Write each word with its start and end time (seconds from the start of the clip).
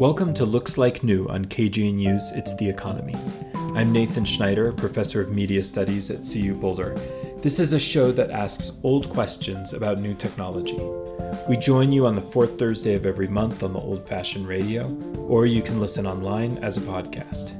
Welcome 0.00 0.32
to 0.32 0.46
Looks 0.46 0.78
Like 0.78 1.04
New 1.04 1.28
on 1.28 1.44
KGNU's 1.44 2.32
It's 2.32 2.56
the 2.56 2.66
Economy. 2.66 3.14
I'm 3.74 3.92
Nathan 3.92 4.24
Schneider, 4.24 4.72
professor 4.72 5.20
of 5.20 5.30
media 5.30 5.62
studies 5.62 6.10
at 6.10 6.22
CU 6.22 6.54
Boulder. 6.54 6.94
This 7.42 7.60
is 7.60 7.74
a 7.74 7.78
show 7.78 8.10
that 8.12 8.30
asks 8.30 8.80
old 8.82 9.10
questions 9.10 9.74
about 9.74 10.00
new 10.00 10.14
technology. 10.14 10.80
We 11.46 11.58
join 11.58 11.92
you 11.92 12.06
on 12.06 12.14
the 12.14 12.22
fourth 12.22 12.58
Thursday 12.58 12.94
of 12.94 13.04
every 13.04 13.28
month 13.28 13.62
on 13.62 13.74
the 13.74 13.78
old 13.78 14.08
fashioned 14.08 14.48
radio, 14.48 14.90
or 15.28 15.44
you 15.44 15.60
can 15.60 15.78
listen 15.78 16.06
online 16.06 16.56
as 16.64 16.78
a 16.78 16.80
podcast. 16.80 17.52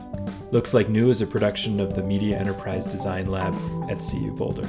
Looks 0.50 0.72
Like 0.72 0.88
New 0.88 1.10
is 1.10 1.20
a 1.20 1.26
production 1.26 1.78
of 1.78 1.94
the 1.94 2.02
Media 2.02 2.38
Enterprise 2.38 2.86
Design 2.86 3.26
Lab 3.26 3.54
at 3.90 3.98
CU 3.98 4.32
Boulder. 4.32 4.66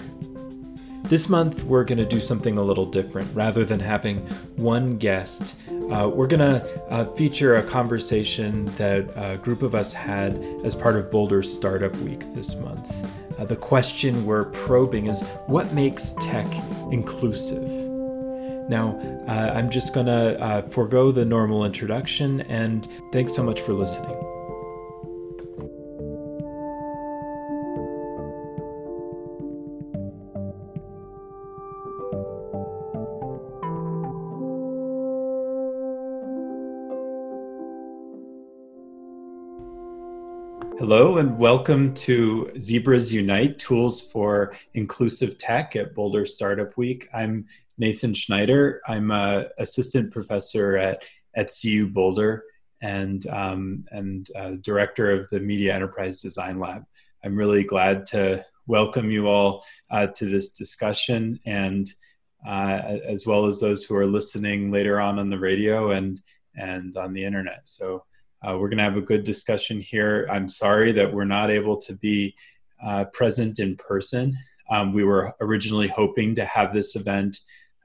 This 1.03 1.27
month, 1.27 1.63
we're 1.63 1.83
going 1.83 1.97
to 1.97 2.05
do 2.05 2.22
something 2.22 2.58
a 2.58 2.63
little 2.63 2.85
different. 2.85 3.33
Rather 3.35 3.66
than 3.66 3.80
having 3.80 4.19
one 4.55 4.97
guest, 4.97 5.58
uh, 5.90 6.08
we're 6.08 6.27
going 6.27 6.40
to 6.40 6.90
uh, 6.90 7.05
feature 7.16 7.55
a 7.55 7.63
conversation 7.63 8.66
that 8.73 9.09
a 9.16 9.38
group 9.38 9.62
of 9.62 9.76
us 9.76 9.94
had 9.94 10.35
as 10.63 10.76
part 10.76 10.95
of 10.95 11.09
Boulder's 11.12 11.52
Startup 11.52 11.95
Week 11.98 12.20
this 12.34 12.55
month. 12.55 13.05
Uh, 13.39 13.45
the 13.45 13.55
question 13.55 14.25
we're 14.25 14.45
probing 14.45 15.08
is 15.08 15.23
what 15.48 15.73
makes 15.73 16.13
tech 16.20 16.48
inclusive? 16.91 17.70
Now, 18.70 18.98
uh, 19.27 19.53
I'm 19.55 19.70
just 19.70 19.94
going 19.94 20.05
to 20.05 20.39
uh, 20.39 20.62
forego 20.62 21.12
the 21.12 21.25
normal 21.25 21.66
introduction 21.66 22.41
and 22.41 22.88
thanks 23.11 23.34
so 23.34 23.44
much 23.44 23.61
for 23.61 23.73
listening. 23.73 24.30
Hello, 40.94 41.20
and 41.20 41.39
welcome 41.39 41.94
to 41.94 42.52
Zebras 42.59 43.14
Unite 43.14 43.58
Tools 43.58 44.02
for 44.11 44.53
Inclusive 44.73 45.38
Tech 45.38 45.73
at 45.78 45.95
Boulder 45.95 46.25
Startup 46.25 46.75
Week. 46.75 47.08
I'm 47.14 47.45
Nathan 47.78 48.14
Schneider. 48.14 48.81
I'm 48.86 49.09
an 49.09 49.45
assistant 49.58 50.11
professor 50.11 50.75
at, 50.75 51.06
at 51.33 51.50
CU 51.50 51.88
Boulder 51.88 52.44
and, 52.81 53.25
um, 53.28 53.86
and 53.92 54.28
uh, 54.36 54.56
director 54.59 55.11
of 55.11 55.30
the 55.30 55.39
Media 55.39 55.73
Enterprise 55.73 56.22
Design 56.22 56.59
Lab. 56.59 56.83
I'm 57.23 57.38
really 57.38 57.64
glad 57.64 58.05
to 58.08 58.45
welcome 58.67 59.09
you 59.09 59.30
all 59.30 59.64
uh, 59.92 60.08
to 60.08 60.26
this 60.26 60.52
discussion 60.52 61.39
and 61.45 61.88
uh, 62.45 62.98
as 63.08 63.26
well 63.26 63.45
as 63.45 63.61
those 63.61 63.86
who 63.86 63.95
are 63.95 64.05
listening 64.05 64.72
later 64.72 65.00
on 65.00 65.20
on 65.20 65.30
the 65.30 65.39
radio 65.39 65.92
and, 65.92 66.22
and 66.58 66.98
on 66.98 67.14
the 67.14 67.23
internet. 67.23 67.61
So 67.70 68.03
uh, 68.47 68.58
we're 68.58 68.70
going 68.70 68.78
to 68.78 68.84
have 68.84 68.97
a 68.97 69.02
good 69.02 69.23
discussion 69.23 69.80
here. 69.80 70.28
I'm 70.31 70.50
sorry 70.50 70.92
that 70.94 71.14
we're 71.14 71.25
not 71.25 71.52
able 71.52 71.78
to 71.78 71.94
be 71.94 72.36
uh, 72.83 73.06
present 73.06 73.59
in 73.59 73.75
person. 73.78 74.38
Um, 74.70 74.94
we 74.94 75.03
were 75.03 75.33
originally 75.42 75.88
hoping 75.88 76.33
to 76.36 76.45
have 76.45 76.73
this 76.73 76.95
event 76.95 77.42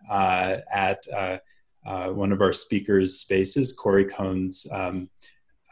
uh, 0.08 0.58
at 0.72 1.04
uh, 1.14 1.38
uh, 1.84 2.08
one 2.08 2.32
of 2.32 2.40
our 2.40 2.52
speakers' 2.52 3.18
spaces, 3.18 3.72
Corey 3.72 4.04
Cohn's 4.04 4.66
um, 4.72 5.08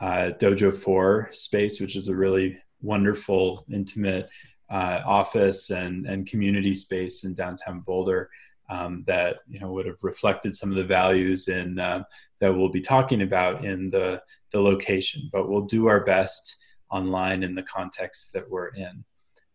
uh, 0.00 0.30
Dojo 0.38 0.74
4 0.74 1.30
space, 1.32 1.80
which 1.80 1.96
is 1.96 2.08
a 2.08 2.16
really 2.16 2.58
wonderful, 2.82 3.64
intimate 3.70 4.28
office 4.70 5.70
and, 5.70 6.06
and 6.06 6.26
community 6.26 6.74
space 6.74 7.24
in 7.24 7.32
downtown 7.32 7.80
Boulder. 7.80 8.28
Um, 8.70 9.04
that 9.06 9.40
you 9.46 9.60
know 9.60 9.70
would 9.72 9.84
have 9.84 10.02
reflected 10.02 10.56
some 10.56 10.70
of 10.70 10.76
the 10.76 10.84
values 10.84 11.48
in 11.48 11.78
uh, 11.78 12.02
that 12.44 12.52
we'll 12.52 12.68
be 12.68 12.82
talking 12.82 13.22
about 13.22 13.64
in 13.64 13.88
the 13.88 14.22
the 14.52 14.60
location, 14.60 15.30
but 15.32 15.48
we'll 15.48 15.62
do 15.62 15.86
our 15.86 16.04
best 16.04 16.56
online 16.90 17.42
in 17.42 17.54
the 17.54 17.62
context 17.62 18.34
that 18.34 18.48
we're 18.50 18.68
in. 18.68 19.02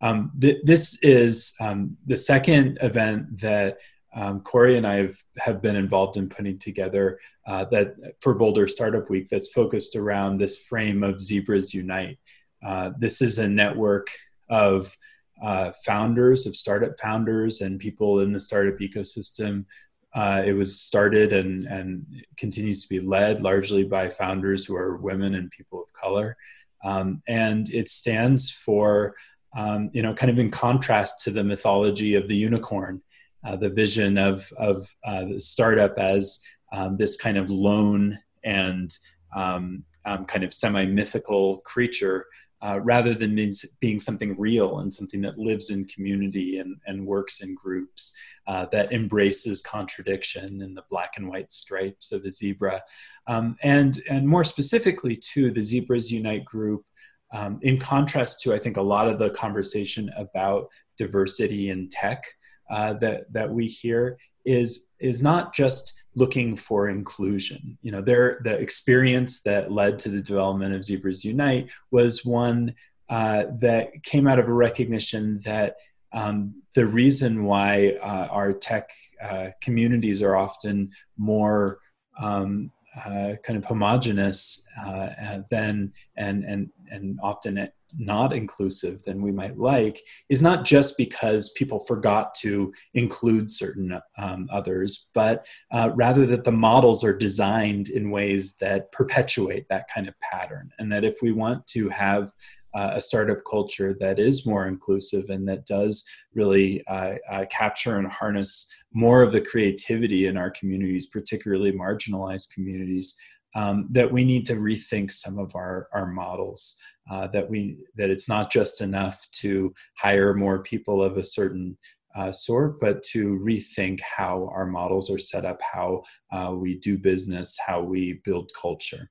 Um, 0.02 0.32
th- 0.42 0.64
this 0.64 0.98
is 1.04 1.54
um, 1.62 1.98
the 2.08 2.18
second 2.18 2.80
event 2.82 3.40
that 3.42 3.78
um, 4.16 4.42
Corey 4.42 4.76
and 4.76 4.88
I 4.88 4.96
have, 4.96 5.18
have 5.38 5.62
been 5.62 5.76
involved 5.76 6.18
in 6.18 6.30
putting 6.30 6.58
together 6.58 7.20
uh, 7.46 7.66
that 7.66 7.94
for 8.22 8.34
Boulder 8.34 8.68
Startup 8.68 9.08
Week 9.08 9.30
that's 9.30 9.54
focused 9.54 9.96
around 9.96 10.40
this 10.40 10.64
frame 10.64 11.04
of 11.04 11.22
Zebras 11.22 11.76
Unite. 11.76 12.18
Uh, 12.66 12.90
this 12.98 13.22
is 13.22 13.38
a 13.38 13.48
network 13.48 14.08
of 14.50 14.98
uh, 15.44 15.74
founders, 15.86 16.48
of 16.48 16.56
startup 16.56 17.00
founders, 17.00 17.62
and 17.62 17.80
people 17.80 18.22
in 18.22 18.34
the 18.34 18.40
startup 18.40 18.80
ecosystem 18.80 19.66
uh, 20.16 20.42
it 20.46 20.53
was 20.53 20.80
started 20.80 21.34
and, 21.34 21.66
and 21.66 22.06
continues 22.38 22.84
to 22.84 22.90
be 22.90 23.00
led 23.00 23.42
largely 23.42 23.84
by 23.84 24.09
founders 24.09 24.66
who 24.66 24.75
are 24.75 24.97
women 24.97 25.36
and 25.36 25.52
people 25.52 25.84
of 25.84 25.94
color. 25.94 26.36
Um, 26.84 27.22
and 27.28 27.70
it 27.70 27.90
stands 27.90 28.52
for, 28.52 29.16
um, 29.56 29.90
you 29.94 30.02
know, 30.02 30.14
kind 30.14 30.31
of 30.31 30.40
in 30.40 30.50
contrast 30.50 31.24
to 31.25 31.31
the 31.31 31.44
mythology 31.44 32.16
of 32.16 32.28
the 32.28 32.36
unicorn, 32.36 33.02
uh, 33.44 33.56
the 33.56 33.70
vision 33.70 34.18
of, 34.18 34.52
of 34.58 34.90
uh, 35.06 35.25
the 35.25 35.40
startup 35.40 35.97
as 35.97 36.41
um, 36.72 36.97
this 36.97 37.16
kind 37.16 37.38
of 37.38 37.52
lone 37.52 38.18
and 38.44 38.97
um, 39.36 39.84
um, 40.06 40.26
kind 40.26 40.44
of 40.44 40.53
semi 40.53 40.86
mythical 40.86 41.58
creature 41.59 42.26
uh, 42.62 42.80
rather 42.84 43.14
than 43.14 43.36
being, 43.80 44.00
something 44.00 44.36
real 44.38 44.80
and 44.80 44.94
something 44.94 45.22
that 45.22 45.38
lives 45.38 45.70
in 45.70 45.86
community 45.86 46.59
and, 46.59 46.75
and 46.86 47.06
works 47.06 47.42
in 47.42 47.56
groups 47.56 48.14
uh, 48.47 48.66
that 48.72 48.92
embraces 48.92 49.62
contradiction 49.62 50.62
and 50.62 50.75
the 50.75 50.84
black 50.90 51.14
and 51.18 51.30
white 51.30 51.52
stripes 51.52 52.12
of 52.12 52.25
a 52.25 52.31
zebra. 52.31 52.81
Um, 53.28 53.56
and, 53.64 54.02
and 54.09 54.28
more 54.28 54.44
specifically, 54.44 55.16
to 55.34 55.52
the 55.52 55.64
Zebras 55.64 56.12
Unite 56.12 56.46
group, 56.46 56.84
um, 57.31 57.59
in 57.62 57.78
contrast 57.78 58.42
to, 58.42 58.53
I 58.53 58.59
think, 58.59 58.78
a 58.78 58.81
lot 58.81 59.08
of 59.08 59.20
the 59.20 59.30
conversation 59.30 60.09
about 60.18 60.68
diversity 60.97 61.70
in 61.70 61.88
tech 61.90 62.24
uh, 62.70 62.94
that, 62.94 63.31
that 63.34 63.52
we 63.52 63.68
hear, 63.68 64.18
is, 64.46 64.94
is 65.00 65.22
not 65.22 65.53
just 65.53 65.99
looking 66.16 66.56
for 66.56 66.90
inclusion. 66.90 67.78
You 67.81 67.92
know, 67.92 68.02
their 68.02 68.42
the 68.44 68.53
experience 68.53 69.42
that 69.44 69.72
led 69.72 70.00
to 70.00 70.09
the 70.09 70.22
development 70.22 70.74
of 70.74 70.84
Zebras 70.84 71.24
Unite 71.24 71.72
was 71.92 72.25
one 72.25 72.75
uh, 73.09 73.46
that 73.59 74.03
came 74.03 74.28
out 74.28 74.40
of 74.40 74.47
a 74.47 74.53
recognition 74.53 75.40
that 75.46 75.75
um, 76.12 76.62
the 76.74 76.86
reason 76.86 77.44
why 77.44 77.97
uh, 78.02 78.28
our 78.31 78.53
tech 78.53 78.90
uh, 79.22 79.47
communities 79.62 80.22
are 80.22 80.36
often 80.36 80.92
more 81.18 81.80
um, 82.20 82.72
uh, 83.06 83.34
kind 83.44 83.58
of 83.58 83.66
homogenous 83.66 84.68
uh, 84.84 85.40
than 85.50 85.94
and 86.18 86.44
and 86.44 86.70
and 86.91 87.20
often 87.22 87.70
not 87.98 88.34
inclusive 88.34 89.04
than 89.04 89.22
we 89.22 89.32
might 89.32 89.58
like 89.58 90.02
is 90.30 90.42
not 90.42 90.66
just 90.66 90.98
because 90.98 91.50
people 91.52 91.80
forgot 91.80 92.34
to 92.36 92.72
include 92.94 93.50
certain 93.50 94.00
um, 94.18 94.48
others, 94.52 95.10
but 95.14 95.46
uh, 95.72 95.90
rather 95.96 96.26
that 96.26 96.44
the 96.44 96.52
models 96.52 97.04
are 97.04 97.18
designed 97.18 97.90
in 97.90 98.12
ways 98.12 98.58
that 98.58 98.92
perpetuate 98.92 99.68
that 99.70 99.88
kind 99.94 100.08
of 100.08 100.20
pattern. 100.20 100.72
And 100.80 100.92
that 100.92 101.04
if 101.04 101.18
we 101.22 101.32
want 101.32 101.66
to 101.68 101.90
have 101.90 102.32
uh, 102.76 102.92
a 102.94 103.02
startup 103.02 103.40
culture 103.50 103.96
that 104.00 104.20
is 104.20 104.46
more 104.46 104.68
inclusive 104.68 105.30
and 105.30 105.48
that 105.48 105.66
does 105.66 106.08
really 106.34 106.86
uh, 106.88 107.16
uh, 107.30 107.46
capture 107.50 107.98
and 107.98 108.08
harness 108.08 108.72
more 108.94 109.22
of 109.22 109.32
the 109.32 109.42
creativity 109.42 110.28
in 110.28 110.38
our 110.38 110.52
communities, 110.52 111.08
particularly 111.08 111.72
marginalized 111.72 112.54
communities, 112.54 113.18
um, 113.56 113.88
that 113.90 114.12
we 114.12 114.24
need 114.24 114.46
to 114.46 114.54
rethink 114.54 115.12
some 115.12 115.40
of 115.40 115.56
our, 115.56 115.88
our 115.94 116.06
models 116.06 116.80
uh, 117.09 117.28
that 117.28 117.50
we 117.50 117.78
that 117.96 118.09
it's 118.09 118.29
not 118.29 118.52
just 118.52 118.82
enough 118.82 119.26
to 119.32 119.73
hire 119.97 120.34
more 120.34 120.61
people 120.64 121.03
of 121.03 121.17
a 121.17 121.23
certain 121.23 121.78
uh, 122.16 122.32
sort, 122.32 122.79
but 122.79 123.03
to 123.03 123.40
rethink 123.40 124.00
how 124.02 124.50
our 124.53 124.66
models 124.66 125.11
are 125.11 125.20
set 125.20 125.46
up, 125.46 125.59
how 125.61 126.02
uh, 126.32 126.53
we 126.53 126.78
do 126.79 126.97
business, 126.97 127.58
how 127.66 127.82
we 127.82 128.20
build 128.23 128.52
culture. 128.59 129.09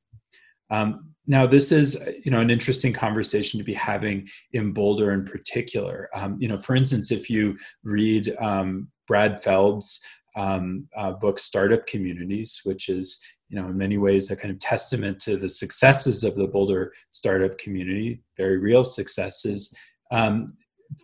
Um, 0.70 1.14
now, 1.26 1.46
this 1.46 1.72
is 1.72 2.08
you 2.24 2.30
know 2.30 2.40
an 2.40 2.50
interesting 2.50 2.92
conversation 2.92 3.58
to 3.58 3.64
be 3.64 3.74
having 3.74 4.28
in 4.52 4.72
Boulder 4.72 5.12
in 5.12 5.24
particular. 5.24 6.08
Um, 6.14 6.36
you 6.40 6.48
know, 6.48 6.60
for 6.60 6.74
instance, 6.74 7.10
if 7.10 7.30
you 7.30 7.56
read 7.84 8.34
um, 8.40 8.88
Brad 9.06 9.42
Feld's 9.42 10.00
um, 10.36 10.88
uh, 10.96 11.12
book 11.12 11.38
"Startup 11.38 11.86
Communities," 11.86 12.60
which 12.64 12.88
is 12.88 13.22
you 13.48 13.60
know, 13.60 13.68
in 13.68 13.76
many 13.76 13.98
ways, 13.98 14.30
a 14.30 14.36
kind 14.36 14.52
of 14.52 14.58
testament 14.58 15.18
to 15.20 15.36
the 15.36 15.48
successes 15.48 16.22
of 16.24 16.34
the 16.34 16.46
Boulder 16.46 16.92
startup 17.10 17.58
community, 17.58 18.22
very 18.36 18.58
real 18.58 18.84
successes. 18.84 19.74
Um, 20.10 20.48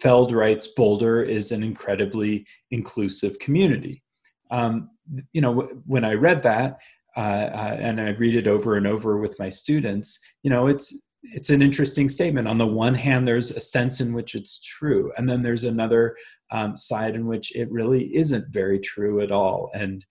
Feld 0.00 0.32
writes 0.32 0.69
Boulder 0.69 1.23
is 1.23 1.52
an 1.52 1.62
incredibly 1.62 2.46
inclusive 2.70 3.38
community. 3.38 4.02
Um, 4.50 4.91
you 5.32 5.41
know, 5.41 5.62
when 5.87 6.05
I 6.05 6.14
read 6.14 6.43
that, 6.43 6.79
uh, 7.17 7.20
uh, 7.20 7.76
and 7.81 8.00
I 8.00 8.11
read 8.11 8.35
it 8.35 8.46
over 8.46 8.76
and 8.76 8.87
over 8.87 9.19
with 9.19 9.38
my 9.38 9.49
students, 9.49 10.19
you 10.43 10.50
know, 10.50 10.67
it's 10.67 11.06
it's 11.23 11.49
an 11.49 11.62
interesting 11.62 12.11
statement. 12.11 12.49
On 12.49 12.58
the 12.58 12.67
one 12.67 12.94
hand, 12.94 13.26
there's 13.26 13.50
a 13.50 13.61
sense 13.61 14.00
in 14.00 14.12
which 14.12 14.35
it's 14.35 14.61
true, 14.61 15.12
and 15.17 15.29
then 15.29 15.43
there's 15.43 15.64
another 15.64 16.17
um, 16.50 16.76
side 16.76 17.14
in 17.14 17.26
which 17.26 17.55
it 17.56 17.70
really 17.70 18.14
isn't 18.14 18.52
very 18.52 18.79
true 18.79 19.20
at 19.20 19.32
all. 19.32 19.70
And 19.75 20.05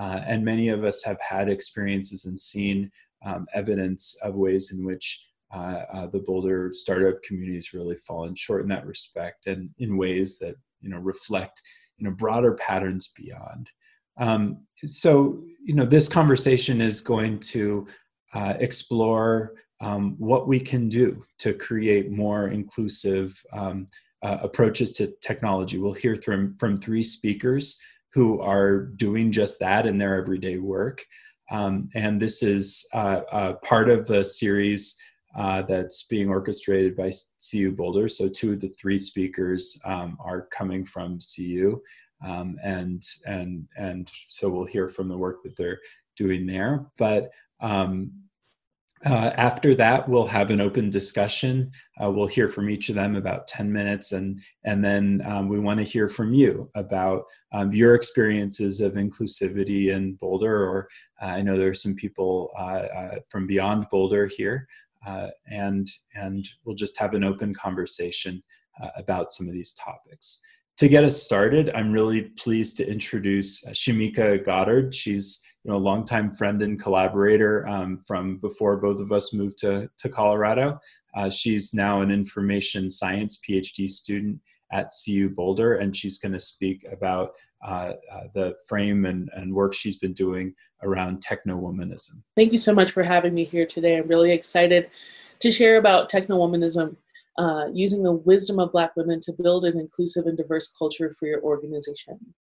uh, 0.00 0.22
and 0.26 0.42
many 0.42 0.68
of 0.68 0.82
us 0.82 1.04
have 1.04 1.20
had 1.20 1.50
experiences 1.50 2.24
and 2.24 2.40
seen 2.40 2.90
um, 3.22 3.46
evidence 3.52 4.16
of 4.22 4.34
ways 4.34 4.72
in 4.72 4.82
which 4.82 5.20
uh, 5.54 5.82
uh, 5.92 6.06
the 6.06 6.20
Boulder 6.20 6.70
startup 6.72 7.22
community 7.22 7.56
has 7.56 7.74
really 7.74 7.96
fallen 7.96 8.34
short 8.34 8.62
in 8.62 8.68
that 8.68 8.86
respect, 8.86 9.46
and 9.46 9.68
in 9.78 9.98
ways 9.98 10.38
that 10.38 10.54
you 10.80 10.88
know 10.88 10.98
reflect 10.98 11.60
you 11.98 12.04
know 12.04 12.12
broader 12.12 12.54
patterns 12.54 13.08
beyond. 13.08 13.68
Um, 14.16 14.64
so 14.86 15.42
you 15.62 15.74
know 15.74 15.84
this 15.84 16.08
conversation 16.08 16.80
is 16.80 17.02
going 17.02 17.38
to 17.40 17.86
uh, 18.32 18.54
explore 18.58 19.54
um, 19.82 20.14
what 20.16 20.48
we 20.48 20.60
can 20.60 20.88
do 20.88 21.22
to 21.40 21.52
create 21.52 22.10
more 22.10 22.48
inclusive 22.48 23.38
um, 23.52 23.86
uh, 24.22 24.38
approaches 24.40 24.92
to 24.92 25.12
technology. 25.20 25.76
We'll 25.76 25.92
hear 25.92 26.16
from 26.16 26.56
from 26.56 26.78
three 26.78 27.02
speakers 27.02 27.78
who 28.12 28.40
are 28.40 28.80
doing 28.80 29.32
just 29.32 29.60
that 29.60 29.86
in 29.86 29.98
their 29.98 30.16
everyday 30.16 30.58
work. 30.58 31.04
Um, 31.50 31.88
and 31.94 32.20
this 32.20 32.42
is 32.42 32.86
uh, 32.92 33.54
part 33.62 33.88
of 33.88 34.08
a 34.10 34.24
series 34.24 34.96
uh, 35.36 35.62
that's 35.62 36.04
being 36.04 36.28
orchestrated 36.28 36.96
by 36.96 37.12
CU 37.50 37.70
Boulder. 37.72 38.08
So 38.08 38.28
two 38.28 38.52
of 38.52 38.60
the 38.60 38.68
three 38.68 38.98
speakers 38.98 39.80
um, 39.84 40.16
are 40.20 40.48
coming 40.50 40.84
from 40.84 41.18
CU, 41.20 41.80
um, 42.24 42.56
and 42.62 43.02
and 43.26 43.66
and 43.76 44.10
so 44.28 44.48
we'll 44.48 44.66
hear 44.66 44.88
from 44.88 45.08
the 45.08 45.16
work 45.16 45.42
that 45.44 45.56
they're 45.56 45.80
doing 46.16 46.46
there. 46.46 46.86
But 46.98 47.30
um, 47.60 48.10
uh, 49.06 49.32
after 49.36 49.74
that, 49.74 50.06
we'll 50.08 50.26
have 50.26 50.50
an 50.50 50.60
open 50.60 50.90
discussion. 50.90 51.70
Uh, 52.02 52.10
we'll 52.10 52.26
hear 52.26 52.48
from 52.48 52.68
each 52.68 52.90
of 52.90 52.94
them 52.94 53.16
about 53.16 53.46
10 53.46 53.72
minutes, 53.72 54.12
and, 54.12 54.38
and 54.64 54.84
then 54.84 55.22
um, 55.24 55.48
we 55.48 55.58
want 55.58 55.78
to 55.78 55.84
hear 55.84 56.06
from 56.06 56.34
you 56.34 56.70
about 56.74 57.24
um, 57.52 57.72
your 57.72 57.94
experiences 57.94 58.80
of 58.80 58.94
inclusivity 58.94 59.88
in 59.88 60.14
Boulder. 60.14 60.68
Or 60.68 60.88
uh, 61.22 61.26
I 61.26 61.40
know 61.40 61.56
there 61.56 61.70
are 61.70 61.74
some 61.74 61.94
people 61.94 62.50
uh, 62.58 62.62
uh, 62.62 63.14
from 63.30 63.46
beyond 63.46 63.86
Boulder 63.90 64.26
here, 64.26 64.66
and, 65.46 65.88
and 66.14 66.46
we'll 66.64 66.76
just 66.76 66.98
have 66.98 67.14
an 67.14 67.24
open 67.24 67.54
conversation 67.54 68.42
about 68.96 69.32
some 69.32 69.46
of 69.46 69.52
these 69.54 69.72
topics. 69.72 70.42
To 70.78 70.88
get 70.88 71.04
us 71.04 71.22
started, 71.22 71.70
I'm 71.74 71.92
really 71.92 72.22
pleased 72.22 72.78
to 72.78 72.90
introduce 72.90 73.62
Shamika 73.66 74.42
Goddard. 74.42 74.94
She's 74.94 75.42
you 75.64 75.70
know, 75.70 75.76
a 75.76 75.78
longtime 75.78 76.30
friend 76.32 76.62
and 76.62 76.80
collaborator 76.80 77.66
um, 77.68 78.02
from 78.06 78.38
before 78.38 78.76
both 78.76 79.00
of 79.00 79.12
us 79.12 79.34
moved 79.34 79.58
to, 79.58 79.90
to 79.98 80.08
Colorado. 80.08 80.80
Uh, 81.14 81.28
she's 81.28 81.74
now 81.74 82.00
an 82.00 82.10
information 82.10 82.88
science 82.88 83.40
PhD 83.46 83.88
student 83.90 84.40
at 84.72 84.90
CU 85.04 85.28
Boulder, 85.28 85.76
and 85.76 85.94
she's 85.94 86.18
going 86.18 86.32
to 86.32 86.38
speak 86.38 86.86
about 86.90 87.32
uh, 87.62 87.92
uh, 88.10 88.22
the 88.34 88.54
frame 88.66 89.04
and, 89.04 89.28
and 89.34 89.52
work 89.52 89.74
she's 89.74 89.96
been 89.96 90.14
doing 90.14 90.54
around 90.82 91.20
techno-womanism. 91.20 92.22
Thank 92.36 92.52
you 92.52 92.58
so 92.58 92.72
much 92.72 92.92
for 92.92 93.02
having 93.02 93.34
me 93.34 93.44
here 93.44 93.66
today. 93.66 93.98
I'm 93.98 94.08
really 94.08 94.32
excited 94.32 94.88
to 95.40 95.50
share 95.50 95.76
about 95.76 96.08
techno-womanism, 96.08 96.96
uh, 97.38 97.66
using 97.74 98.02
the 98.02 98.12
wisdom 98.12 98.58
of 98.58 98.72
Black 98.72 98.96
women 98.96 99.20
to 99.20 99.32
build 99.32 99.64
an 99.64 99.78
inclusive 99.78 100.26
and 100.26 100.38
diverse 100.38 100.68
culture 100.68 101.10
for 101.10 101.26
your 101.26 101.42
organization. 101.42 102.34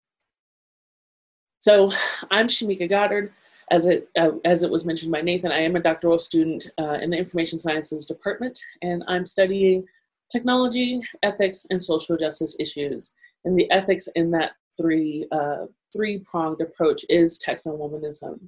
So 1.60 1.92
I'm 2.32 2.48
Shamika 2.48 2.90
Goddard. 2.90 3.34
As 3.70 3.86
it, 3.86 4.10
uh, 4.18 4.32
as 4.46 4.64
it 4.64 4.72
was 4.72 4.86
mentioned 4.86 5.12
by 5.12 5.22
Nathan, 5.22 5.52
I 5.52 5.60
am 5.60 5.76
a 5.76 5.82
doctoral 5.82 6.18
student 6.18 6.72
uh, 6.80 6.98
in 7.02 7.10
the 7.10 7.18
Information 7.18 7.60
Sciences 7.60 8.06
Department, 8.06 8.58
and 8.82 9.04
I'm 9.08 9.26
studying 9.26 9.86
technology, 10.32 11.02
ethics, 11.22 11.68
and 11.70 11.84
social 11.84 12.16
justice 12.16 12.56
issues. 12.60 13.14
And 13.44 13.60
the 13.60 13.70
ethics 13.72 14.08
in 14.16 14.32
that 14.32 14.54
three, 14.80 15.28
uh, 15.34 15.66
three-pronged 15.94 16.62
approach 16.62 17.06
is 17.10 17.38
techno-womanism. 17.40 18.40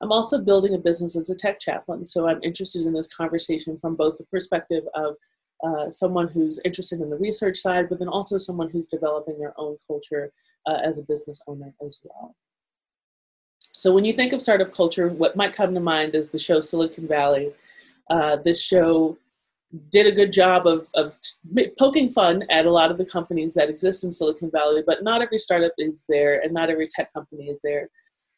I'm 0.00 0.12
also 0.12 0.42
building 0.42 0.74
a 0.74 0.78
business 0.78 1.14
as 1.14 1.28
a 1.30 1.36
tech 1.36 1.60
chaplain, 1.60 2.06
so 2.06 2.26
I'm 2.26 2.42
interested 2.42 2.86
in 2.86 2.94
this 2.94 3.14
conversation 3.14 3.78
from 3.78 3.96
both 3.96 4.16
the 4.16 4.24
perspective 4.24 4.84
of 4.94 5.16
uh, 5.62 5.90
someone 5.90 6.28
who's 6.28 6.60
interested 6.64 7.00
in 7.00 7.10
the 7.10 7.16
research 7.18 7.58
side, 7.58 7.88
but 7.90 7.98
then 7.98 8.08
also 8.08 8.38
someone 8.38 8.70
who's 8.70 8.86
developing 8.86 9.38
their 9.38 9.54
own 9.58 9.76
culture 9.86 10.32
uh, 10.66 10.78
as 10.82 10.98
a 10.98 11.02
business 11.02 11.40
owner 11.46 11.72
as 11.82 12.00
well. 12.02 12.34
So 13.86 13.92
when 13.92 14.04
you 14.04 14.12
think 14.12 14.32
of 14.32 14.42
startup 14.42 14.74
culture, 14.74 15.10
what 15.10 15.36
might 15.36 15.52
come 15.52 15.72
to 15.72 15.78
mind 15.78 16.16
is 16.16 16.32
the 16.32 16.40
show 16.40 16.58
Silicon 16.58 17.06
Valley. 17.06 17.52
Uh, 18.10 18.34
this 18.34 18.60
show 18.60 19.16
did 19.92 20.08
a 20.08 20.10
good 20.12 20.32
job 20.32 20.66
of, 20.66 20.88
of 20.94 21.16
poking 21.78 22.08
fun 22.08 22.42
at 22.50 22.66
a 22.66 22.72
lot 22.72 22.90
of 22.90 22.98
the 22.98 23.06
companies 23.06 23.54
that 23.54 23.70
exist 23.70 24.02
in 24.02 24.10
Silicon 24.10 24.50
Valley, 24.50 24.82
but 24.84 25.04
not 25.04 25.22
every 25.22 25.38
startup 25.38 25.70
is 25.78 26.04
there 26.08 26.40
and 26.42 26.52
not 26.52 26.68
every 26.68 26.88
tech 26.88 27.12
company 27.12 27.44
is 27.44 27.60
there. 27.62 27.88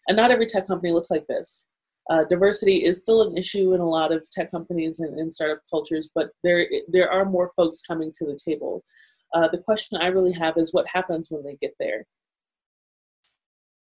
And 0.07 0.19
not 0.19 0.31
every 0.31 0.45
tech 0.45 0.67
company 0.67 0.93
looks 0.93 1.11
like 1.11 1.27
this. 1.29 1.67
Uh, 2.11 2.25
diversity 2.29 2.85
is 2.85 3.03
still 3.03 3.23
an 3.23 3.35
issue 3.35 3.73
in 3.73 3.81
a 3.81 3.89
lot 3.89 4.13
of 4.13 4.29
tech 4.31 4.51
companies 4.51 5.01
and, 5.01 5.19
and 5.19 5.33
startup 5.33 5.63
cultures, 5.71 6.11
but 6.15 6.29
there, 6.45 6.67
there 6.89 7.11
are 7.11 7.25
more 7.25 7.53
folks 7.57 7.81
coming 7.81 8.13
to 8.17 8.27
the 8.27 8.39
table. 8.47 8.85
Uh, 9.33 9.49
the 9.49 9.63
question 9.63 9.97
I 9.99 10.09
really 10.09 10.33
have 10.33 10.59
is 10.59 10.75
what 10.75 10.87
happens 10.93 11.29
when 11.31 11.43
they 11.43 11.57
get 11.59 11.73
there? 11.81 12.05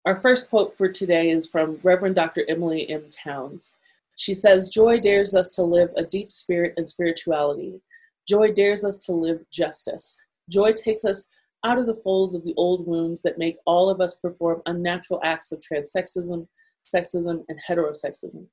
Our 0.06 0.14
first 0.14 0.50
quote 0.50 0.73
for 0.73 0.88
today 0.88 1.31
is 1.31 1.49
from 1.49 1.81
Reverend 1.82 2.14
Dr. 2.14 2.44
Emilie 2.49 2.88
M. 2.88 3.06
Townes. 3.11 3.76
She 4.14 4.35
says, 4.35 4.70
Joy 4.70 5.00
dares 5.00 5.35
us 5.35 5.53
to 5.56 5.64
live 5.64 5.91
a 5.97 6.05
deep 6.05 6.31
spirit 6.31 6.75
and 6.76 6.88
spirituality. 6.88 7.81
Joy 8.29 8.53
dares 8.53 8.85
us 8.85 9.05
to 9.06 9.12
live 9.12 9.41
justice. 9.50 10.23
Joy 10.49 10.75
takes 10.75 11.05
us 11.05 11.25
out 11.64 11.79
of 11.79 11.88
the 11.88 12.00
folds 12.05 12.37
of 12.37 12.44
the 12.44 12.55
old 12.56 12.87
wounds 12.87 13.20
that 13.23 13.37
make 13.37 13.56
all 13.67 13.91
of 13.91 14.00
us 14.00 14.14
perform 14.14 14.62
unnatural 14.67 15.19
acts 15.25 15.50
of 15.50 15.58
transsexism, 15.58 16.47
sexism, 16.87 17.43
and 17.49 17.59
heterosexism. 17.69 18.47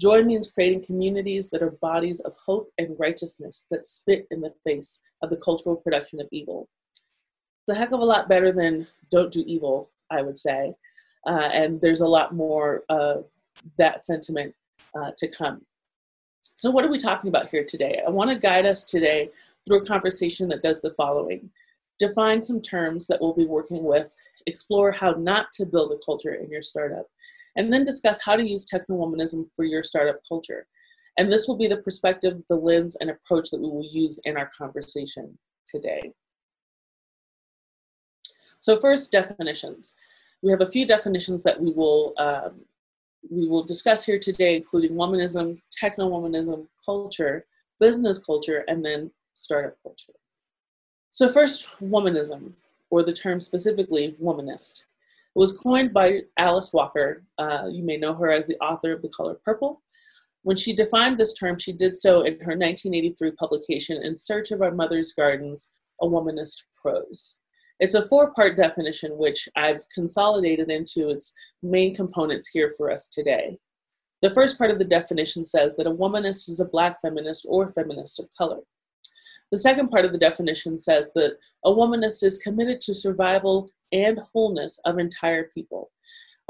Joy 0.00 0.24
means 0.24 0.50
creating 0.50 0.84
communities 0.84 1.48
that 1.50 1.62
are 1.62 1.78
bodies 1.80 2.18
of 2.18 2.34
hope 2.44 2.72
and 2.76 2.96
righteousness 2.98 3.66
that 3.70 3.86
spit 3.86 4.26
in 4.32 4.40
the 4.40 4.52
face 4.64 5.00
of 5.22 5.30
the 5.30 5.36
cultural 5.36 5.76
production 5.76 6.20
of 6.20 6.26
evil. 6.32 6.68
It's 6.92 7.76
a 7.76 7.78
heck 7.78 7.92
of 7.92 8.00
a 8.00 8.04
lot 8.04 8.28
better 8.28 8.50
than 8.50 8.88
don't 9.12 9.32
do 9.32 9.44
evil, 9.46 9.90
I 10.10 10.22
would 10.22 10.36
say 10.36 10.74
uh, 11.26 11.50
and 11.52 11.80
there's 11.80 12.00
a 12.00 12.06
lot 12.06 12.34
more 12.34 12.84
of 12.88 13.26
that 13.76 14.04
sentiment 14.04 14.54
uh, 14.94 15.10
to 15.16 15.28
come. 15.28 15.62
So, 16.56 16.70
what 16.70 16.84
are 16.84 16.90
we 16.90 16.98
talking 16.98 17.28
about 17.28 17.48
here 17.48 17.64
today? 17.64 18.02
I 18.06 18.10
want 18.10 18.30
to 18.30 18.38
guide 18.38 18.66
us 18.66 18.84
today 18.84 19.30
through 19.66 19.78
a 19.78 19.86
conversation 19.86 20.48
that 20.48 20.62
does 20.62 20.80
the 20.80 20.90
following 20.90 21.50
define 21.98 22.42
some 22.42 22.62
terms 22.62 23.06
that 23.08 23.20
we'll 23.20 23.34
be 23.34 23.46
working 23.46 23.84
with, 23.84 24.14
explore 24.46 24.92
how 24.92 25.10
not 25.12 25.52
to 25.52 25.66
build 25.66 25.92
a 25.92 26.04
culture 26.04 26.34
in 26.34 26.50
your 26.50 26.62
startup, 26.62 27.06
and 27.56 27.72
then 27.72 27.84
discuss 27.84 28.22
how 28.22 28.36
to 28.36 28.48
use 28.48 28.64
techno-womanism 28.64 29.44
for 29.54 29.64
your 29.64 29.82
startup 29.82 30.20
culture. 30.26 30.66
And 31.18 31.30
this 31.30 31.48
will 31.48 31.56
be 31.56 31.66
the 31.66 31.78
perspective, 31.78 32.40
the 32.48 32.54
lens, 32.54 32.96
and 33.00 33.10
approach 33.10 33.50
that 33.50 33.60
we 33.60 33.68
will 33.68 33.88
use 33.90 34.20
in 34.24 34.36
our 34.36 34.48
conversation 34.56 35.36
today. 35.66 36.12
So 38.60 38.76
first, 38.76 39.10
definitions. 39.10 39.96
We 40.42 40.50
have 40.50 40.60
a 40.60 40.66
few 40.66 40.86
definitions 40.86 41.42
that 41.42 41.60
we 41.60 41.72
will 41.72 42.14
um, 42.18 42.60
we 43.30 43.48
will 43.48 43.64
discuss 43.64 44.06
here 44.06 44.18
today, 44.18 44.56
including 44.56 44.92
womanism, 44.92 45.60
techno-womanism, 45.72 46.66
culture, 46.84 47.46
business 47.80 48.18
culture, 48.18 48.64
and 48.68 48.84
then 48.84 49.10
startup 49.34 49.76
culture. 49.82 50.12
So 51.10 51.28
first, 51.28 51.66
womanism, 51.80 52.52
or 52.90 53.02
the 53.02 53.12
term 53.12 53.40
specifically 53.40 54.16
womanist. 54.22 54.84
It 55.34 55.38
was 55.38 55.56
coined 55.56 55.92
by 55.92 56.22
Alice 56.36 56.72
Walker. 56.72 57.24
Uh, 57.38 57.68
you 57.70 57.82
may 57.82 57.96
know 57.96 58.14
her 58.14 58.30
as 58.30 58.46
the 58.46 58.58
author 58.58 58.92
of 58.92 59.02
The 59.02 59.08
Color 59.08 59.34
Purple. 59.44 59.82
When 60.42 60.56
she 60.56 60.72
defined 60.72 61.18
this 61.18 61.34
term, 61.34 61.58
she 61.58 61.72
did 61.72 61.94
so 61.94 62.22
in 62.22 62.34
her 62.40 62.56
1983 62.56 63.32
publication, 63.32 64.02
In 64.02 64.16
Search 64.16 64.50
of 64.50 64.62
Our 64.62 64.70
Mother's 64.70 65.12
Gardens, 65.12 65.70
A 66.00 66.06
Womanist 66.06 66.64
Prose. 66.80 67.38
It's 67.80 67.94
a 67.94 68.06
four 68.08 68.32
part 68.32 68.56
definition, 68.56 69.16
which 69.16 69.48
I've 69.56 69.88
consolidated 69.94 70.70
into 70.70 71.10
its 71.10 71.34
main 71.62 71.94
components 71.94 72.48
here 72.48 72.70
for 72.76 72.90
us 72.90 73.08
today. 73.08 73.58
The 74.20 74.30
first 74.30 74.58
part 74.58 74.72
of 74.72 74.80
the 74.80 74.84
definition 74.84 75.44
says 75.44 75.76
that 75.76 75.86
a 75.86 75.92
womanist 75.92 76.48
is 76.48 76.58
a 76.60 76.64
black 76.64 77.00
feminist 77.00 77.46
or 77.48 77.68
feminist 77.68 78.18
of 78.18 78.28
color. 78.36 78.60
The 79.52 79.58
second 79.58 79.88
part 79.88 80.04
of 80.04 80.12
the 80.12 80.18
definition 80.18 80.76
says 80.76 81.12
that 81.14 81.36
a 81.64 81.70
womanist 81.70 82.24
is 82.24 82.38
committed 82.38 82.80
to 82.80 82.94
survival 82.94 83.70
and 83.92 84.18
wholeness 84.32 84.80
of 84.84 84.98
entire 84.98 85.44
people. 85.54 85.90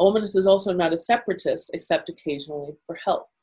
A 0.01 0.05
womanist 0.05 0.37
is 0.37 0.47
also 0.47 0.73
not 0.73 0.95
a 0.95 0.97
separatist, 0.97 1.71
except 1.75 2.09
occasionally 2.09 2.73
for 2.85 2.97
health. 3.05 3.43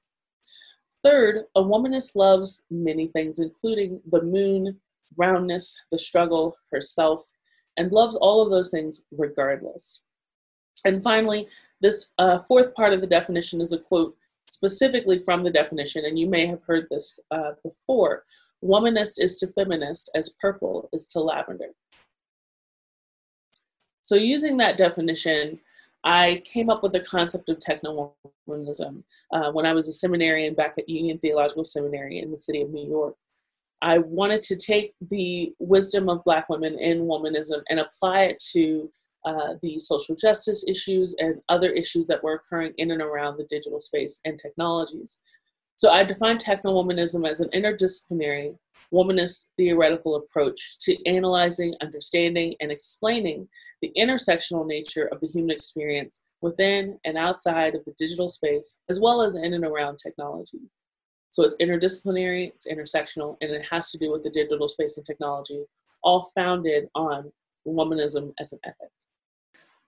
Third, 1.04 1.44
a 1.56 1.62
womanist 1.62 2.16
loves 2.16 2.66
many 2.72 3.08
things, 3.08 3.38
including 3.38 4.02
the 4.12 4.24
moon, 4.24 4.80
roundness, 5.18 5.80
the 5.92 6.00
struggle, 6.00 6.58
herself, 6.72 7.24
and 7.78 7.92
loves 7.92 8.16
all 8.16 8.42
of 8.42 8.50
those 8.50 8.72
things 8.72 9.04
regardless. 9.12 10.02
And 10.86 11.02
finally, 11.02 11.48
this 11.82 12.12
uh, 12.18 12.38
fourth 12.38 12.74
part 12.76 12.94
of 12.94 13.02
the 13.02 13.08
definition 13.08 13.62
is 13.62 13.74
a 13.74 13.80
quote 13.80 14.16
specifically 14.48 15.20
from 15.20 15.44
the 15.44 15.52
definition, 15.52 16.06
and 16.06 16.20
you 16.20 16.30
may 16.30 16.46
have 16.46 16.62
heard 16.68 16.88
this 16.90 17.20
uh, 17.32 17.52
before. 17.64 18.24
Womanist 18.64 19.16
is 19.18 19.38
to 19.38 19.48
feminist 19.48 20.10
as 20.16 20.36
purple 20.40 20.90
is 20.94 21.08
to 21.08 21.20
lavender. 21.20 21.70
So 24.04 24.16
using 24.16 24.58
that 24.58 24.78
definition, 24.78 25.60
I 26.04 26.44
came 26.46 26.70
up 26.70 26.84
with 26.84 26.92
the 26.92 27.00
concept 27.00 27.50
of 27.50 27.60
techno-womanism 27.60 29.04
uh, 29.34 29.52
when 29.52 29.66
I 29.66 29.74
was 29.74 29.88
a 29.88 29.92
seminarian 29.92 30.54
back 30.54 30.76
at 30.78 30.88
Union 30.88 31.18
Theological 31.18 31.66
Seminary 31.66 32.20
in 32.20 32.32
the 32.32 32.38
city 32.38 32.62
of 32.62 32.70
New 32.70 32.88
York. 32.88 33.16
I 33.82 34.00
wanted 34.00 34.42
to 34.44 34.56
take 34.56 34.94
the 35.10 35.54
wisdom 35.60 36.10
of 36.10 36.24
Black 36.24 36.50
women 36.50 36.80
in 36.80 37.02
womanism 37.02 37.62
and 37.70 37.80
apply 37.80 38.24
it 38.24 38.44
to 38.54 38.90
uh, 39.26 39.56
the 39.62 39.80
social 39.80 40.16
justice 40.16 40.64
issues 40.68 41.16
and 41.20 41.42
other 41.50 41.72
issues 41.72 42.08
that 42.08 42.24
were 42.24 42.34
occurring 42.34 42.74
in 42.78 42.92
and 42.92 43.02
around 43.02 43.38
the 43.38 43.46
digital 43.46 43.80
space 43.80 44.20
and 44.24 44.38
technologies. 44.38 45.22
So 45.78 45.92
I 45.92 46.04
define 46.04 46.38
techno-womanism 46.38 47.28
as 47.28 47.42
an 47.42 47.50
interdisciplinary, 47.50 48.56
womanist 48.94 49.50
theoretical 49.58 50.16
approach 50.16 50.78
to 50.82 51.04
analyzing, 51.06 51.74
understanding, 51.82 52.56
and 52.62 52.72
explaining 52.72 53.48
the 53.82 53.92
intersectional 53.98 54.66
nature 54.66 55.08
of 55.12 55.20
the 55.20 55.28
human 55.28 55.52
experience 55.52 56.24
within 56.42 56.98
and 57.04 57.18
outside 57.18 57.76
of 57.76 57.84
the 57.86 57.94
digital 57.98 58.30
space, 58.30 58.80
as 58.90 59.00
well 59.00 59.22
as 59.22 59.36
in 59.36 59.54
and 59.54 59.66
around 59.66 59.98
technology. 59.98 60.70
So 61.36 61.44
it's 61.44 61.56
interdisciplinary, 61.56 62.48
it's 62.48 62.66
intersectional, 62.66 63.36
and 63.42 63.52
it 63.52 63.66
has 63.70 63.92
to 63.92 63.98
do 63.98 64.10
with 64.10 64.24
the 64.24 64.30
digital 64.30 64.70
space 64.70 64.96
and 64.96 65.06
technology, 65.06 65.66
all 66.02 66.32
founded 66.34 66.88
on 66.96 67.30
womanism 67.68 68.34
as 68.40 68.54
an 68.54 68.60
ethic. 68.64 68.90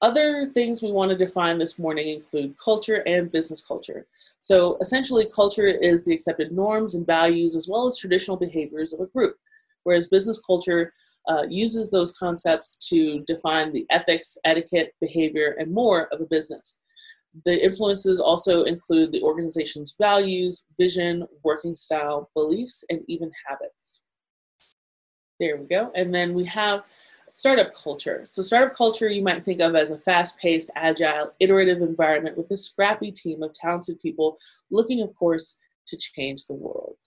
Other 0.01 0.43
things 0.43 0.83
we 0.83 0.91
want 0.91 1.09
to 1.11 1.15
define 1.15 1.57
this 1.57 1.79
morning 1.79 2.09
include 2.09 2.57
culture 2.61 3.01
and 3.07 3.31
business 3.31 3.61
culture. 3.61 4.07
So 4.39 4.77
essentially, 4.81 5.25
culture 5.33 5.67
is 5.67 6.03
the 6.03 6.13
accepted 6.13 6.51
norms 6.51 6.95
and 6.95 7.07
values 7.07 7.55
as 7.55 7.69
well 7.69 7.87
as 7.87 7.97
traditional 7.97 8.35
behaviors 8.35 8.91
of 8.91 8.99
a 8.99 9.05
group, 9.05 9.37
whereas 9.83 10.09
business 10.09 10.41
culture 10.45 10.91
uh, 11.29 11.45
uses 11.47 11.89
those 11.89 12.11
concepts 12.11 12.89
to 12.89 13.21
define 13.21 13.71
the 13.71 13.85
ethics, 13.89 14.37
etiquette, 14.43 14.93
behavior, 14.99 15.55
and 15.57 15.71
more 15.71 16.07
of 16.13 16.19
a 16.19 16.25
business. 16.25 16.77
The 17.45 17.63
influences 17.63 18.19
also 18.19 18.63
include 18.63 19.11
the 19.11 19.21
organization's 19.21 19.93
values, 19.99 20.65
vision, 20.77 21.27
working 21.43 21.75
style, 21.75 22.29
beliefs, 22.33 22.83
and 22.89 23.01
even 23.07 23.31
habits. 23.47 24.01
There 25.39 25.57
we 25.57 25.67
go. 25.67 25.91
And 25.93 26.13
then 26.13 26.33
we 26.33 26.45
have 26.45 26.83
startup 27.29 27.73
culture. 27.75 28.21
So, 28.23 28.41
startup 28.41 28.75
culture 28.75 29.09
you 29.09 29.21
might 29.21 29.45
think 29.45 29.61
of 29.61 29.75
as 29.75 29.91
a 29.91 29.99
fast 29.99 30.37
paced, 30.39 30.71
agile, 30.75 31.33
iterative 31.39 31.81
environment 31.81 32.37
with 32.37 32.49
a 32.51 32.57
scrappy 32.57 33.11
team 33.11 33.43
of 33.43 33.53
talented 33.53 33.99
people 33.99 34.37
looking, 34.71 35.01
of 35.01 35.13
course, 35.15 35.59
to 35.87 35.97
change 35.97 36.45
the 36.45 36.53
world. 36.53 36.97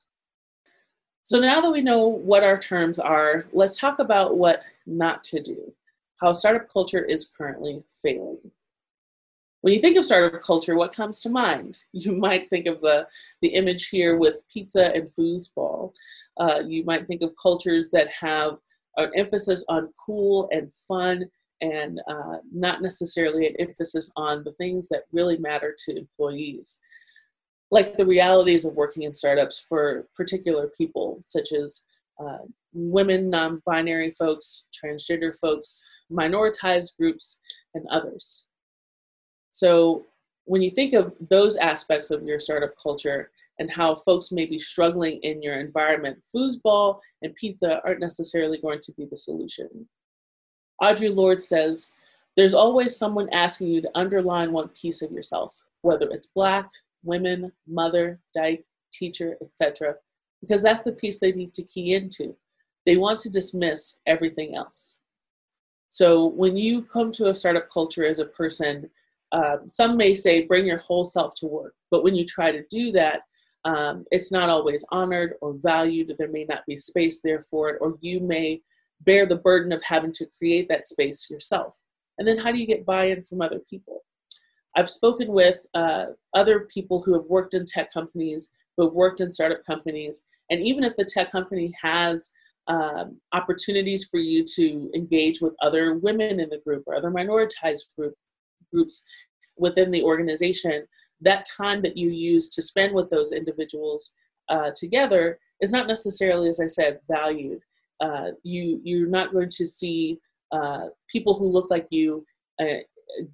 So, 1.22 1.40
now 1.40 1.60
that 1.60 1.72
we 1.72 1.80
know 1.80 2.06
what 2.06 2.44
our 2.44 2.58
terms 2.58 2.98
are, 2.98 3.46
let's 3.52 3.78
talk 3.78 3.98
about 3.98 4.36
what 4.36 4.64
not 4.86 5.24
to 5.24 5.40
do, 5.40 5.72
how 6.20 6.32
startup 6.32 6.68
culture 6.72 7.02
is 7.02 7.28
currently 7.36 7.82
failing. 8.02 8.38
When 9.62 9.74
you 9.74 9.80
think 9.80 9.98
of 9.98 10.04
startup 10.04 10.40
culture, 10.42 10.76
what 10.76 10.94
comes 10.94 11.20
to 11.20 11.30
mind? 11.30 11.78
You 11.92 12.12
might 12.12 12.48
think 12.48 12.66
of 12.66 12.80
the, 12.80 13.06
the 13.42 13.48
image 13.48 13.88
here 13.88 14.16
with 14.16 14.40
pizza 14.52 14.92
and 14.94 15.08
foosball. 15.08 15.92
Uh, 16.38 16.62
you 16.66 16.84
might 16.84 17.06
think 17.06 17.22
of 17.22 17.34
cultures 17.40 17.90
that 17.90 18.08
have 18.08 18.56
an 18.96 19.10
emphasis 19.16 19.64
on 19.68 19.90
cool 20.06 20.48
and 20.52 20.72
fun 20.72 21.26
and 21.60 22.00
uh, 22.08 22.38
not 22.52 22.80
necessarily 22.80 23.46
an 23.46 23.54
emphasis 23.58 24.10
on 24.16 24.42
the 24.44 24.52
things 24.52 24.88
that 24.88 25.04
really 25.12 25.36
matter 25.38 25.74
to 25.86 25.96
employees 25.96 26.80
like 27.70 27.96
the 27.96 28.06
realities 28.06 28.64
of 28.64 28.74
working 28.74 29.04
in 29.04 29.14
startups 29.14 29.64
for 29.68 30.08
particular 30.16 30.70
people 30.76 31.18
such 31.20 31.52
as 31.52 31.86
uh, 32.18 32.38
women 32.72 33.30
non-binary 33.30 34.10
folks 34.10 34.68
transgender 34.72 35.36
folks 35.38 35.84
minoritized 36.10 36.96
groups 36.96 37.40
and 37.74 37.86
others 37.90 38.46
so 39.50 40.06
when 40.44 40.62
you 40.62 40.70
think 40.70 40.94
of 40.94 41.14
those 41.28 41.56
aspects 41.56 42.10
of 42.10 42.24
your 42.24 42.38
startup 42.38 42.72
culture 42.82 43.30
and 43.58 43.70
how 43.70 43.94
folks 43.94 44.32
may 44.32 44.46
be 44.46 44.58
struggling 44.58 45.20
in 45.22 45.42
your 45.42 45.60
environment, 45.60 46.22
foosball 46.34 46.98
and 47.22 47.34
pizza 47.34 47.80
aren't 47.84 48.00
necessarily 48.00 48.58
going 48.58 48.80
to 48.80 48.92
be 48.92 49.04
the 49.04 49.16
solution. 49.16 49.68
Audre 50.82 51.14
Lorde 51.14 51.40
says, 51.40 51.92
there's 52.36 52.54
always 52.54 52.96
someone 52.96 53.28
asking 53.32 53.68
you 53.68 53.82
to 53.82 53.90
underline 53.94 54.52
one 54.52 54.68
piece 54.68 55.02
of 55.02 55.12
yourself, 55.12 55.62
whether 55.82 56.08
it's 56.10 56.26
black, 56.26 56.70
women, 57.04 57.52
mother, 57.66 58.18
dyke, 58.34 58.64
teacher, 58.92 59.36
etc., 59.42 59.94
because 60.40 60.62
that's 60.62 60.84
the 60.84 60.92
piece 60.92 61.18
they 61.18 61.32
need 61.32 61.52
to 61.52 61.62
key 61.62 61.94
into. 61.94 62.34
They 62.86 62.96
want 62.96 63.18
to 63.20 63.30
dismiss 63.30 63.98
everything 64.06 64.56
else. 64.56 65.00
So 65.90 66.26
when 66.26 66.56
you 66.56 66.82
come 66.82 67.12
to 67.12 67.28
a 67.28 67.34
startup 67.34 67.68
culture 67.70 68.06
as 68.06 68.20
a 68.20 68.24
person, 68.24 68.88
uh, 69.32 69.58
some 69.68 69.96
may 69.96 70.14
say 70.14 70.44
bring 70.44 70.66
your 70.66 70.78
whole 70.78 71.04
self 71.04 71.34
to 71.36 71.46
work, 71.46 71.74
but 71.90 72.02
when 72.02 72.14
you 72.14 72.24
try 72.24 72.50
to 72.50 72.64
do 72.70 72.90
that, 72.92 73.22
um, 73.64 74.04
it's 74.10 74.32
not 74.32 74.48
always 74.48 74.84
honored 74.90 75.34
or 75.40 75.54
valued. 75.62 76.12
There 76.18 76.30
may 76.30 76.44
not 76.44 76.64
be 76.66 76.76
space 76.76 77.20
there 77.22 77.42
for 77.42 77.68
it, 77.68 77.78
or 77.80 77.96
you 78.00 78.20
may 78.20 78.62
bear 79.02 79.26
the 79.26 79.36
burden 79.36 79.72
of 79.72 79.82
having 79.84 80.12
to 80.12 80.26
create 80.38 80.68
that 80.68 80.86
space 80.86 81.28
yourself. 81.30 81.78
And 82.18 82.26
then 82.26 82.38
how 82.38 82.52
do 82.52 82.58
you 82.58 82.66
get 82.66 82.86
buy 82.86 83.04
in 83.04 83.22
from 83.22 83.42
other 83.42 83.60
people? 83.68 84.02
I've 84.76 84.90
spoken 84.90 85.32
with 85.32 85.66
uh, 85.74 86.06
other 86.34 86.68
people 86.72 87.02
who 87.02 87.14
have 87.14 87.24
worked 87.24 87.54
in 87.54 87.64
tech 87.66 87.92
companies, 87.92 88.50
who 88.76 88.84
have 88.84 88.94
worked 88.94 89.20
in 89.20 89.32
startup 89.32 89.64
companies, 89.64 90.22
and 90.50 90.60
even 90.62 90.84
if 90.84 90.96
the 90.96 91.04
tech 91.04 91.30
company 91.30 91.72
has 91.82 92.32
um, 92.66 93.20
opportunities 93.32 94.04
for 94.04 94.18
you 94.18 94.44
to 94.56 94.90
engage 94.94 95.40
with 95.40 95.54
other 95.62 95.94
women 95.94 96.40
in 96.40 96.48
the 96.48 96.60
group 96.64 96.84
or 96.86 96.94
other 96.94 97.10
minoritized 97.10 97.86
group, 97.98 98.14
groups 98.72 99.02
within 99.56 99.90
the 99.90 100.02
organization, 100.02 100.86
that 101.20 101.46
time 101.56 101.82
that 101.82 101.96
you 101.96 102.10
use 102.10 102.48
to 102.50 102.62
spend 102.62 102.94
with 102.94 103.10
those 103.10 103.32
individuals 103.32 104.12
uh, 104.48 104.70
together 104.74 105.38
is 105.60 105.70
not 105.70 105.86
necessarily, 105.86 106.48
as 106.48 106.60
I 106.60 106.66
said, 106.66 106.98
valued. 107.08 107.60
Uh, 108.00 108.30
you 108.42 108.80
you're 108.82 109.08
not 109.08 109.32
going 109.32 109.50
to 109.50 109.66
see 109.66 110.18
uh, 110.52 110.86
people 111.08 111.34
who 111.38 111.46
look 111.52 111.70
like 111.70 111.86
you 111.90 112.24
uh, 112.60 112.80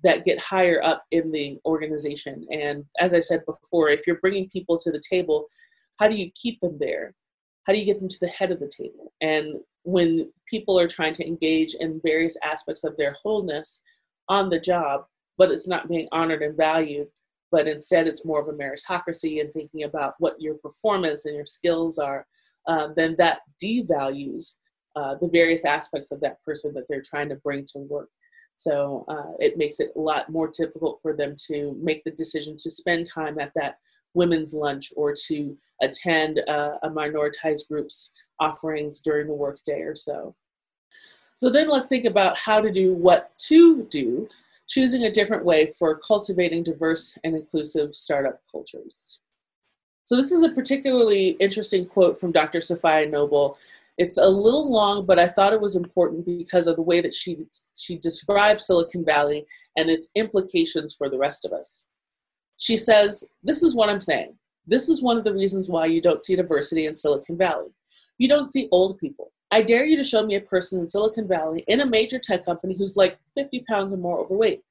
that 0.02 0.24
get 0.24 0.42
higher 0.42 0.80
up 0.82 1.04
in 1.12 1.30
the 1.30 1.58
organization. 1.64 2.46
And 2.50 2.84
as 2.98 3.14
I 3.14 3.20
said 3.20 3.42
before, 3.46 3.88
if 3.88 4.06
you're 4.06 4.20
bringing 4.20 4.48
people 4.48 4.76
to 4.78 4.90
the 4.90 5.02
table, 5.08 5.46
how 5.98 6.08
do 6.08 6.16
you 6.16 6.30
keep 6.34 6.60
them 6.60 6.76
there? 6.78 7.14
How 7.64 7.72
do 7.72 7.78
you 7.78 7.84
get 7.84 7.98
them 7.98 8.08
to 8.08 8.18
the 8.20 8.28
head 8.28 8.50
of 8.50 8.60
the 8.60 8.70
table? 8.74 9.12
And 9.20 9.54
when 9.84 10.30
people 10.48 10.78
are 10.78 10.88
trying 10.88 11.12
to 11.14 11.26
engage 11.26 11.74
in 11.74 12.00
various 12.04 12.36
aspects 12.44 12.84
of 12.84 12.96
their 12.96 13.14
wholeness 13.22 13.82
on 14.28 14.50
the 14.50 14.60
job, 14.60 15.04
but 15.38 15.50
it's 15.50 15.68
not 15.68 15.88
being 15.88 16.08
honored 16.12 16.42
and 16.42 16.56
valued, 16.56 17.08
but 17.52 17.68
instead 17.68 18.06
it's 18.06 18.24
more 18.24 18.40
of 18.40 18.48
a 18.48 18.52
meritocracy 18.52 19.40
and 19.40 19.52
thinking 19.52 19.84
about 19.84 20.14
what 20.18 20.40
your 20.40 20.54
performance 20.54 21.24
and 21.24 21.34
your 21.34 21.46
skills 21.46 21.98
are, 21.98 22.26
um, 22.66 22.94
then 22.96 23.14
that 23.18 23.40
devalues 23.62 24.56
uh, 24.96 25.14
the 25.20 25.28
various 25.30 25.64
aspects 25.64 26.10
of 26.10 26.20
that 26.20 26.42
person 26.42 26.72
that 26.74 26.84
they're 26.88 27.02
trying 27.02 27.28
to 27.28 27.36
bring 27.36 27.64
to 27.66 27.78
work. 27.80 28.08
So 28.56 29.04
uh, 29.08 29.36
it 29.38 29.58
makes 29.58 29.80
it 29.80 29.90
a 29.94 30.00
lot 30.00 30.30
more 30.30 30.50
difficult 30.56 30.98
for 31.02 31.14
them 31.14 31.36
to 31.48 31.78
make 31.80 32.02
the 32.04 32.10
decision 32.10 32.56
to 32.58 32.70
spend 32.70 33.06
time 33.06 33.38
at 33.38 33.52
that 33.54 33.76
women's 34.14 34.54
lunch 34.54 34.92
or 34.96 35.14
to 35.28 35.56
attend 35.82 36.42
uh, 36.48 36.76
a 36.82 36.88
minoritized 36.88 37.68
group's 37.68 38.12
offerings 38.40 39.00
during 39.00 39.26
the 39.26 39.34
workday 39.34 39.82
or 39.82 39.94
so. 39.94 40.34
So 41.34 41.50
then 41.50 41.68
let's 41.68 41.88
think 41.88 42.06
about 42.06 42.38
how 42.38 42.60
to 42.60 42.72
do 42.72 42.94
what 42.94 43.36
to 43.48 43.84
do 43.84 44.26
choosing 44.66 45.04
a 45.04 45.10
different 45.10 45.44
way 45.44 45.66
for 45.78 45.98
cultivating 45.98 46.62
diverse 46.62 47.16
and 47.24 47.36
inclusive 47.36 47.94
startup 47.94 48.40
cultures. 48.50 49.20
So, 50.04 50.16
this 50.16 50.30
is 50.30 50.42
a 50.42 50.52
particularly 50.52 51.30
interesting 51.40 51.86
quote 51.86 52.18
from 52.18 52.32
Dr. 52.32 52.60
Safiya 52.60 53.10
Noble. 53.10 53.58
It's 53.98 54.18
a 54.18 54.28
little 54.28 54.70
long, 54.70 55.06
but 55.06 55.18
I 55.18 55.26
thought 55.26 55.52
it 55.52 55.60
was 55.60 55.74
important 55.74 56.26
because 56.26 56.66
of 56.66 56.76
the 56.76 56.82
way 56.82 57.00
that 57.00 57.14
she, 57.14 57.46
she 57.74 57.96
describes 57.96 58.66
Silicon 58.66 59.04
Valley 59.04 59.46
and 59.76 59.88
its 59.88 60.10
implications 60.14 60.94
for 60.94 61.08
the 61.08 61.18
rest 61.18 61.44
of 61.44 61.52
us. 61.52 61.86
She 62.58 62.76
says, 62.76 63.24
This 63.42 63.62
is 63.62 63.74
what 63.74 63.88
I'm 63.88 64.00
saying. 64.00 64.34
This 64.66 64.88
is 64.88 65.02
one 65.02 65.16
of 65.16 65.24
the 65.24 65.34
reasons 65.34 65.68
why 65.68 65.86
you 65.86 66.00
don't 66.00 66.22
see 66.22 66.36
diversity 66.36 66.86
in 66.86 66.94
Silicon 66.94 67.38
Valley. 67.38 67.74
You 68.18 68.28
don't 68.28 68.48
see 68.48 68.68
old 68.72 68.98
people. 68.98 69.32
I 69.52 69.62
dare 69.62 69.84
you 69.84 69.96
to 69.96 70.04
show 70.04 70.24
me 70.24 70.34
a 70.34 70.40
person 70.40 70.80
in 70.80 70.88
Silicon 70.88 71.28
Valley 71.28 71.64
in 71.68 71.80
a 71.80 71.86
major 71.86 72.18
tech 72.18 72.44
company 72.44 72.74
who's 72.76 72.96
like 72.96 73.18
50 73.36 73.64
pounds 73.68 73.92
or 73.92 73.96
more 73.96 74.18
overweight. 74.18 74.62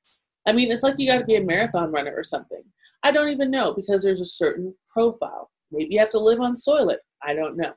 I 0.47 0.51
mean, 0.51 0.71
it's 0.71 0.83
like 0.83 0.95
you 0.97 1.07
got 1.07 1.19
to 1.19 1.25
be 1.25 1.35
a 1.35 1.43
marathon 1.43 1.91
runner 1.91 2.13
or 2.15 2.23
something. 2.23 2.61
I 3.03 3.11
don't 3.11 3.29
even 3.29 3.49
know 3.49 3.73
because 3.73 4.03
there's 4.03 4.21
a 4.21 4.25
certain 4.25 4.75
profile. 4.89 5.49
Maybe 5.71 5.95
you 5.95 5.99
have 5.99 6.11
to 6.11 6.19
live 6.19 6.39
on 6.39 6.55
Soylent. 6.55 6.97
I 7.23 7.33
don't 7.33 7.57
know. 7.57 7.73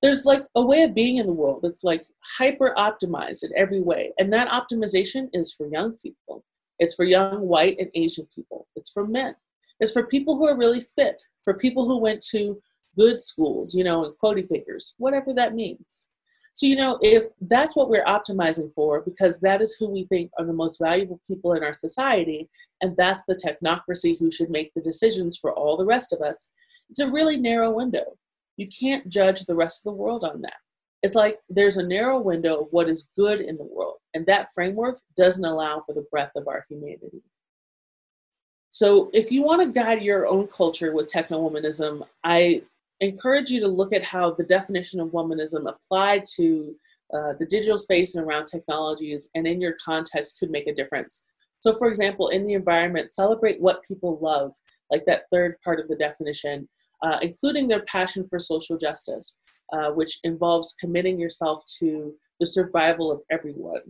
There's 0.00 0.24
like 0.24 0.44
a 0.54 0.64
way 0.64 0.82
of 0.82 0.94
being 0.94 1.18
in 1.18 1.26
the 1.26 1.32
world 1.32 1.60
that's 1.62 1.84
like 1.84 2.04
hyper 2.38 2.74
optimized 2.76 3.44
in 3.44 3.50
every 3.56 3.80
way. 3.80 4.12
And 4.18 4.32
that 4.32 4.48
optimization 4.48 5.28
is 5.32 5.52
for 5.52 5.68
young 5.68 5.92
people. 6.02 6.44
It's 6.78 6.94
for 6.94 7.04
young 7.04 7.46
white 7.46 7.76
and 7.78 7.90
Asian 7.94 8.26
people. 8.34 8.66
It's 8.74 8.90
for 8.90 9.06
men. 9.06 9.34
It's 9.80 9.92
for 9.92 10.06
people 10.06 10.36
who 10.36 10.46
are 10.46 10.56
really 10.56 10.80
fit, 10.80 11.22
for 11.44 11.54
people 11.54 11.86
who 11.86 12.00
went 12.00 12.24
to 12.30 12.60
good 12.96 13.20
schools, 13.20 13.74
you 13.74 13.84
know, 13.84 14.04
and 14.04 14.14
quotey 14.22 14.46
figures, 14.46 14.94
whatever 14.98 15.32
that 15.34 15.54
means. 15.54 16.08
So, 16.54 16.66
you 16.66 16.76
know, 16.76 16.98
if 17.00 17.24
that's 17.40 17.74
what 17.74 17.88
we're 17.88 18.04
optimizing 18.04 18.72
for, 18.72 19.00
because 19.00 19.40
that 19.40 19.62
is 19.62 19.74
who 19.78 19.88
we 19.88 20.04
think 20.04 20.30
are 20.38 20.44
the 20.44 20.52
most 20.52 20.78
valuable 20.78 21.20
people 21.26 21.54
in 21.54 21.62
our 21.62 21.72
society, 21.72 22.48
and 22.82 22.94
that's 22.96 23.24
the 23.24 23.34
technocracy 23.34 24.18
who 24.18 24.30
should 24.30 24.50
make 24.50 24.70
the 24.74 24.82
decisions 24.82 25.38
for 25.38 25.52
all 25.52 25.76
the 25.76 25.86
rest 25.86 26.12
of 26.12 26.20
us, 26.20 26.50
it's 26.90 27.00
a 27.00 27.10
really 27.10 27.38
narrow 27.38 27.70
window. 27.70 28.18
You 28.58 28.68
can't 28.68 29.08
judge 29.08 29.46
the 29.46 29.54
rest 29.54 29.80
of 29.80 29.92
the 29.92 29.96
world 29.96 30.24
on 30.24 30.42
that. 30.42 30.58
It's 31.02 31.14
like 31.14 31.38
there's 31.48 31.78
a 31.78 31.82
narrow 31.82 32.20
window 32.20 32.60
of 32.60 32.68
what 32.70 32.88
is 32.88 33.08
good 33.16 33.40
in 33.40 33.56
the 33.56 33.64
world, 33.64 33.96
and 34.12 34.26
that 34.26 34.48
framework 34.54 35.00
doesn't 35.16 35.44
allow 35.44 35.80
for 35.80 35.94
the 35.94 36.06
breadth 36.10 36.32
of 36.36 36.46
our 36.48 36.64
humanity. 36.68 37.22
So, 38.68 39.10
if 39.12 39.30
you 39.30 39.42
want 39.42 39.62
to 39.62 39.80
guide 39.80 40.02
your 40.02 40.26
own 40.26 40.46
culture 40.48 40.92
with 40.92 41.08
techno 41.08 41.48
womanism, 41.48 42.06
I 42.24 42.62
encourage 43.02 43.50
you 43.50 43.60
to 43.60 43.68
look 43.68 43.92
at 43.92 44.04
how 44.04 44.30
the 44.30 44.44
definition 44.44 45.00
of 45.00 45.10
womanism 45.10 45.68
applied 45.68 46.24
to 46.36 46.74
uh, 47.12 47.34
the 47.38 47.46
digital 47.46 47.76
space 47.76 48.14
and 48.14 48.24
around 48.24 48.46
technologies 48.46 49.28
and 49.34 49.46
in 49.46 49.60
your 49.60 49.74
context 49.84 50.38
could 50.38 50.50
make 50.50 50.66
a 50.66 50.74
difference. 50.74 51.22
So, 51.58 51.76
for 51.76 51.88
example, 51.88 52.28
in 52.28 52.46
the 52.46 52.54
environment, 52.54 53.12
celebrate 53.12 53.60
what 53.60 53.84
people 53.86 54.18
love, 54.22 54.54
like 54.90 55.04
that 55.06 55.24
third 55.32 55.60
part 55.62 55.78
of 55.78 55.88
the 55.88 55.96
definition, 55.96 56.68
uh, 57.02 57.18
including 57.22 57.68
their 57.68 57.84
passion 57.84 58.26
for 58.26 58.38
social 58.38 58.78
justice, 58.78 59.36
uh, 59.72 59.90
which 59.90 60.20
involves 60.24 60.74
committing 60.80 61.18
yourself 61.20 61.62
to 61.80 62.14
the 62.40 62.46
survival 62.46 63.12
of 63.12 63.22
everyone. 63.30 63.80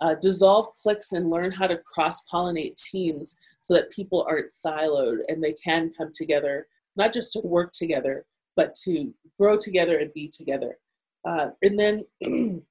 Uh, 0.00 0.14
dissolve 0.20 0.68
cliques 0.80 1.12
and 1.12 1.30
learn 1.30 1.50
how 1.50 1.66
to 1.66 1.78
cross 1.78 2.22
pollinate 2.32 2.76
teams 2.76 3.36
so 3.60 3.74
that 3.74 3.90
people 3.90 4.24
aren't 4.28 4.52
siloed 4.52 5.18
and 5.26 5.42
they 5.42 5.54
can 5.54 5.90
come 5.98 6.10
together, 6.14 6.66
not 6.96 7.12
just 7.12 7.32
to 7.32 7.40
work 7.40 7.72
together, 7.72 8.24
but 8.58 8.74
to 8.74 9.14
grow 9.38 9.56
together 9.56 9.98
and 9.98 10.12
be 10.12 10.28
together. 10.28 10.76
Uh, 11.24 11.50
and 11.62 11.78
then, 11.78 12.04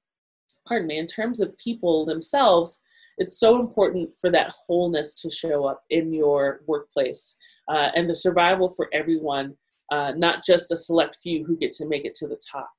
pardon 0.68 0.86
me, 0.86 0.98
in 0.98 1.06
terms 1.06 1.40
of 1.40 1.56
people 1.56 2.04
themselves, 2.04 2.82
it's 3.16 3.40
so 3.40 3.58
important 3.58 4.10
for 4.20 4.30
that 4.30 4.52
wholeness 4.66 5.20
to 5.22 5.30
show 5.30 5.64
up 5.64 5.82
in 5.90 6.12
your 6.12 6.60
workplace 6.66 7.36
uh, 7.68 7.88
and 7.96 8.08
the 8.08 8.14
survival 8.14 8.68
for 8.68 8.88
everyone, 8.92 9.56
uh, 9.90 10.12
not 10.14 10.44
just 10.44 10.70
a 10.70 10.76
select 10.76 11.16
few 11.22 11.44
who 11.44 11.56
get 11.56 11.72
to 11.72 11.88
make 11.88 12.04
it 12.04 12.14
to 12.14 12.28
the 12.28 12.40
top. 12.52 12.70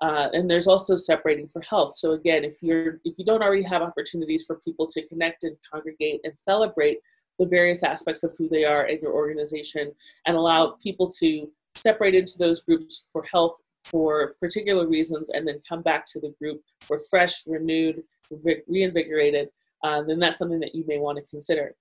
Uh, 0.00 0.28
and 0.32 0.48
there's 0.48 0.68
also 0.68 0.94
separating 0.94 1.48
for 1.48 1.62
health. 1.62 1.94
So 1.94 2.12
again, 2.12 2.44
if 2.44 2.56
you're 2.62 3.00
if 3.04 3.18
you 3.18 3.24
don't 3.24 3.42
already 3.42 3.62
have 3.64 3.82
opportunities 3.82 4.44
for 4.44 4.60
people 4.64 4.86
to 4.88 5.06
connect 5.06 5.44
and 5.44 5.56
congregate 5.70 6.20
and 6.24 6.36
celebrate 6.36 6.98
the 7.38 7.46
various 7.46 7.82
aspects 7.82 8.24
of 8.24 8.34
who 8.36 8.48
they 8.48 8.64
are 8.64 8.86
in 8.86 8.98
your 9.00 9.12
organization, 9.12 9.92
and 10.26 10.36
allow 10.36 10.76
people 10.82 11.10
to 11.20 11.48
separate 11.74 12.14
into 12.14 12.38
those 12.38 12.60
groups 12.60 13.06
for 13.12 13.24
health 13.30 13.56
for 13.84 14.34
particular 14.40 14.86
reasons 14.86 15.30
and 15.30 15.46
then 15.46 15.58
come 15.68 15.82
back 15.82 16.06
to 16.06 16.20
the 16.20 16.34
group 16.40 16.62
refreshed, 16.88 17.46
renewed, 17.46 18.02
reinvigorated, 18.68 19.48
uh, 19.82 20.02
then 20.02 20.18
that's 20.18 20.38
something 20.38 20.60
that 20.60 20.74
you 20.74 20.84
may 20.86 20.98
want 20.98 21.18
to 21.22 21.30
consider. 21.30 21.74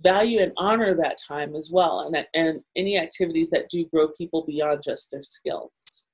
Value 0.00 0.40
and 0.40 0.52
honor 0.56 0.94
that 0.94 1.18
time 1.28 1.54
as 1.54 1.70
well, 1.72 2.00
and, 2.00 2.26
and 2.34 2.60
any 2.74 2.98
activities 2.98 3.48
that 3.50 3.68
do 3.70 3.84
grow 3.86 4.08
people 4.08 4.44
beyond 4.44 4.82
just 4.82 5.10
their 5.10 5.22
skills. 5.22 6.04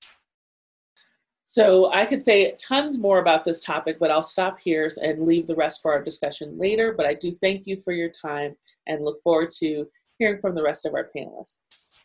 So 1.45 1.91
I 1.93 2.07
could 2.07 2.23
say 2.23 2.55
tons 2.65 2.99
more 2.99 3.19
about 3.19 3.45
this 3.45 3.65
topic, 3.65 3.99
but 3.99 4.11
I'll 4.11 4.23
stop 4.23 4.59
here 4.63 4.89
and 5.03 5.27
leave 5.27 5.49
the 5.49 5.57
rest 5.57 5.83
for 5.83 5.93
our 5.93 6.01
discussion 6.01 6.57
later. 6.57 6.95
But 6.97 7.07
I 7.07 7.15
do 7.15 7.33
thank 7.43 7.67
you 7.67 7.77
for 7.77 7.93
your 7.93 8.11
time 8.11 8.55
and 8.87 9.05
look 9.05 9.17
forward 9.25 9.51
to 9.59 9.89
hearing 10.19 10.39
from 10.39 10.55
the 10.55 10.63
rest 10.63 10.87
of 10.87 10.95
our 10.95 11.09
panelists. 11.17 11.97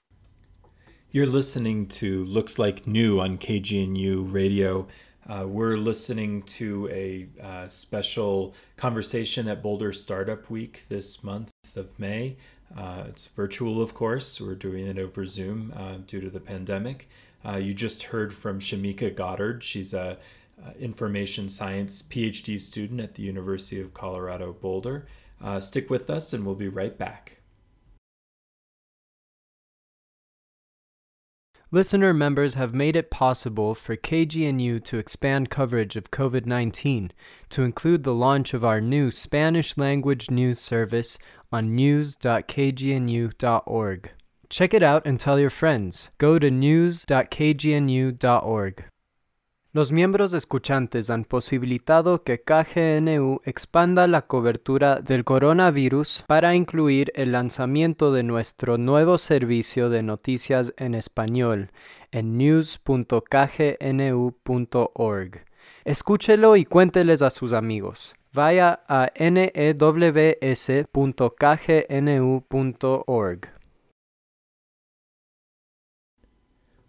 You're 1.12 1.26
listening 1.26 1.88
to 1.88 2.26
Looks 2.26 2.60
Like 2.60 2.86
New 2.86 3.22
on 3.22 3.38
KGNU 3.38 4.34
Radio. 4.34 4.88
Uh, 5.28 5.46
we're 5.48 5.78
listening 5.78 6.44
to 6.44 6.90
a 6.90 7.28
uh, 7.42 7.68
special 7.70 8.54
conversation 8.76 9.48
at 9.48 9.64
Boulder 9.64 9.94
Startup 9.94 10.50
Week 10.50 10.84
this 10.90 11.24
month 11.24 11.54
of 11.76 11.98
May. 11.98 12.36
Uh, 12.76 13.06
it's 13.08 13.28
virtual, 13.28 13.82
of 13.82 13.94
course. 13.94 14.42
We're 14.42 14.56
doing 14.56 14.88
it 14.88 15.00
over 15.00 15.26
Zoom 15.26 15.74
uh, 15.76 15.98
due 16.06 16.20
to 16.20 16.30
the 16.30 16.42
pandemic. 16.42 17.08
Uh, 17.46 17.58
you 17.58 17.74
just 17.74 18.04
heard 18.04 18.34
from 18.34 18.60
Shamika 18.60 19.16
Goddard. 19.16 19.64
She's 19.64 19.94
a, 19.94 20.18
a, 20.66 20.78
information 20.80 21.48
science 21.48 22.02
PhD 22.02 22.60
student 22.60 23.00
at 23.00 23.14
the 23.14 23.24
University 23.24 23.80
of 23.80 23.94
Colorado 23.94 24.52
Boulder. 24.52 25.08
Uh, 25.42 25.62
stick 25.62 25.90
with 25.90 26.10
us, 26.10 26.34
and 26.34 26.46
we'll 26.46 26.56
be 26.56 26.68
right 26.68 26.98
back. 26.98 27.38
Listener 31.72 32.14
members 32.14 32.54
have 32.54 32.74
made 32.74 32.96
it 32.96 33.10
possible 33.10 33.74
for 33.74 33.98
KGNU 33.98 34.84
to 34.84 34.98
expand 34.98 35.50
coverage 35.50 35.96
of 35.96 36.12
COVID 36.12 36.46
19 36.46 37.12
to 37.50 37.64
include 37.64 38.04
the 38.04 38.14
launch 38.14 38.54
of 38.54 38.64
our 38.64 38.80
new 38.80 39.10
Spanish 39.10 39.76
language 39.78 40.30
news 40.30 40.60
service 40.60 41.18
on 41.52 41.74
news.kgnu.org. 41.74 44.12
Check 44.48 44.74
it 44.74 44.84
out 44.84 45.02
and 45.06 45.20
tell 45.20 45.40
your 45.40 45.50
friends. 45.50 46.12
Go 46.18 46.38
to 46.38 46.52
news.kgnu.org. 46.52 48.86
Los 49.76 49.92
miembros 49.92 50.34
escuchantes 50.34 51.10
han 51.10 51.26
posibilitado 51.26 52.24
que 52.24 52.40
KGNU 52.40 53.42
expanda 53.44 54.08
la 54.08 54.22
cobertura 54.22 55.02
del 55.02 55.26
coronavirus 55.26 56.24
para 56.28 56.56
incluir 56.56 57.12
el 57.14 57.34
lanzamiento 57.34 58.14
de 58.14 58.24
nuestro 58.24 58.78
nuevo 58.78 59.18
servicio 59.18 59.90
de 59.90 60.02
noticias 60.02 60.74
en 60.78 60.96
español 60.96 61.72
en 62.14 62.38
news.kgnu.org. 62.38 63.06
Escúchelo 65.84 66.56
y 66.56 66.64
cuénteles 66.64 67.22
a 67.22 67.30
sus 67.30 67.52
amigos. 67.52 68.16
Vaya 68.32 68.80
a 68.88 69.10
news.kgnu.org. 69.20 69.56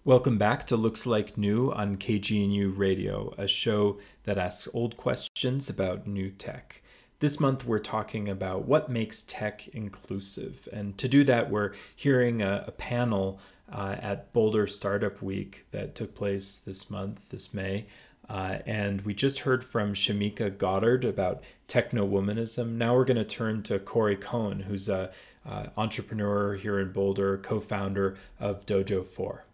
Welcome 0.07 0.39
back 0.39 0.69
to 0.69 0.77
Looks 0.77 1.05
Like 1.05 1.37
New 1.37 1.73
on 1.73 1.97
KGNU 1.97 2.79
Radio, 2.79 3.35
a 3.37 3.49
show 3.49 3.99
that 4.23 4.39
asks 4.39 4.69
old 4.73 4.97
questions 4.97 5.69
about 5.69 6.07
new 6.07 6.31
tech. 6.31 6.81
This 7.19 7.41
month, 7.41 7.67
we're 7.67 7.81
talking 7.81 8.29
about 8.29 8.67
what 8.67 8.89
makes 8.89 9.23
tech 9.23 9.67
inclusive. 9.67 10.69
And 10.73 10.97
to 10.99 11.09
do 11.09 11.25
that, 11.25 11.51
we're 11.51 11.73
hearing 11.97 12.41
a, 12.41 12.63
a 12.69 12.71
panel 12.71 13.41
uh, 13.69 13.97
at 14.01 14.33
Boulder 14.33 14.69
Startup 14.69 15.21
Week 15.21 15.67
that 15.73 15.97
took 15.97 16.15
place 16.15 16.57
this 16.57 16.89
month, 16.89 17.31
this 17.31 17.53
May. 17.53 17.87
Uh, 18.29 18.59
and 18.65 19.01
we 19.01 19.13
just 19.13 19.41
heard 19.41 19.65
from 19.65 19.93
Shamika 19.93 20.57
Goddard 20.57 21.05
about 21.05 21.43
techno 21.67 22.07
womanism. 22.07 22.77
Now 22.77 22.95
we're 22.95 23.05
going 23.05 23.17
to 23.17 23.25
turn 23.25 23.65
to 23.65 23.81
Corey 23.81 24.15
Cohen, 24.15 24.61
who's 24.61 24.89
an 24.89 25.09
uh, 25.45 25.67
entrepreneur 25.77 26.55
here 26.55 26.79
in 26.79 26.93
Boulder, 26.93 27.39
co 27.39 27.59
founder 27.59 28.17
of 28.39 28.65
Dojo 28.67 29.05
4. 29.05 29.47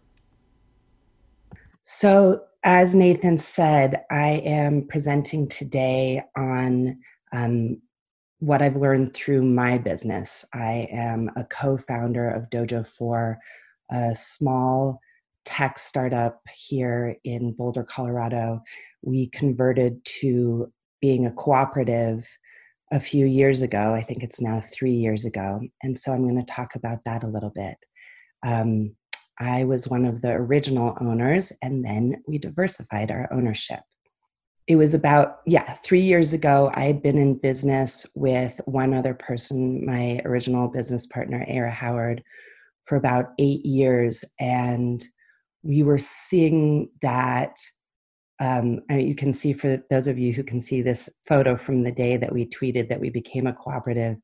So, 1.83 2.45
as 2.63 2.95
Nathan 2.95 3.37
said, 3.37 4.05
I 4.09 4.41
am 4.45 4.87
presenting 4.87 5.49
today 5.49 6.23
on 6.37 6.97
um, 7.33 7.81
what 8.39 8.61
I've 8.61 8.77
learned 8.77 9.13
through 9.13 9.43
my 9.43 9.77
business. 9.77 10.45
I 10.53 10.87
am 10.93 11.29
a 11.35 11.43
co 11.43 11.75
founder 11.75 12.29
of 12.29 12.49
Dojo 12.49 12.87
4, 12.87 13.37
a 13.91 14.15
small 14.15 15.01
tech 15.43 15.77
startup 15.77 16.39
here 16.53 17.17
in 17.25 17.51
Boulder, 17.51 17.83
Colorado. 17.83 18.61
We 19.01 19.27
converted 19.31 20.05
to 20.21 20.71
being 21.01 21.25
a 21.25 21.33
cooperative 21.33 22.25
a 22.93 22.99
few 22.99 23.25
years 23.25 23.61
ago. 23.61 23.93
I 23.93 24.03
think 24.03 24.23
it's 24.23 24.39
now 24.39 24.63
three 24.71 24.93
years 24.93 25.25
ago. 25.25 25.59
And 25.81 25.97
so 25.97 26.13
I'm 26.13 26.23
going 26.23 26.39
to 26.39 26.53
talk 26.53 26.75
about 26.75 27.03
that 27.03 27.25
a 27.25 27.27
little 27.27 27.51
bit. 27.53 27.75
Um, 28.45 28.95
I 29.39 29.63
was 29.63 29.87
one 29.87 30.05
of 30.05 30.21
the 30.21 30.31
original 30.31 30.97
owners, 31.01 31.51
and 31.61 31.83
then 31.83 32.23
we 32.27 32.37
diversified 32.37 33.11
our 33.11 33.27
ownership. 33.31 33.79
It 34.67 34.77
was 34.77 34.93
about, 34.93 35.39
yeah, 35.45 35.73
three 35.83 36.01
years 36.01 36.33
ago. 36.33 36.71
I 36.73 36.85
had 36.85 37.01
been 37.01 37.17
in 37.17 37.37
business 37.37 38.05
with 38.15 38.61
one 38.65 38.93
other 38.93 39.13
person, 39.13 39.85
my 39.85 40.21
original 40.23 40.69
business 40.69 41.05
partner, 41.05 41.43
Ara 41.47 41.71
Howard, 41.71 42.23
for 42.85 42.95
about 42.95 43.31
eight 43.39 43.65
years. 43.65 44.23
And 44.39 45.03
we 45.63 45.83
were 45.83 45.99
seeing 45.99 46.89
that. 47.01 47.57
Um, 48.39 48.81
you 48.89 49.15
can 49.15 49.33
see, 49.33 49.53
for 49.53 49.83
those 49.89 50.07
of 50.07 50.17
you 50.17 50.33
who 50.33 50.43
can 50.43 50.59
see 50.59 50.81
this 50.81 51.09
photo 51.27 51.55
from 51.55 51.83
the 51.83 51.91
day 51.91 52.17
that 52.17 52.33
we 52.33 52.45
tweeted 52.45 52.89
that 52.89 52.99
we 52.99 53.09
became 53.09 53.47
a 53.47 53.53
cooperative, 53.53 54.17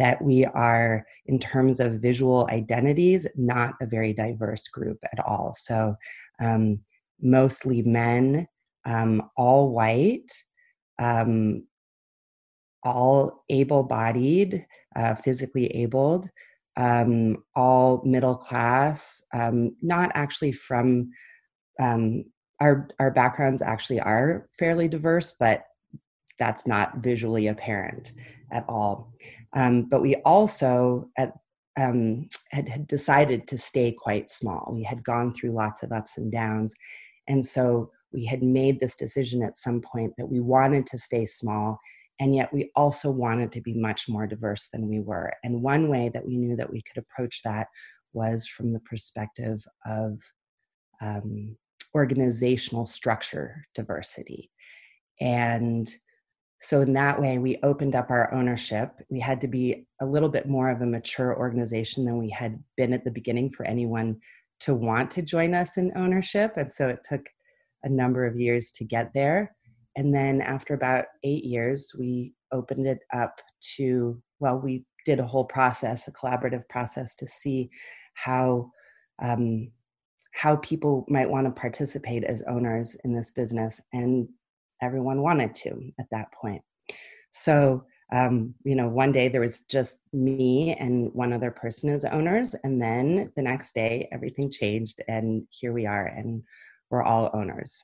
that 0.00 0.20
we 0.22 0.46
are, 0.46 1.04
in 1.26 1.38
terms 1.38 1.78
of 1.78 2.00
visual 2.00 2.48
identities, 2.50 3.26
not 3.36 3.74
a 3.82 3.86
very 3.86 4.12
diverse 4.14 4.66
group 4.66 4.98
at 5.12 5.20
all. 5.24 5.52
So, 5.52 5.94
um, 6.40 6.80
mostly 7.20 7.82
men, 7.82 8.48
um, 8.86 9.30
all 9.36 9.70
white, 9.70 10.32
um, 10.98 11.66
all 12.82 13.44
able 13.50 13.82
bodied, 13.82 14.66
uh, 14.96 15.14
physically 15.14 15.66
abled, 15.66 16.30
um, 16.78 17.36
all 17.54 18.02
middle 18.04 18.36
class, 18.36 19.22
um, 19.34 19.76
not 19.82 20.10
actually 20.14 20.52
from 20.52 21.10
um, 21.78 22.24
our 22.60 22.88
our 22.98 23.10
backgrounds 23.10 23.60
actually 23.60 24.00
are 24.00 24.48
fairly 24.58 24.88
diverse, 24.88 25.34
but 25.38 25.64
that's 26.40 26.66
not 26.66 26.96
visually 26.96 27.46
apparent 27.46 28.12
at 28.50 28.64
all. 28.68 29.12
Um, 29.54 29.82
but 29.82 30.02
we 30.02 30.16
also 30.24 31.08
at 31.16 31.34
um, 31.78 32.28
had, 32.50 32.68
had 32.68 32.88
decided 32.88 33.46
to 33.46 33.56
stay 33.56 33.92
quite 33.92 34.28
small. 34.28 34.70
We 34.72 34.82
had 34.82 35.04
gone 35.04 35.32
through 35.32 35.52
lots 35.52 35.84
of 35.84 35.92
ups 35.92 36.18
and 36.18 36.32
downs, 36.32 36.74
and 37.28 37.46
so 37.46 37.92
we 38.12 38.24
had 38.24 38.42
made 38.42 38.80
this 38.80 38.96
decision 38.96 39.42
at 39.42 39.56
some 39.56 39.80
point 39.80 40.12
that 40.18 40.26
we 40.26 40.40
wanted 40.40 40.86
to 40.86 40.98
stay 40.98 41.24
small 41.24 41.78
and 42.18 42.34
yet 42.34 42.52
we 42.52 42.70
also 42.76 43.10
wanted 43.10 43.50
to 43.52 43.60
be 43.60 43.74
much 43.74 44.08
more 44.08 44.26
diverse 44.26 44.68
than 44.72 44.88
we 44.88 45.00
were 45.00 45.32
and 45.44 45.62
one 45.62 45.88
way 45.88 46.10
that 46.12 46.26
we 46.26 46.36
knew 46.36 46.56
that 46.56 46.70
we 46.70 46.82
could 46.82 46.98
approach 46.98 47.42
that 47.42 47.68
was 48.12 48.46
from 48.46 48.72
the 48.72 48.80
perspective 48.80 49.64
of 49.86 50.20
um, 51.00 51.56
organizational 51.94 52.86
structure 52.86 53.64
diversity 53.74 54.50
and 55.20 55.94
so 56.60 56.80
in 56.80 56.92
that 56.92 57.20
way 57.20 57.38
we 57.38 57.58
opened 57.62 57.94
up 57.94 58.10
our 58.10 58.32
ownership 58.32 58.92
we 59.10 59.18
had 59.18 59.40
to 59.40 59.48
be 59.48 59.86
a 60.00 60.06
little 60.06 60.28
bit 60.28 60.48
more 60.48 60.70
of 60.70 60.82
a 60.82 60.86
mature 60.86 61.36
organization 61.36 62.04
than 62.04 62.18
we 62.18 62.30
had 62.30 62.62
been 62.76 62.92
at 62.92 63.04
the 63.04 63.10
beginning 63.10 63.50
for 63.50 63.64
anyone 63.64 64.16
to 64.58 64.74
want 64.74 65.10
to 65.10 65.22
join 65.22 65.54
us 65.54 65.76
in 65.76 65.92
ownership 65.96 66.52
and 66.56 66.72
so 66.72 66.88
it 66.88 67.00
took 67.08 67.22
a 67.82 67.88
number 67.88 68.26
of 68.26 68.38
years 68.38 68.72
to 68.72 68.84
get 68.84 69.12
there. 69.14 69.54
And 69.96 70.14
then 70.14 70.40
after 70.40 70.74
about 70.74 71.06
eight 71.24 71.44
years, 71.44 71.92
we 71.98 72.34
opened 72.52 72.86
it 72.86 73.00
up 73.12 73.40
to, 73.76 74.20
well, 74.38 74.58
we 74.58 74.84
did 75.04 75.20
a 75.20 75.26
whole 75.26 75.44
process, 75.44 76.06
a 76.06 76.12
collaborative 76.12 76.68
process 76.68 77.14
to 77.16 77.26
see 77.26 77.70
how. 78.14 78.70
Um, 79.22 79.70
how 80.32 80.54
people 80.56 81.04
might 81.08 81.28
want 81.28 81.44
to 81.44 81.50
participate 81.50 82.22
as 82.22 82.40
owners 82.42 82.96
in 83.02 83.12
this 83.12 83.32
business 83.32 83.80
and 83.92 84.28
everyone 84.82 85.22
wanted 85.22 85.54
to 85.54 85.92
at 85.98 86.06
that 86.10 86.32
point 86.32 86.62
so 87.30 87.84
um, 88.12 88.54
you 88.64 88.74
know 88.74 88.88
one 88.88 89.12
day 89.12 89.28
there 89.28 89.40
was 89.40 89.62
just 89.62 90.00
me 90.12 90.74
and 90.80 91.12
one 91.14 91.32
other 91.32 91.50
person 91.50 91.90
as 91.90 92.04
owners 92.04 92.54
and 92.64 92.82
then 92.82 93.30
the 93.36 93.42
next 93.42 93.72
day 93.72 94.08
everything 94.10 94.50
changed 94.50 95.00
and 95.06 95.46
here 95.50 95.72
we 95.72 95.86
are 95.86 96.06
and 96.06 96.42
we're 96.90 97.02
all 97.02 97.30
owners. 97.32 97.82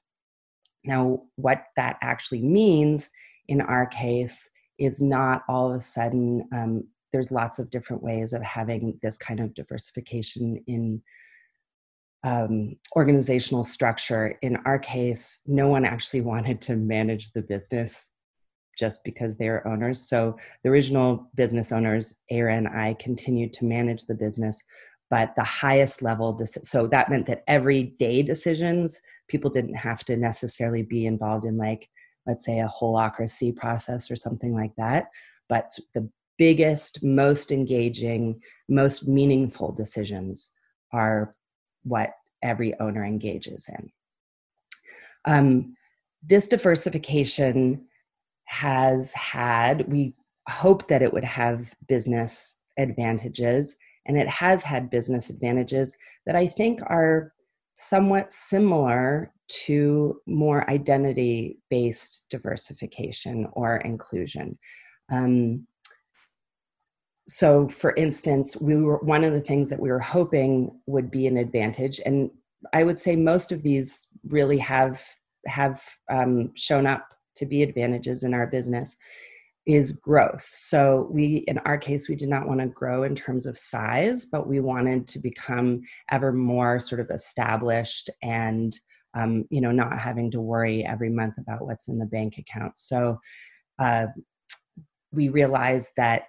Now, 0.84 1.22
what 1.36 1.64
that 1.76 1.96
actually 2.02 2.42
means 2.42 3.08
in 3.48 3.60
our 3.60 3.86
case 3.86 4.48
is 4.78 5.00
not 5.00 5.42
all 5.48 5.70
of 5.70 5.76
a 5.76 5.80
sudden, 5.80 6.48
um, 6.52 6.84
there's 7.12 7.32
lots 7.32 7.58
of 7.58 7.70
different 7.70 8.02
ways 8.02 8.32
of 8.32 8.42
having 8.42 8.98
this 9.02 9.16
kind 9.16 9.40
of 9.40 9.54
diversification 9.54 10.62
in 10.66 11.02
um, 12.26 12.74
organizational 12.96 13.62
structure. 13.62 14.36
In 14.42 14.56
our 14.66 14.80
case, 14.80 15.40
no 15.46 15.68
one 15.68 15.84
actually 15.84 16.22
wanted 16.22 16.60
to 16.62 16.74
manage 16.74 17.32
the 17.32 17.42
business 17.42 18.10
just 18.76 19.04
because 19.04 19.36
they're 19.36 19.66
owners. 19.66 20.08
So 20.08 20.36
the 20.64 20.70
original 20.70 21.30
business 21.36 21.70
owners, 21.70 22.16
Ara 22.30 22.56
and 22.56 22.66
I, 22.66 22.94
continued 22.98 23.52
to 23.54 23.64
manage 23.64 24.04
the 24.04 24.14
business, 24.14 24.60
but 25.08 25.36
the 25.36 25.44
highest 25.44 26.02
level 26.02 26.36
so 26.44 26.88
that 26.88 27.08
meant 27.08 27.26
that 27.26 27.44
everyday 27.46 28.22
decisions 28.22 29.00
people 29.28 29.48
didn't 29.48 29.76
have 29.76 30.04
to 30.04 30.16
necessarily 30.16 30.82
be 30.82 31.06
involved 31.06 31.44
in 31.44 31.56
like 31.56 31.88
let's 32.26 32.44
say 32.44 32.58
a 32.58 32.68
holacracy 32.68 33.54
process 33.54 34.10
or 34.10 34.16
something 34.16 34.52
like 34.52 34.72
that 34.76 35.06
but 35.48 35.68
the 35.94 36.10
biggest 36.38 37.04
most 37.04 37.52
engaging 37.52 38.40
most 38.68 39.06
meaningful 39.06 39.70
decisions 39.70 40.50
are 40.92 41.32
what 41.86 42.10
every 42.42 42.78
owner 42.80 43.04
engages 43.04 43.68
in 43.68 43.90
um, 45.26 45.76
this 46.22 46.48
diversification 46.48 47.86
has 48.44 49.12
had 49.12 49.90
we 49.90 50.14
hope 50.48 50.86
that 50.88 51.02
it 51.02 51.12
would 51.12 51.24
have 51.24 51.74
business 51.88 52.60
advantages 52.78 53.76
and 54.06 54.16
it 54.16 54.28
has 54.28 54.62
had 54.62 54.90
business 54.90 55.30
advantages 55.30 55.96
that 56.24 56.36
I 56.36 56.46
think 56.46 56.80
are 56.86 57.32
somewhat 57.74 58.30
similar 58.30 59.32
to 59.48 60.20
more 60.26 60.68
identity 60.70 61.58
based 61.70 62.26
diversification 62.30 63.46
or 63.52 63.78
inclusion. 63.78 64.58
Um, 65.10 65.66
so, 67.28 67.68
for 67.68 67.92
instance, 67.96 68.56
we 68.56 68.76
were 68.76 68.98
one 68.98 69.24
of 69.24 69.32
the 69.32 69.40
things 69.40 69.68
that 69.70 69.80
we 69.80 69.90
were 69.90 69.98
hoping 69.98 70.70
would 70.86 71.10
be 71.10 71.26
an 71.26 71.36
advantage, 71.36 72.00
and 72.06 72.30
I 72.72 72.84
would 72.84 72.98
say 72.98 73.16
most 73.16 73.52
of 73.52 73.62
these 73.62 74.08
really 74.28 74.58
have 74.58 75.02
have 75.46 75.82
um, 76.10 76.52
shown 76.54 76.86
up 76.86 77.14
to 77.36 77.46
be 77.46 77.62
advantages 77.62 78.22
in 78.22 78.34
our 78.34 78.46
business 78.46 78.96
is 79.66 79.90
growth. 79.90 80.48
So 80.52 81.08
we 81.10 81.44
in 81.48 81.58
our 81.58 81.76
case 81.76 82.08
we 82.08 82.14
did 82.14 82.28
not 82.28 82.46
want 82.46 82.60
to 82.60 82.66
grow 82.66 83.02
in 83.02 83.16
terms 83.16 83.46
of 83.46 83.58
size, 83.58 84.26
but 84.26 84.46
we 84.46 84.60
wanted 84.60 85.08
to 85.08 85.18
become 85.18 85.82
ever 86.10 86.32
more 86.32 86.78
sort 86.78 87.00
of 87.00 87.10
established 87.10 88.08
and 88.22 88.78
um, 89.14 89.46
you 89.50 89.60
know 89.60 89.72
not 89.72 89.98
having 89.98 90.30
to 90.30 90.40
worry 90.40 90.84
every 90.84 91.10
month 91.10 91.38
about 91.38 91.66
what's 91.66 91.88
in 91.88 91.98
the 91.98 92.06
bank 92.06 92.38
account. 92.38 92.78
So 92.78 93.18
uh, 93.80 94.06
we 95.12 95.28
realized 95.28 95.90
that 95.96 96.24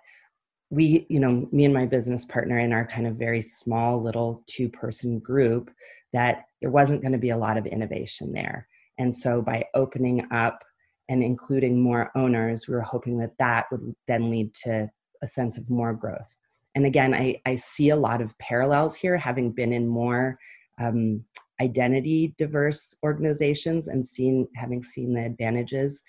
we 0.69 1.05
you 1.09 1.19
know 1.19 1.47
me 1.51 1.65
and 1.65 1.73
my 1.73 1.85
business 1.85 2.25
partner 2.25 2.59
in 2.59 2.73
our 2.73 2.85
kind 2.85 3.07
of 3.07 3.15
very 3.15 3.41
small 3.41 4.01
little 4.01 4.43
two 4.47 4.67
person 4.67 5.19
group 5.19 5.71
that 6.13 6.45
there 6.61 6.71
wasn't 6.71 7.01
going 7.01 7.11
to 7.11 7.17
be 7.17 7.29
a 7.29 7.37
lot 7.37 7.57
of 7.57 7.65
innovation 7.65 8.33
there 8.33 8.67
and 8.97 9.13
so 9.13 9.41
by 9.41 9.63
opening 9.73 10.27
up 10.31 10.63
and 11.09 11.23
including 11.23 11.81
more 11.81 12.11
owners, 12.15 12.67
we 12.67 12.75
were 12.75 12.81
hoping 12.81 13.17
that 13.19 13.37
that 13.39 13.65
would 13.71 13.95
then 14.07 14.29
lead 14.29 14.53
to 14.53 14.89
a 15.21 15.27
sense 15.27 15.57
of 15.57 15.69
more 15.69 15.93
growth. 15.93 16.35
And 16.75 16.85
again, 16.85 17.13
I, 17.13 17.41
I 17.45 17.55
see 17.55 17.89
a 17.89 17.95
lot 17.95 18.21
of 18.21 18.37
parallels 18.39 18.95
here, 18.95 19.17
having 19.17 19.51
been 19.51 19.73
in 19.73 19.87
more 19.87 20.37
um, 20.79 21.23
identity 21.59 22.35
diverse 22.37 22.95
organizations 23.03 23.87
and 23.87 24.05
seen 24.05 24.47
having 24.55 24.83
seen 24.83 25.13
the 25.13 25.25
advantages 25.25 26.03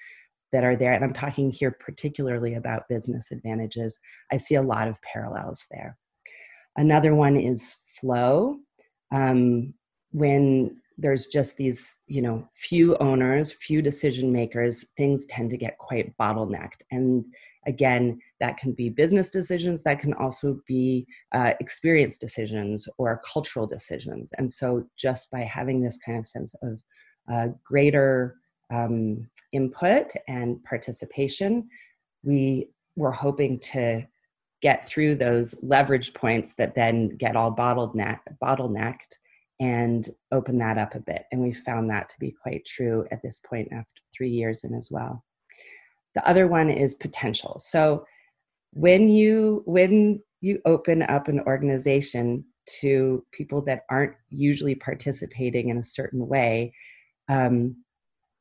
that 0.53 0.65
are 0.65 0.77
there. 0.77 0.93
And 0.93 1.05
I'm 1.05 1.13
talking 1.13 1.51
here 1.51 1.71
particularly 1.71 2.55
about 2.55 2.89
business 2.89 3.31
advantages. 3.31 3.99
I 4.33 4.37
see 4.37 4.55
a 4.55 4.63
lot 4.63 4.89
of 4.89 5.01
parallels 5.03 5.67
there. 5.71 5.97
Another 6.77 7.15
one 7.15 7.37
is 7.37 7.75
flow. 8.01 8.57
Um, 9.13 9.75
when 10.13 10.77
there's 10.99 11.27
just 11.27 11.57
these 11.57 11.95
you 12.09 12.21
know 12.21 12.47
few 12.53 12.97
owners 12.97 13.53
few 13.53 13.81
decision 13.81 14.33
makers 14.33 14.85
things 14.97 15.25
tend 15.27 15.49
to 15.49 15.57
get 15.57 15.79
quite 15.79 16.13
bottlenecked 16.19 16.83
and 16.91 17.25
again 17.67 18.19
that 18.41 18.57
can 18.57 18.73
be 18.73 18.89
business 18.89 19.31
decisions 19.31 19.83
that 19.83 20.01
can 20.01 20.13
also 20.15 20.61
be 20.67 21.07
uh, 21.33 21.53
experience 21.61 22.19
decisions 22.19 22.89
or 22.99 23.23
cultural 23.33 23.67
decisions 23.67 24.33
and 24.39 24.51
so 24.51 24.85
just 24.99 25.31
by 25.31 25.41
having 25.41 25.81
this 25.81 25.99
kind 26.05 26.19
of 26.19 26.27
sense 26.27 26.55
of 26.63 26.79
uh, 27.33 27.49
greater 27.65 28.37
um, 28.71 29.29
input 29.53 30.13
and 30.27 30.63
participation 30.65 31.69
we 32.23 32.69
were 32.97 33.13
hoping 33.13 33.59
to 33.61 34.07
get 34.61 34.87
through 34.87 35.15
those 35.15 35.55
leverage 35.63 36.13
points 36.15 36.55
that 36.55 36.75
then 36.75 37.09
get 37.17 37.37
all 37.37 37.55
bottleneck, 37.55 38.19
bottlenecked 38.43 39.15
and 39.61 40.11
open 40.33 40.59
that 40.59 40.79
up 40.79 40.95
a 40.95 41.01
bit. 41.01 41.25
And 41.33 41.41
we 41.41 41.53
found 41.53 41.91
that 41.91 42.09
to 42.09 42.15
be 42.19 42.35
quite 42.43 42.65
true 42.65 43.07
at 43.11 43.23
this 43.23 43.41
point 43.41 43.69
after 43.73 44.03
three 44.17 44.31
years 44.31 44.65
in 44.65 44.75
as 44.75 44.89
well. 44.91 45.25
The 46.15 46.29
other 46.29 46.49
one 46.49 46.71
is 46.71 46.95
potential. 46.95 47.59
So 47.61 48.05
when 48.73 49.09
you 49.09 49.63
when 49.67 50.21
you 50.41 50.61
open 50.65 51.03
up 51.03 51.29
an 51.29 51.41
organization 51.41 52.45
to 52.81 53.25
people 53.33 53.63
that 53.63 53.83
aren't 53.91 54.15
usually 54.29 54.75
participating 54.75 55.69
in 55.69 55.79
a 55.79 55.83
certain 55.83 56.27
way, 56.27 56.73
um, 57.29 57.77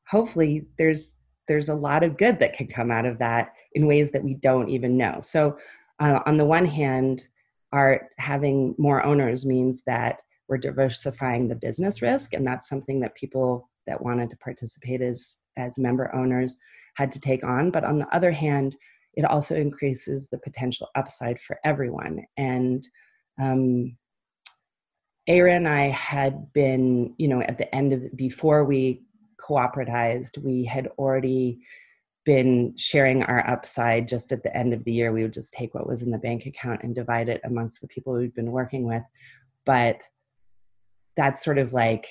hopefully 0.08 0.66
there's 0.78 1.16
there's 1.46 1.68
a 1.68 1.74
lot 1.74 2.02
of 2.02 2.18
good 2.18 2.38
that 2.40 2.56
could 2.56 2.72
come 2.72 2.90
out 2.90 3.06
of 3.06 3.18
that 3.18 3.54
in 3.72 3.86
ways 3.86 4.12
that 4.12 4.22
we 4.22 4.34
don't 4.34 4.68
even 4.68 4.98
know. 4.98 5.18
So 5.22 5.56
uh, 5.98 6.20
on 6.26 6.36
the 6.36 6.44
one 6.44 6.66
hand, 6.66 7.26
our 7.72 8.08
having 8.18 8.74
more 8.78 9.04
owners 9.04 9.46
means 9.46 9.82
that 9.86 10.20
we're 10.48 10.58
diversifying 10.58 11.48
the 11.48 11.54
business 11.54 12.00
risk 12.00 12.32
and 12.32 12.46
that's 12.46 12.68
something 12.68 13.00
that 13.00 13.14
people 13.14 13.68
that 13.86 14.02
wanted 14.02 14.30
to 14.30 14.36
participate 14.38 15.02
as 15.02 15.36
as 15.56 15.78
member 15.78 16.14
owners 16.14 16.56
had 16.96 17.12
to 17.12 17.20
take 17.20 17.44
on 17.44 17.70
but 17.70 17.84
on 17.84 17.98
the 17.98 18.08
other 18.14 18.30
hand 18.30 18.76
it 19.14 19.24
also 19.24 19.54
increases 19.54 20.28
the 20.28 20.38
potential 20.38 20.88
upside 20.94 21.38
for 21.38 21.58
everyone 21.64 22.22
and 22.38 22.88
um, 23.38 23.96
Ara 25.28 25.54
and 25.54 25.68
I 25.68 25.88
had 25.88 26.54
been, 26.54 27.14
you 27.18 27.28
know, 27.28 27.42
at 27.42 27.58
the 27.58 27.72
end 27.74 27.92
of 27.92 28.16
before 28.16 28.64
we 28.64 29.02
cooperatized, 29.38 30.38
we 30.38 30.64
had 30.64 30.88
already 30.98 31.60
been 32.24 32.76
sharing 32.76 33.22
our 33.22 33.48
upside 33.48 34.06
just 34.06 34.32
at 34.32 34.42
the 34.42 34.54
end 34.54 34.74
of 34.74 34.84
the 34.84 34.92
year. 34.92 35.12
We 35.12 35.22
would 35.22 35.32
just 35.32 35.52
take 35.52 35.74
what 35.74 35.88
was 35.88 36.02
in 36.02 36.10
the 36.10 36.18
bank 36.18 36.44
account 36.44 36.82
and 36.82 36.94
divide 36.94 37.28
it 37.28 37.40
amongst 37.44 37.80
the 37.80 37.88
people 37.88 38.12
we'd 38.12 38.34
been 38.34 38.52
working 38.52 38.84
with. 38.84 39.02
But 39.64 40.02
that's 41.16 41.42
sort 41.42 41.58
of 41.58 41.72
like 41.72 42.06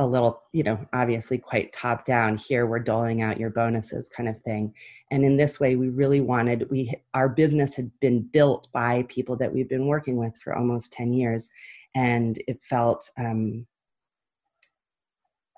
a 0.00 0.06
little, 0.06 0.42
you 0.52 0.62
know, 0.62 0.84
obviously 0.92 1.38
quite 1.38 1.72
top 1.72 2.04
down. 2.04 2.36
Here 2.36 2.66
we're 2.66 2.78
doling 2.80 3.22
out 3.22 3.38
your 3.38 3.50
bonuses 3.50 4.08
kind 4.08 4.28
of 4.28 4.36
thing. 4.38 4.74
And 5.10 5.24
in 5.24 5.36
this 5.36 5.60
way, 5.60 5.76
we 5.76 5.90
really 5.90 6.20
wanted, 6.20 6.68
we, 6.70 6.92
our 7.14 7.28
business 7.28 7.74
had 7.76 7.90
been 8.00 8.22
built 8.22 8.66
by 8.72 9.04
people 9.08 9.36
that 9.36 9.52
we've 9.52 9.68
been 9.68 9.86
working 9.86 10.16
with 10.16 10.36
for 10.38 10.56
almost 10.56 10.92
10 10.92 11.12
years. 11.12 11.50
And 11.94 12.42
it 12.48 12.62
felt 12.62 13.08
um, 13.18 13.66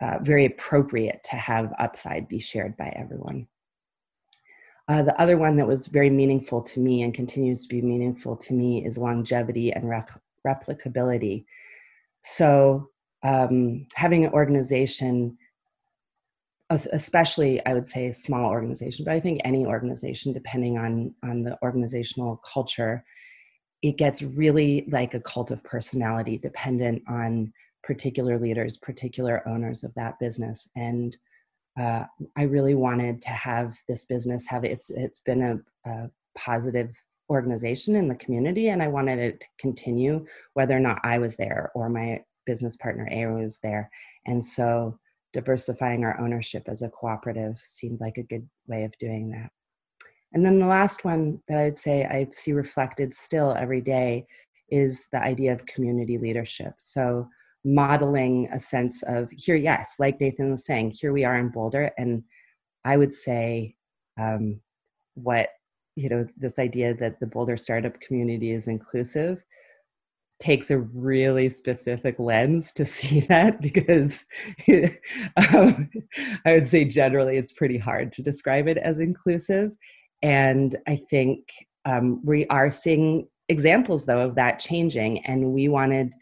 uh, 0.02 0.18
very 0.20 0.46
appropriate 0.46 1.22
to 1.24 1.36
have 1.36 1.72
upside 1.78 2.28
be 2.28 2.40
shared 2.40 2.76
by 2.76 2.92
everyone. 2.96 3.46
Uh, 4.88 5.02
the 5.02 5.18
other 5.20 5.38
one 5.38 5.56
that 5.56 5.66
was 5.66 5.86
very 5.86 6.10
meaningful 6.10 6.60
to 6.60 6.80
me 6.80 7.02
and 7.02 7.14
continues 7.14 7.62
to 7.62 7.68
be 7.68 7.80
meaningful 7.80 8.36
to 8.36 8.52
me 8.52 8.84
is 8.84 8.98
longevity 8.98 9.72
and 9.72 9.88
rep- 9.88 10.20
replicability. 10.46 11.44
So, 12.20 12.88
um, 13.22 13.86
having 13.94 14.24
an 14.24 14.32
organization, 14.32 15.38
especially 16.70 17.64
I 17.64 17.74
would 17.74 17.86
say 17.86 18.06
a 18.06 18.14
small 18.14 18.50
organization, 18.50 19.04
but 19.04 19.14
I 19.14 19.20
think 19.20 19.40
any 19.44 19.64
organization, 19.64 20.32
depending 20.32 20.78
on 20.78 21.14
on 21.22 21.44
the 21.44 21.56
organizational 21.62 22.38
culture, 22.38 23.04
it 23.82 23.98
gets 23.98 24.22
really 24.22 24.88
like 24.90 25.14
a 25.14 25.20
cult 25.20 25.52
of 25.52 25.62
personality, 25.62 26.38
dependent 26.38 27.02
on 27.06 27.52
particular 27.82 28.38
leaders, 28.38 28.76
particular 28.76 29.46
owners 29.48 29.84
of 29.84 29.94
that 29.94 30.18
business, 30.18 30.68
and 30.76 31.16
uh, 31.80 32.04
I 32.36 32.42
really 32.42 32.74
wanted 32.74 33.22
to 33.22 33.30
have 33.30 33.76
this 33.88 34.04
business 34.04 34.46
have 34.46 34.64
it's 34.64 34.90
it's 34.90 35.20
been 35.20 35.42
a, 35.42 35.90
a 35.90 36.10
positive 36.36 36.90
organization 37.30 37.96
in 37.96 38.08
the 38.08 38.14
community, 38.16 38.68
and 38.68 38.82
I 38.82 38.88
wanted 38.88 39.18
it 39.18 39.40
to 39.40 39.46
continue 39.58 40.26
whether 40.54 40.76
or 40.76 40.80
not 40.80 41.00
I 41.02 41.18
was 41.18 41.36
there 41.36 41.70
or 41.74 41.88
my 41.88 42.20
business 42.44 42.76
partner 42.76 43.08
A 43.10 43.26
was 43.26 43.58
there. 43.62 43.90
And 44.26 44.44
so 44.44 44.98
diversifying 45.32 46.04
our 46.04 46.20
ownership 46.20 46.64
as 46.66 46.82
a 46.82 46.90
cooperative 46.90 47.56
seemed 47.58 48.00
like 48.00 48.18
a 48.18 48.22
good 48.22 48.46
way 48.66 48.84
of 48.84 48.96
doing 48.98 49.30
that. 49.30 49.50
And 50.32 50.44
then 50.44 50.58
the 50.58 50.66
last 50.66 51.04
one 51.04 51.40
that 51.48 51.58
I'd 51.58 51.76
say 51.76 52.04
I 52.04 52.28
see 52.32 52.52
reflected 52.52 53.14
still 53.14 53.54
every 53.54 53.80
day 53.80 54.26
is 54.70 55.06
the 55.12 55.22
idea 55.22 55.52
of 55.52 55.66
community 55.66 56.18
leadership. 56.18 56.74
So 56.78 57.28
modeling 57.64 58.48
a 58.52 58.58
sense 58.58 59.02
of 59.04 59.30
here, 59.30 59.56
yes, 59.56 59.96
like 59.98 60.20
Nathan 60.20 60.50
was 60.50 60.64
saying, 60.64 60.92
here 60.98 61.12
we 61.12 61.24
are 61.24 61.36
in 61.36 61.48
Boulder. 61.48 61.90
And 61.96 62.24
I 62.84 62.96
would 62.96 63.12
say 63.12 63.76
um, 64.18 64.60
what, 65.14 65.48
you 65.94 66.08
know, 66.08 66.26
this 66.36 66.58
idea 66.58 66.94
that 66.94 67.20
the 67.20 67.26
Boulder 67.26 67.56
startup 67.56 68.00
community 68.00 68.50
is 68.50 68.68
inclusive 68.68 69.42
takes 70.40 70.72
a 70.72 70.78
really 70.78 71.48
specific 71.48 72.18
lens 72.18 72.72
to 72.72 72.84
see 72.96 73.20
that 73.20 73.60
because 73.60 74.24
um, 75.54 75.88
I 76.44 76.54
would 76.54 76.66
say 76.66 76.84
generally 76.84 77.36
it's 77.36 77.52
pretty 77.52 77.78
hard 77.78 78.12
to 78.14 78.22
describe 78.22 78.66
it 78.66 78.78
as 78.78 79.00
inclusive. 79.00 79.70
And 80.22 80.74
I 80.88 80.96
think 80.96 81.48
um, 81.84 82.20
we 82.24 82.46
are 82.46 82.70
seeing 82.70 83.28
examples 83.48 84.04
though 84.04 84.20
of 84.20 84.34
that 84.34 84.58
changing. 84.58 85.24
And 85.26 85.52
we 85.52 85.68
wanted, 85.68 86.12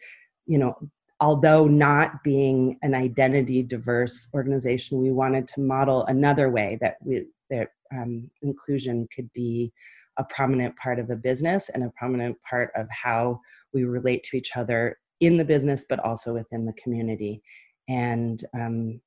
you 0.46 0.58
know, 0.58 0.74
although 1.20 1.66
not 1.66 2.24
being 2.24 2.78
an 2.82 2.94
identity 2.94 3.62
diverse 3.62 4.28
organization, 4.34 5.00
we 5.00 5.10
wanted 5.10 5.46
to 5.46 5.60
model 5.60 6.04
another 6.06 6.50
way 6.50 6.78
that 6.80 6.96
we, 7.04 7.26
that 7.50 7.68
um, 7.92 8.30
inclusion 8.42 9.06
could 9.14 9.30
be 9.32 9.72
a 10.16 10.24
prominent 10.24 10.74
part 10.76 10.98
of 10.98 11.10
a 11.10 11.16
business 11.16 11.68
and 11.70 11.84
a 11.84 11.92
prominent 11.96 12.36
part 12.42 12.70
of 12.74 12.88
how 12.90 13.38
we 13.72 13.84
relate 13.84 14.22
to 14.22 14.36
each 14.36 14.56
other 14.56 14.98
in 15.20 15.36
the 15.36 15.44
business, 15.44 15.84
but 15.88 15.98
also 16.00 16.32
within 16.34 16.64
the 16.64 16.72
community. 16.74 17.42
And 17.88 18.42
um, 18.54 19.00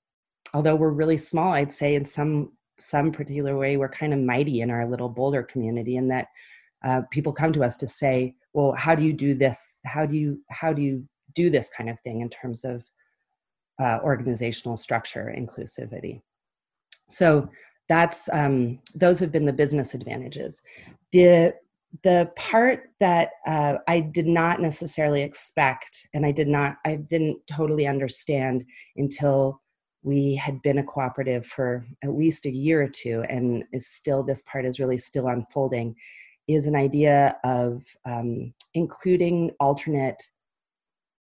although 0.54 0.76
we're 0.76 0.90
really 0.92 1.18
small, 1.18 1.54
I'd 1.54 1.74
say 1.74 1.96
in 1.96 2.06
some 2.06 2.52
some 2.80 3.12
particular 3.12 3.56
way 3.56 3.78
we're 3.78 3.88
kind 3.88 4.14
of 4.14 4.20
mighty 4.20 4.62
in 4.62 4.72
our 4.72 4.88
little 4.88 5.08
Boulder 5.10 5.44
community, 5.44 5.96
in 5.96 6.08
that 6.10 6.28
uh, 6.84 7.02
people 7.12 7.32
come 7.32 7.54
to 7.54 7.64
us 7.64 7.76
to 7.78 7.88
say, 7.88 8.36
"Well, 8.54 8.74
how 8.74 8.96
do 8.96 9.04
you 9.04 9.14
do 9.14 9.34
this? 9.36 9.80
How 9.86 10.06
do 10.06 10.18
you 10.18 10.42
how 10.50 10.74
do 10.74 10.82
you 10.82 11.08
do 11.36 11.50
this 11.50 11.70
kind 11.70 11.90
of 11.90 12.00
thing 12.00 12.22
in 12.22 12.30
terms 12.30 12.64
of 12.64 12.84
uh, 13.82 14.00
organizational 14.04 14.78
structure 14.78 15.34
inclusivity?" 15.38 16.22
So 17.10 17.50
that's 17.90 18.30
um, 18.32 18.80
those 18.96 19.20
have 19.20 19.32
been 19.32 19.46
the 19.46 19.54
business 19.54 19.94
advantages. 19.94 20.62
The 21.12 21.54
the 22.02 22.32
part 22.36 22.90
that 23.00 23.30
uh, 23.46 23.76
I 23.88 24.00
did 24.00 24.26
not 24.26 24.60
necessarily 24.60 25.22
expect, 25.22 26.08
and 26.14 26.26
I 26.26 26.32
did 26.32 26.48
not, 26.48 26.78
I 26.86 26.96
didn't 26.96 27.38
totally 27.48 27.86
understand 27.86 28.66
until 28.96 29.62
we 30.02 30.36
had 30.36 30.62
been 30.64 30.80
a 30.80 30.84
cooperative 30.84 31.46
for 31.46 31.86
at 32.04 32.16
least 32.16 32.46
a 32.46 32.52
year 32.52 32.82
or 32.82 32.90
two, 32.90 33.24
and 33.30 33.64
is 33.72 33.88
still 33.88 34.24
this 34.24 34.42
part 34.44 34.66
is 34.66 34.80
really 34.80 34.98
still 34.98 35.28
unfolding, 35.28 35.96
is 36.48 36.68
an 36.68 36.76
idea 36.76 37.38
of 37.44 37.84
um, 38.06 38.54
including 38.74 39.52
alternate 39.60 40.22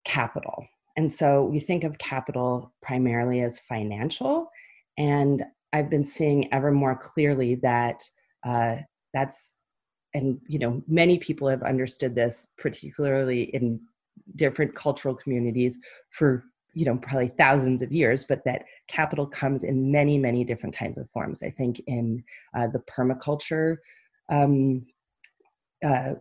capital. 0.05 0.67
And 0.97 1.11
so 1.11 1.45
we 1.45 1.61
think 1.61 1.85
of 1.85 1.99
capital 1.99 2.73
primarily 2.83 3.41
as 3.41 3.59
financial, 3.59 4.51
and 4.99 5.45
I've 5.73 5.89
been 5.89 6.05
seeing 6.05 6.53
ever 6.53 6.73
more 6.73 6.97
clearly 6.97 7.55
that 7.57 8.03
uh, 8.45 8.77
that's 9.15 9.57
and 10.15 10.41
you 10.49 10.59
know 10.59 10.83
many 10.89 11.19
people 11.19 11.49
have 11.49 11.63
understood 11.63 12.15
this 12.15 12.49
particularly 12.59 13.43
in 13.55 13.81
different 14.37 14.75
cultural 14.75 15.15
communities 15.15 15.79
for 16.11 16.45
you 16.75 16.85
know 16.85 16.97
probably 16.97 17.29
thousands 17.29 17.83
of 17.83 17.93
years 17.93 18.25
but 18.25 18.45
that 18.45 18.65
capital 18.89 19.27
comes 19.27 19.63
in 19.63 19.91
many 19.91 20.19
many 20.19 20.45
different 20.45 20.75
kinds 20.75 20.99
of 20.99 21.09
forms 21.11 21.43
i 21.43 21.51
think 21.51 21.81
in 21.87 22.23
uh, 22.55 22.67
the 22.67 22.81
permaculture 22.81 23.77
um, 24.31 24.85
uh, 25.85 26.15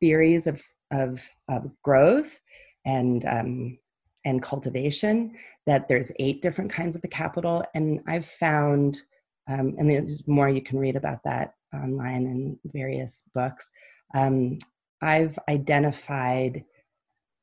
theories 0.00 0.46
of, 0.46 0.62
of, 0.90 1.26
of 1.48 1.70
growth 1.82 2.40
and 2.84 3.24
um, 3.24 3.78
and 4.24 4.42
cultivation 4.42 5.34
that 5.66 5.88
there's 5.88 6.12
eight 6.18 6.42
different 6.42 6.70
kinds 6.70 6.96
of 6.96 7.02
the 7.02 7.08
capital. 7.08 7.64
And 7.74 8.00
i've 8.06 8.26
found 8.26 8.98
um, 9.48 9.74
and 9.78 9.90
there's 9.90 10.26
more 10.28 10.48
you 10.48 10.62
can 10.62 10.78
read 10.78 10.96
about 10.96 11.22
that 11.24 11.54
online 11.74 12.26
in 12.26 12.58
various 12.66 13.24
books. 13.34 13.70
Um, 14.14 14.58
i've 15.02 15.38
identified 15.48 16.64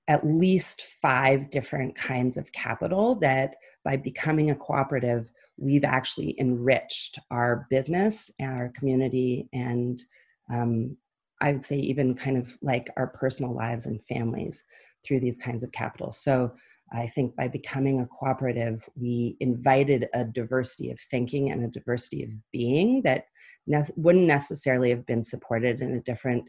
at 0.07 0.25
least 0.25 0.83
five 1.01 1.49
different 1.49 1.95
kinds 1.95 2.37
of 2.37 2.51
capital 2.51 3.15
that 3.15 3.55
by 3.83 3.97
becoming 3.97 4.51
a 4.51 4.55
cooperative 4.55 5.31
we've 5.57 5.83
actually 5.83 6.35
enriched 6.39 7.17
our 7.31 7.65
business 7.69 8.29
and 8.39 8.59
our 8.59 8.69
community 8.69 9.47
and 9.53 10.03
um, 10.51 10.95
i 11.41 11.51
would 11.51 11.63
say 11.63 11.77
even 11.77 12.13
kind 12.13 12.37
of 12.37 12.57
like 12.61 12.89
our 12.97 13.07
personal 13.07 13.55
lives 13.55 13.85
and 13.85 14.03
families 14.05 14.63
through 15.05 15.19
these 15.19 15.37
kinds 15.37 15.63
of 15.63 15.71
capital 15.71 16.11
so 16.11 16.51
I 16.93 17.07
think 17.07 17.35
by 17.35 17.47
becoming 17.47 17.99
a 17.99 18.05
cooperative, 18.05 18.87
we 18.95 19.37
invited 19.39 20.07
a 20.13 20.23
diversity 20.23 20.91
of 20.91 20.99
thinking 20.99 21.51
and 21.51 21.63
a 21.63 21.67
diversity 21.67 22.23
of 22.23 22.29
being 22.51 23.01
that 23.01 23.25
ne- 23.67 23.81
wouldn't 23.95 24.27
necessarily 24.27 24.91
have 24.91 25.05
been 25.05 25.23
supported 25.23 25.81
in 25.81 25.95
a 25.95 26.01
different 26.01 26.45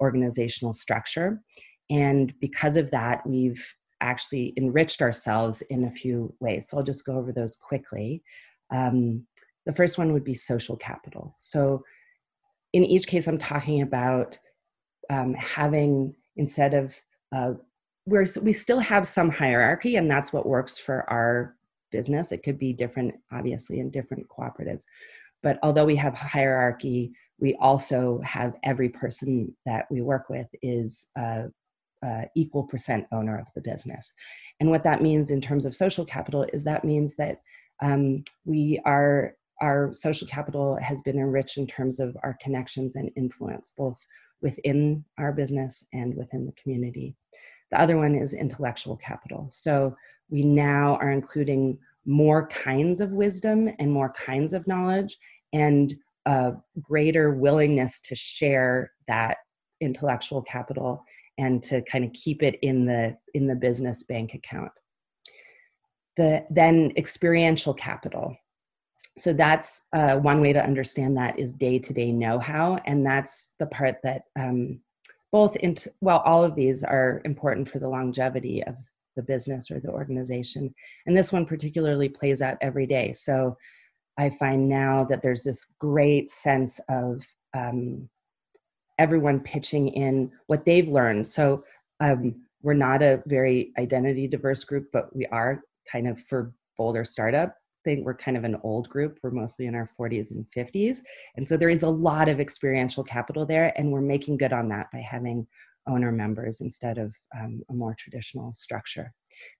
organizational 0.00 0.72
structure. 0.72 1.42
And 1.90 2.32
because 2.40 2.76
of 2.76 2.90
that, 2.92 3.26
we've 3.26 3.74
actually 4.00 4.54
enriched 4.56 5.02
ourselves 5.02 5.60
in 5.62 5.84
a 5.84 5.90
few 5.90 6.34
ways. 6.40 6.68
So 6.68 6.78
I'll 6.78 6.82
just 6.82 7.04
go 7.04 7.16
over 7.16 7.32
those 7.32 7.56
quickly. 7.56 8.22
Um, 8.70 9.26
the 9.66 9.72
first 9.72 9.98
one 9.98 10.12
would 10.12 10.24
be 10.24 10.34
social 10.34 10.76
capital. 10.76 11.34
So 11.36 11.84
in 12.72 12.84
each 12.84 13.08
case, 13.08 13.26
I'm 13.26 13.38
talking 13.38 13.82
about 13.82 14.38
um, 15.10 15.34
having, 15.34 16.14
instead 16.36 16.72
of 16.72 16.96
uh, 17.32 17.54
we're 18.10 18.26
we 18.42 18.52
still 18.52 18.80
have 18.80 19.06
some 19.06 19.30
hierarchy 19.30 19.96
and 19.96 20.10
that's 20.10 20.32
what 20.32 20.44
works 20.44 20.76
for 20.76 21.08
our 21.08 21.54
business. 21.92 22.32
It 22.32 22.42
could 22.42 22.58
be 22.58 22.72
different 22.72 23.14
obviously 23.32 23.78
in 23.78 23.90
different 23.90 24.26
cooperatives. 24.28 24.84
But 25.42 25.58
although 25.62 25.86
we 25.86 25.96
have 25.96 26.14
hierarchy 26.14 27.12
we 27.38 27.54
also 27.54 28.20
have 28.22 28.54
every 28.64 28.88
person 28.88 29.56
that 29.64 29.86
we 29.90 30.02
work 30.02 30.28
with 30.28 30.48
is 30.60 31.06
a, 31.16 31.44
a 32.04 32.24
equal 32.36 32.64
percent 32.64 33.06
owner 33.12 33.38
of 33.38 33.48
the 33.54 33.62
business. 33.62 34.12
And 34.58 34.70
what 34.70 34.84
that 34.84 35.02
means 35.02 35.30
in 35.30 35.40
terms 35.40 35.64
of 35.64 35.74
social 35.74 36.04
capital 36.04 36.46
is 36.52 36.64
that 36.64 36.84
means 36.84 37.14
that 37.16 37.38
um, 37.80 38.24
we 38.44 38.80
are 38.84 39.34
our 39.62 39.92
social 39.92 40.26
capital 40.26 40.78
has 40.80 41.02
been 41.02 41.18
enriched 41.18 41.58
in 41.58 41.66
terms 41.66 42.00
of 42.00 42.16
our 42.22 42.36
connections 42.40 42.96
and 42.96 43.10
influence 43.16 43.72
both 43.76 43.98
within 44.42 45.04
our 45.18 45.32
business 45.32 45.84
and 45.92 46.16
within 46.16 46.46
the 46.46 46.52
community 46.52 47.14
the 47.70 47.80
other 47.80 47.96
one 47.96 48.14
is 48.14 48.34
intellectual 48.34 48.96
capital. 48.96 49.46
So 49.50 49.96
we 50.28 50.42
now 50.42 50.96
are 50.96 51.10
including 51.10 51.78
more 52.06 52.46
kinds 52.48 53.00
of 53.00 53.12
wisdom 53.12 53.68
and 53.78 53.92
more 53.92 54.12
kinds 54.12 54.52
of 54.52 54.66
knowledge 54.66 55.18
and 55.52 55.94
a 56.26 56.52
greater 56.80 57.32
willingness 57.34 58.00
to 58.00 58.14
share 58.14 58.92
that 59.06 59.38
intellectual 59.80 60.42
capital 60.42 61.04
and 61.38 61.62
to 61.62 61.82
kind 61.82 62.04
of 62.04 62.12
keep 62.12 62.42
it 62.42 62.58
in 62.62 62.84
the 62.84 63.16
in 63.34 63.46
the 63.46 63.56
business 63.56 64.02
bank 64.02 64.34
account 64.34 64.70
the 66.16 66.44
then 66.50 66.92
experiential 66.96 67.72
capital 67.72 68.36
so 69.16 69.32
that's 69.32 69.82
uh, 69.92 70.16
one 70.16 70.40
way 70.40 70.52
to 70.52 70.62
understand 70.62 71.16
that 71.16 71.38
is 71.38 71.52
day-to-day 71.52 72.12
know-how 72.12 72.78
and 72.84 73.04
that's 73.04 73.52
the 73.58 73.66
part 73.66 73.96
that 74.02 74.22
um, 74.38 74.80
both 75.32 75.56
into 75.56 75.92
well 76.00 76.22
all 76.24 76.42
of 76.42 76.54
these 76.54 76.82
are 76.82 77.20
important 77.24 77.68
for 77.68 77.78
the 77.78 77.88
longevity 77.88 78.62
of 78.64 78.74
the 79.16 79.22
business 79.22 79.70
or 79.70 79.80
the 79.80 79.90
organization. 79.90 80.74
And 81.06 81.16
this 81.16 81.32
one 81.32 81.44
particularly 81.46 82.08
plays 82.08 82.42
out 82.42 82.58
every 82.60 82.86
day. 82.86 83.12
So 83.12 83.56
i 84.18 84.28
find 84.28 84.68
now 84.68 85.04
that 85.04 85.22
there's 85.22 85.44
this 85.44 85.66
great 85.78 86.30
sense 86.30 86.80
of 86.88 87.24
um, 87.54 88.08
everyone 88.98 89.40
pitching 89.40 89.88
in 89.88 90.30
what 90.46 90.64
they've 90.64 90.88
learned. 90.88 91.26
So 91.26 91.64
um, 92.00 92.34
we're 92.62 92.74
not 92.74 93.02
a 93.02 93.22
very 93.26 93.72
identity 93.78 94.26
diverse 94.28 94.64
group 94.64 94.88
but 94.92 95.14
we 95.14 95.26
are 95.26 95.62
kind 95.90 96.06
of 96.06 96.18
for 96.18 96.52
boulder 96.76 97.04
startup 97.04 97.54
think 97.84 98.04
we're 98.04 98.14
kind 98.14 98.36
of 98.36 98.44
an 98.44 98.56
old 98.62 98.88
group. 98.88 99.18
We're 99.22 99.30
mostly 99.30 99.66
in 99.66 99.74
our 99.74 99.88
40s 99.98 100.30
and 100.30 100.44
50s. 100.56 100.98
And 101.36 101.46
so 101.46 101.56
there 101.56 101.68
is 101.68 101.82
a 101.82 101.88
lot 101.90 102.28
of 102.28 102.40
experiential 102.40 103.04
capital 103.04 103.46
there, 103.46 103.72
and 103.76 103.90
we're 103.90 104.00
making 104.00 104.38
good 104.38 104.52
on 104.52 104.68
that 104.68 104.86
by 104.92 104.98
having 104.98 105.46
owner 105.88 106.12
members 106.12 106.60
instead 106.60 106.98
of 106.98 107.14
um, 107.38 107.62
a 107.70 107.74
more 107.74 107.94
traditional 107.98 108.54
structure. 108.54 109.12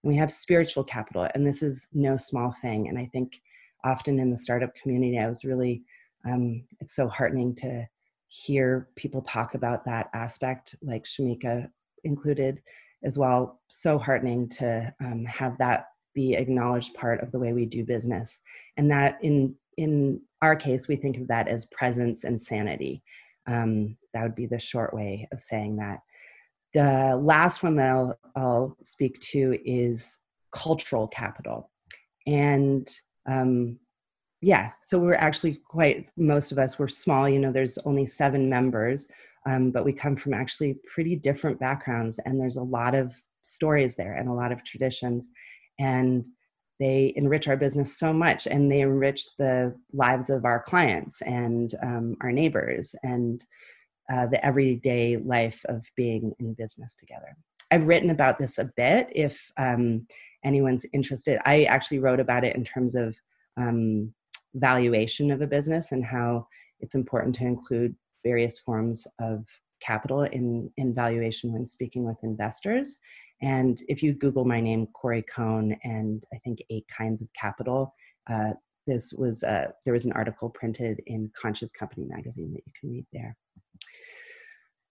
And 0.02 0.12
we 0.12 0.16
have 0.16 0.30
spiritual 0.30 0.84
capital, 0.84 1.28
and 1.34 1.46
this 1.46 1.62
is 1.62 1.86
no 1.92 2.16
small 2.16 2.52
thing. 2.62 2.88
And 2.88 2.98
I 2.98 3.08
think 3.12 3.40
often 3.84 4.18
in 4.18 4.30
the 4.30 4.36
startup 4.36 4.74
community, 4.74 5.18
I 5.18 5.28
was 5.28 5.44
really, 5.44 5.82
um, 6.26 6.64
it's 6.80 6.94
so 6.94 7.08
heartening 7.08 7.54
to 7.56 7.86
hear 8.28 8.88
people 8.96 9.22
talk 9.22 9.54
about 9.54 9.84
that 9.84 10.08
aspect, 10.14 10.76
like 10.82 11.04
Shamika 11.04 11.68
included 12.04 12.60
as 13.02 13.18
well. 13.18 13.60
So 13.68 13.98
heartening 13.98 14.48
to 14.50 14.92
um, 15.00 15.24
have 15.24 15.56
that 15.58 15.86
be 16.14 16.34
acknowledged 16.34 16.94
part 16.94 17.22
of 17.22 17.32
the 17.32 17.38
way 17.38 17.52
we 17.52 17.66
do 17.66 17.84
business. 17.84 18.40
And 18.76 18.90
that 18.90 19.18
in 19.22 19.54
in 19.76 20.20
our 20.42 20.56
case 20.56 20.88
we 20.88 20.96
think 20.96 21.16
of 21.16 21.28
that 21.28 21.48
as 21.48 21.66
presence 21.66 22.24
and 22.24 22.40
sanity. 22.40 23.02
Um, 23.46 23.96
that 24.12 24.22
would 24.22 24.34
be 24.34 24.46
the 24.46 24.58
short 24.58 24.92
way 24.94 25.28
of 25.32 25.40
saying 25.40 25.76
that. 25.76 26.00
The 26.74 27.16
last 27.16 27.62
one 27.62 27.76
that 27.76 27.88
I'll, 27.88 28.18
I'll 28.36 28.76
speak 28.82 29.18
to 29.32 29.58
is 29.64 30.18
cultural 30.52 31.08
capital. 31.08 31.70
And 32.26 32.88
um, 33.28 33.78
yeah 34.42 34.70
so 34.80 34.98
we're 34.98 35.14
actually 35.14 35.60
quite 35.68 36.08
most 36.16 36.52
of 36.52 36.58
us 36.58 36.78
we're 36.78 36.88
small 36.88 37.28
you 37.28 37.38
know 37.38 37.52
there's 37.52 37.78
only 37.78 38.06
seven 38.06 38.48
members 38.48 39.08
um, 39.46 39.70
but 39.70 39.84
we 39.84 39.92
come 39.92 40.16
from 40.16 40.34
actually 40.34 40.78
pretty 40.92 41.16
different 41.16 41.58
backgrounds 41.58 42.18
and 42.24 42.40
there's 42.40 42.56
a 42.56 42.62
lot 42.62 42.94
of 42.94 43.14
stories 43.42 43.94
there 43.94 44.14
and 44.14 44.28
a 44.28 44.32
lot 44.32 44.52
of 44.52 44.64
traditions 44.64 45.30
and 45.80 46.28
they 46.78 47.12
enrich 47.16 47.48
our 47.48 47.56
business 47.56 47.98
so 47.98 48.12
much 48.12 48.46
and 48.46 48.70
they 48.70 48.80
enrich 48.80 49.36
the 49.36 49.74
lives 49.92 50.30
of 50.30 50.44
our 50.44 50.62
clients 50.62 51.20
and 51.22 51.74
um, 51.82 52.16
our 52.22 52.32
neighbors 52.32 52.94
and 53.02 53.44
uh, 54.12 54.26
the 54.26 54.44
everyday 54.44 55.16
life 55.16 55.62
of 55.66 55.84
being 55.96 56.32
in 56.38 56.54
business 56.54 56.94
together. 56.94 57.36
I've 57.70 57.86
written 57.86 58.10
about 58.10 58.38
this 58.38 58.58
a 58.58 58.70
bit 58.76 59.08
if 59.14 59.50
um, 59.56 60.06
anyone's 60.44 60.86
interested. 60.92 61.38
I 61.44 61.64
actually 61.64 61.98
wrote 61.98 62.20
about 62.20 62.44
it 62.44 62.56
in 62.56 62.64
terms 62.64 62.94
of 62.94 63.16
um, 63.56 64.12
valuation 64.54 65.30
of 65.30 65.42
a 65.42 65.46
business 65.46 65.92
and 65.92 66.04
how 66.04 66.46
it's 66.80 66.94
important 66.94 67.34
to 67.36 67.44
include 67.44 67.94
various 68.24 68.58
forms 68.58 69.06
of 69.20 69.46
capital 69.80 70.22
in, 70.22 70.70
in 70.76 70.94
valuation 70.94 71.52
when 71.52 71.66
speaking 71.66 72.04
with 72.04 72.22
investors 72.22 72.98
and 73.42 73.82
if 73.88 74.02
you 74.02 74.12
Google 74.12 74.44
my 74.44 74.60
name, 74.60 74.86
Corey 74.88 75.22
Cohn, 75.22 75.76
and 75.82 76.24
I 76.32 76.38
think 76.38 76.62
eight 76.68 76.86
kinds 76.88 77.22
of 77.22 77.28
capital, 77.32 77.94
uh, 78.28 78.52
this 78.86 79.12
was 79.12 79.42
uh, 79.42 79.68
there 79.84 79.94
was 79.94 80.04
an 80.04 80.12
article 80.12 80.50
printed 80.50 81.00
in 81.06 81.30
Conscious 81.34 81.72
Company 81.72 82.06
magazine 82.06 82.52
that 82.52 82.62
you 82.66 82.72
can 82.78 82.90
read 82.90 83.06
there. 83.12 83.36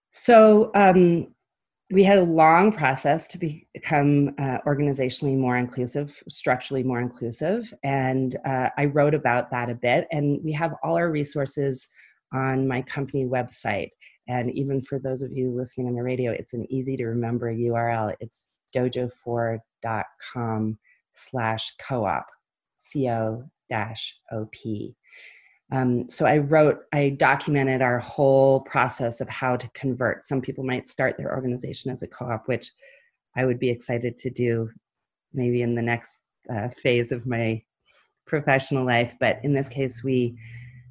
So 0.10 0.72
um, 0.74 1.28
we 1.92 2.04
had 2.04 2.20
a 2.20 2.24
long 2.24 2.72
process 2.72 3.28
to 3.30 3.38
become 3.38 4.30
uh, 4.40 4.60
organizationally 4.66 5.38
more 5.38 5.58
inclusive, 5.58 6.24
structurally 6.28 6.84
more 6.84 7.02
inclusive, 7.02 7.72
and 7.84 8.36
uh, 8.46 8.70
I 8.78 8.86
wrote 8.86 9.14
about 9.14 9.52
that 9.52 9.70
a 9.70 9.76
bit. 9.76 10.08
And 10.12 10.40
we 10.44 10.54
have 10.54 10.74
all 10.84 10.98
our 10.98 11.12
resources 11.12 11.88
on 12.34 12.68
my 12.68 12.82
company 12.82 13.26
website. 13.26 13.90
And 14.30 14.52
even 14.52 14.82
for 14.82 15.00
those 15.00 15.24
of 15.24 15.34
you 15.34 15.52
listening 15.52 15.88
on 15.88 15.96
the 15.96 16.04
radio, 16.04 16.32
it's 16.32 16.54
an 16.54 16.72
easy 16.72 16.96
to 16.98 17.08
remember 17.08 17.52
URL. 17.52 18.14
It's 18.20 18.50
dojo4.com 18.76 20.78
slash 21.14 21.74
co-op, 21.82 22.28
C-O 22.78 23.44
dash 23.72 24.16
O-P. 24.32 24.96
Um, 25.72 26.08
so 26.10 26.28
I 26.28 26.38
wrote, 26.38 26.82
I 26.94 27.10
documented 27.10 27.82
our 27.82 27.98
whole 27.98 28.62
process 28.62 29.20
of 29.20 29.28
how 29.30 29.56
to 29.56 29.68
convert. 29.74 30.24
Some 30.24 30.42
people 30.42 30.64
might 30.64 30.86
start 30.86 31.18
their 31.18 31.34
organization 31.34 31.92
as 31.92 32.04
a 32.04 32.08
co-op, 32.08 32.48
which 32.48 32.72
I 33.36 33.46
would 33.46 33.60
be 33.60 33.70
excited 33.70 34.16
to 34.20 34.30
do 34.30 34.70
maybe 35.34 35.64
in 35.64 35.74
the 35.74 35.82
next 35.82 36.18
uh, 36.54 36.70
phase 36.70 37.12
of 37.12 37.26
my 37.26 37.64
professional 38.28 38.86
life. 38.86 39.16
But 39.20 39.40
in 39.44 39.54
this 39.54 39.70
case, 39.70 40.04
we 40.04 40.38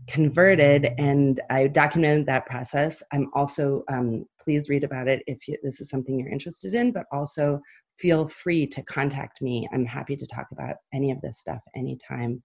converted 0.09 0.89
and 0.99 1.41
i 1.51 1.67
documented 1.67 2.27
that 2.27 2.47
process. 2.47 3.03
I'm 3.13 3.31
also 3.35 3.85
um, 3.89 4.25
please 4.41 4.69
read 4.69 4.85
about 4.85 5.09
it 5.09 5.23
if 5.27 5.47
you, 5.47 5.57
this 5.63 5.81
is 5.81 5.91
something 5.91 6.19
you're 6.19 6.33
interested 6.33 6.75
in 6.75 6.93
but 6.93 7.07
also 7.13 7.61
feel 7.99 8.29
free 8.29 8.67
to 8.67 8.83
contact 8.83 9.43
me. 9.43 9.69
I'm 9.73 9.85
happy 9.85 10.17
to 10.17 10.27
talk 10.27 10.47
about 10.53 10.77
any 10.95 11.11
of 11.11 11.21
this 11.21 11.39
stuff 11.39 11.63
anytime. 11.77 12.43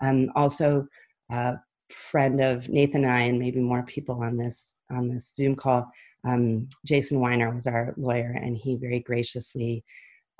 Um, 0.00 0.30
also 0.34 0.86
a 1.30 1.54
friend 1.90 2.40
of 2.40 2.68
nathan 2.68 3.04
and 3.04 3.12
i 3.12 3.20
and 3.20 3.38
maybe 3.38 3.60
more 3.60 3.84
people 3.84 4.20
on 4.20 4.36
this 4.36 4.74
on 4.90 5.08
this 5.08 5.32
zoom 5.34 5.54
call 5.54 5.88
um, 6.24 6.68
jason 6.84 7.20
wiener 7.20 7.54
was 7.54 7.68
our 7.68 7.94
lawyer 7.96 8.36
and 8.42 8.56
he 8.56 8.76
very 8.76 8.98
graciously 8.98 9.84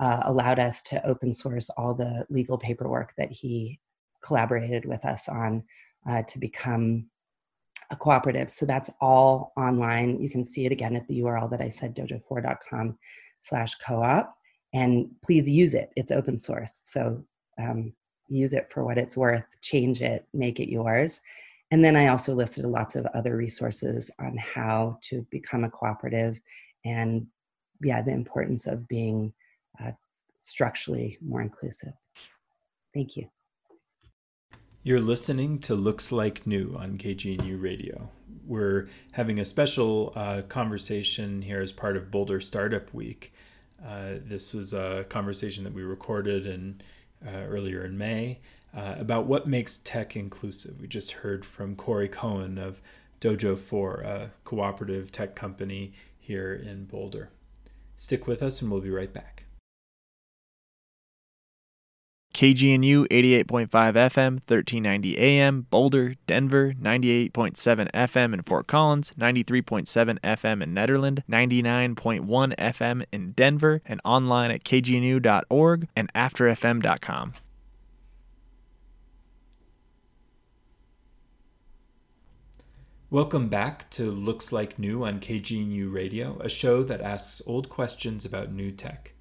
uh, 0.00 0.22
allowed 0.24 0.58
us 0.58 0.82
to 0.82 1.04
open 1.06 1.32
source 1.32 1.70
all 1.76 1.94
the 1.94 2.26
legal 2.30 2.58
paperwork 2.58 3.12
that 3.16 3.30
he 3.30 3.78
collaborated 4.22 4.84
with 4.84 5.04
us 5.04 5.28
on 5.28 5.62
uh, 6.08 6.22
to 6.22 6.38
become 6.38 7.06
a 7.90 7.96
cooperative. 7.96 8.50
So 8.50 8.66
that's 8.66 8.90
all 9.00 9.52
online. 9.56 10.20
You 10.20 10.28
can 10.28 10.44
see 10.44 10.66
it 10.66 10.72
again 10.72 10.96
at 10.96 11.06
the 11.08 11.20
URL 11.20 11.50
that 11.50 11.60
I 11.60 11.68
said, 11.68 11.94
dojo4.com 11.94 12.98
slash 13.40 13.74
co-op. 13.76 14.36
And 14.74 15.08
please 15.24 15.48
use 15.48 15.74
it. 15.74 15.92
It's 15.96 16.10
open 16.10 16.36
source. 16.36 16.80
So 16.82 17.24
um, 17.58 17.92
use 18.28 18.52
it 18.52 18.70
for 18.70 18.84
what 18.84 18.98
it's 18.98 19.16
worth, 19.16 19.44
change 19.60 20.02
it, 20.02 20.26
make 20.34 20.60
it 20.60 20.68
yours. 20.68 21.20
And 21.70 21.84
then 21.84 21.96
I 21.96 22.08
also 22.08 22.34
listed 22.34 22.64
lots 22.64 22.96
of 22.96 23.06
other 23.06 23.36
resources 23.36 24.10
on 24.20 24.36
how 24.36 24.98
to 25.02 25.26
become 25.30 25.64
a 25.64 25.70
cooperative 25.70 26.40
and 26.84 27.26
yeah, 27.82 28.02
the 28.02 28.12
importance 28.12 28.66
of 28.66 28.86
being 28.88 29.32
uh, 29.82 29.92
structurally 30.38 31.18
more 31.20 31.42
inclusive. 31.42 31.92
Thank 32.94 33.16
you. 33.16 33.28
You're 34.86 35.00
listening 35.00 35.58
to 35.62 35.74
Looks 35.74 36.12
Like 36.12 36.46
New 36.46 36.76
on 36.78 36.96
KGNU 36.96 37.60
Radio. 37.60 38.08
We're 38.46 38.86
having 39.10 39.40
a 39.40 39.44
special 39.44 40.12
uh, 40.14 40.42
conversation 40.42 41.42
here 41.42 41.58
as 41.58 41.72
part 41.72 41.96
of 41.96 42.12
Boulder 42.12 42.38
Startup 42.38 42.94
Week. 42.94 43.34
Uh, 43.84 44.18
this 44.24 44.54
was 44.54 44.72
a 44.72 45.04
conversation 45.08 45.64
that 45.64 45.74
we 45.74 45.82
recorded 45.82 46.46
in, 46.46 46.80
uh, 47.26 47.46
earlier 47.48 47.84
in 47.84 47.98
May 47.98 48.38
uh, 48.76 48.94
about 48.96 49.26
what 49.26 49.48
makes 49.48 49.78
tech 49.78 50.14
inclusive. 50.14 50.80
We 50.80 50.86
just 50.86 51.10
heard 51.10 51.44
from 51.44 51.74
Corey 51.74 52.08
Cohen 52.08 52.56
of 52.56 52.80
Dojo 53.20 53.58
4, 53.58 54.00
a 54.02 54.30
cooperative 54.44 55.10
tech 55.10 55.34
company 55.34 55.94
here 56.20 56.54
in 56.54 56.84
Boulder. 56.84 57.30
Stick 57.96 58.28
with 58.28 58.40
us 58.40 58.62
and 58.62 58.70
we'll 58.70 58.80
be 58.80 58.90
right 58.90 59.12
back. 59.12 59.45
KGNU 62.36 63.06
88.5 63.08 63.70
FM, 63.70 64.32
1390 64.44 65.16
AM, 65.16 65.62
Boulder, 65.70 66.16
Denver, 66.26 66.74
98.7 66.74 67.90
FM 67.92 68.34
in 68.34 68.42
Fort 68.42 68.66
Collins, 68.66 69.14
93.7 69.18 70.18
FM 70.20 70.62
in 70.62 70.74
Nederland, 70.74 71.22
99.1 71.30 72.54
FM 72.56 73.06
in 73.10 73.30
Denver, 73.30 73.80
and 73.86 74.02
online 74.04 74.50
at 74.50 74.64
kgnu.org 74.64 75.88
and 75.96 76.12
afterfm.com. 76.12 77.32
Welcome 83.08 83.48
back 83.48 83.88
to 83.92 84.10
Looks 84.10 84.52
Like 84.52 84.78
New 84.78 85.06
on 85.06 85.20
KGNU 85.20 85.90
Radio, 85.90 86.38
a 86.40 86.50
show 86.50 86.82
that 86.82 87.00
asks 87.00 87.40
old 87.46 87.70
questions 87.70 88.26
about 88.26 88.52
new 88.52 88.70
tech. 88.70 89.15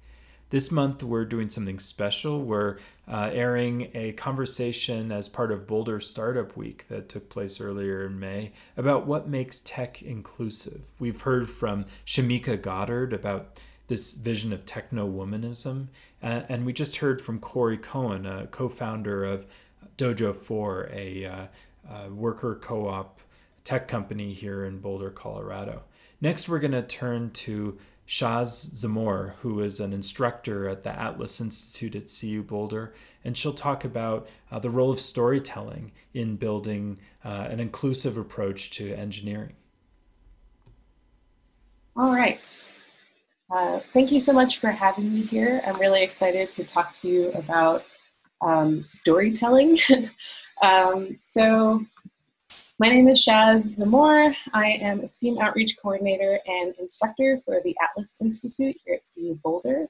This 0.50 0.70
month, 0.70 1.02
we're 1.02 1.24
doing 1.24 1.50
something 1.50 1.80
special. 1.80 2.40
We're 2.40 2.78
uh, 3.08 3.30
airing 3.32 3.90
a 3.94 4.12
conversation 4.12 5.10
as 5.10 5.28
part 5.28 5.50
of 5.50 5.66
Boulder 5.66 5.98
Startup 5.98 6.56
Week 6.56 6.86
that 6.86 7.08
took 7.08 7.28
place 7.28 7.60
earlier 7.60 8.06
in 8.06 8.20
May 8.20 8.52
about 8.76 9.08
what 9.08 9.28
makes 9.28 9.58
tech 9.58 10.02
inclusive. 10.02 10.82
We've 11.00 11.20
heard 11.22 11.50
from 11.50 11.86
Shamika 12.06 12.62
Goddard 12.62 13.12
about 13.12 13.60
this 13.88 14.14
vision 14.14 14.52
of 14.52 14.64
techno 14.64 15.10
womanism. 15.10 15.88
Uh, 16.22 16.42
and 16.48 16.64
we 16.64 16.72
just 16.72 16.98
heard 16.98 17.20
from 17.20 17.40
Corey 17.40 17.78
Cohen, 17.78 18.24
a 18.24 18.46
co 18.46 18.68
founder 18.68 19.24
of 19.24 19.46
Dojo 19.98 20.34
4, 20.34 20.90
a, 20.92 21.24
uh, 21.24 21.46
a 21.90 22.10
worker 22.10 22.54
co 22.54 22.86
op 22.86 23.20
tech 23.64 23.88
company 23.88 24.32
here 24.32 24.64
in 24.64 24.78
Boulder, 24.78 25.10
Colorado. 25.10 25.82
Next, 26.20 26.48
we're 26.48 26.60
going 26.60 26.70
to 26.70 26.82
turn 26.82 27.30
to 27.30 27.78
Shaz 28.06 28.70
Zamore, 28.72 29.34
who 29.40 29.60
is 29.60 29.80
an 29.80 29.92
instructor 29.92 30.68
at 30.68 30.84
the 30.84 30.90
Atlas 30.90 31.40
Institute 31.40 31.96
at 31.96 32.12
CU 32.20 32.42
Boulder, 32.42 32.94
and 33.24 33.36
she'll 33.36 33.52
talk 33.52 33.84
about 33.84 34.28
uh, 34.50 34.58
the 34.58 34.70
role 34.70 34.90
of 34.90 35.00
storytelling 35.00 35.90
in 36.14 36.36
building 36.36 36.98
uh, 37.24 37.48
an 37.50 37.58
inclusive 37.58 38.16
approach 38.16 38.70
to 38.70 38.94
engineering. 38.94 39.54
All 41.96 42.12
right. 42.12 42.68
Uh, 43.50 43.80
thank 43.92 44.12
you 44.12 44.20
so 44.20 44.32
much 44.32 44.58
for 44.58 44.70
having 44.70 45.12
me 45.12 45.22
here. 45.22 45.62
I'm 45.66 45.78
really 45.78 46.02
excited 46.02 46.50
to 46.50 46.64
talk 46.64 46.92
to 46.92 47.08
you 47.08 47.30
about 47.32 47.84
um, 48.40 48.82
storytelling. 48.82 49.78
um, 50.62 51.16
so, 51.18 51.84
my 52.78 52.88
name 52.88 53.08
is 53.08 53.24
Shaz 53.24 53.80
Zamore. 53.80 54.34
I 54.52 54.72
am 54.72 55.00
a 55.00 55.08
STEAM 55.08 55.38
Outreach 55.38 55.78
Coordinator 55.78 56.40
and 56.46 56.74
instructor 56.78 57.40
for 57.42 57.62
the 57.64 57.74
Atlas 57.82 58.18
Institute 58.20 58.76
here 58.84 58.96
at 58.96 59.00
CU 59.14 59.38
Boulder. 59.42 59.86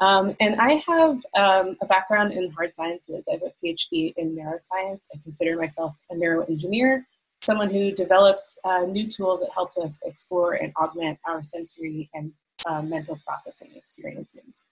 Um, 0.00 0.34
and 0.40 0.56
I 0.60 0.82
have 0.88 1.24
um, 1.36 1.76
a 1.80 1.86
background 1.86 2.32
in 2.32 2.50
hard 2.50 2.72
sciences. 2.72 3.28
I 3.30 3.34
have 3.34 3.42
a 3.42 3.52
PhD 3.64 4.12
in 4.16 4.34
neuroscience. 4.34 5.06
I 5.14 5.18
consider 5.22 5.56
myself 5.56 5.96
a 6.10 6.16
neuroengineer, 6.16 7.04
someone 7.42 7.70
who 7.70 7.92
develops 7.92 8.60
uh, 8.64 8.80
new 8.80 9.08
tools 9.08 9.40
that 9.40 9.50
help 9.54 9.70
us 9.80 10.02
explore 10.04 10.54
and 10.54 10.72
augment 10.80 11.20
our 11.26 11.44
sensory 11.44 12.10
and 12.12 12.32
uh, 12.66 12.82
mental 12.82 13.20
processing 13.24 13.70
experiences. 13.76 14.64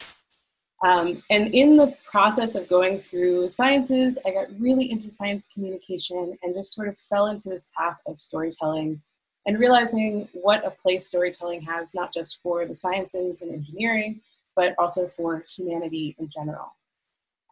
Um, 0.82 1.22
and 1.30 1.54
in 1.54 1.76
the 1.76 1.94
process 2.04 2.56
of 2.56 2.68
going 2.68 3.00
through 3.00 3.48
sciences, 3.50 4.18
I 4.26 4.32
got 4.32 4.48
really 4.58 4.90
into 4.90 5.10
science 5.10 5.48
communication 5.52 6.36
and 6.42 6.54
just 6.54 6.74
sort 6.74 6.88
of 6.88 6.98
fell 6.98 7.26
into 7.26 7.48
this 7.48 7.70
path 7.76 7.98
of 8.06 8.18
storytelling 8.20 9.00
and 9.46 9.58
realizing 9.58 10.28
what 10.32 10.66
a 10.66 10.70
place 10.70 11.06
storytelling 11.06 11.62
has, 11.62 11.94
not 11.94 12.12
just 12.12 12.40
for 12.42 12.66
the 12.66 12.74
sciences 12.74 13.42
and 13.42 13.52
engineering, 13.52 14.20
but 14.56 14.74
also 14.78 15.06
for 15.06 15.44
humanity 15.54 16.16
in 16.18 16.28
general. 16.28 16.76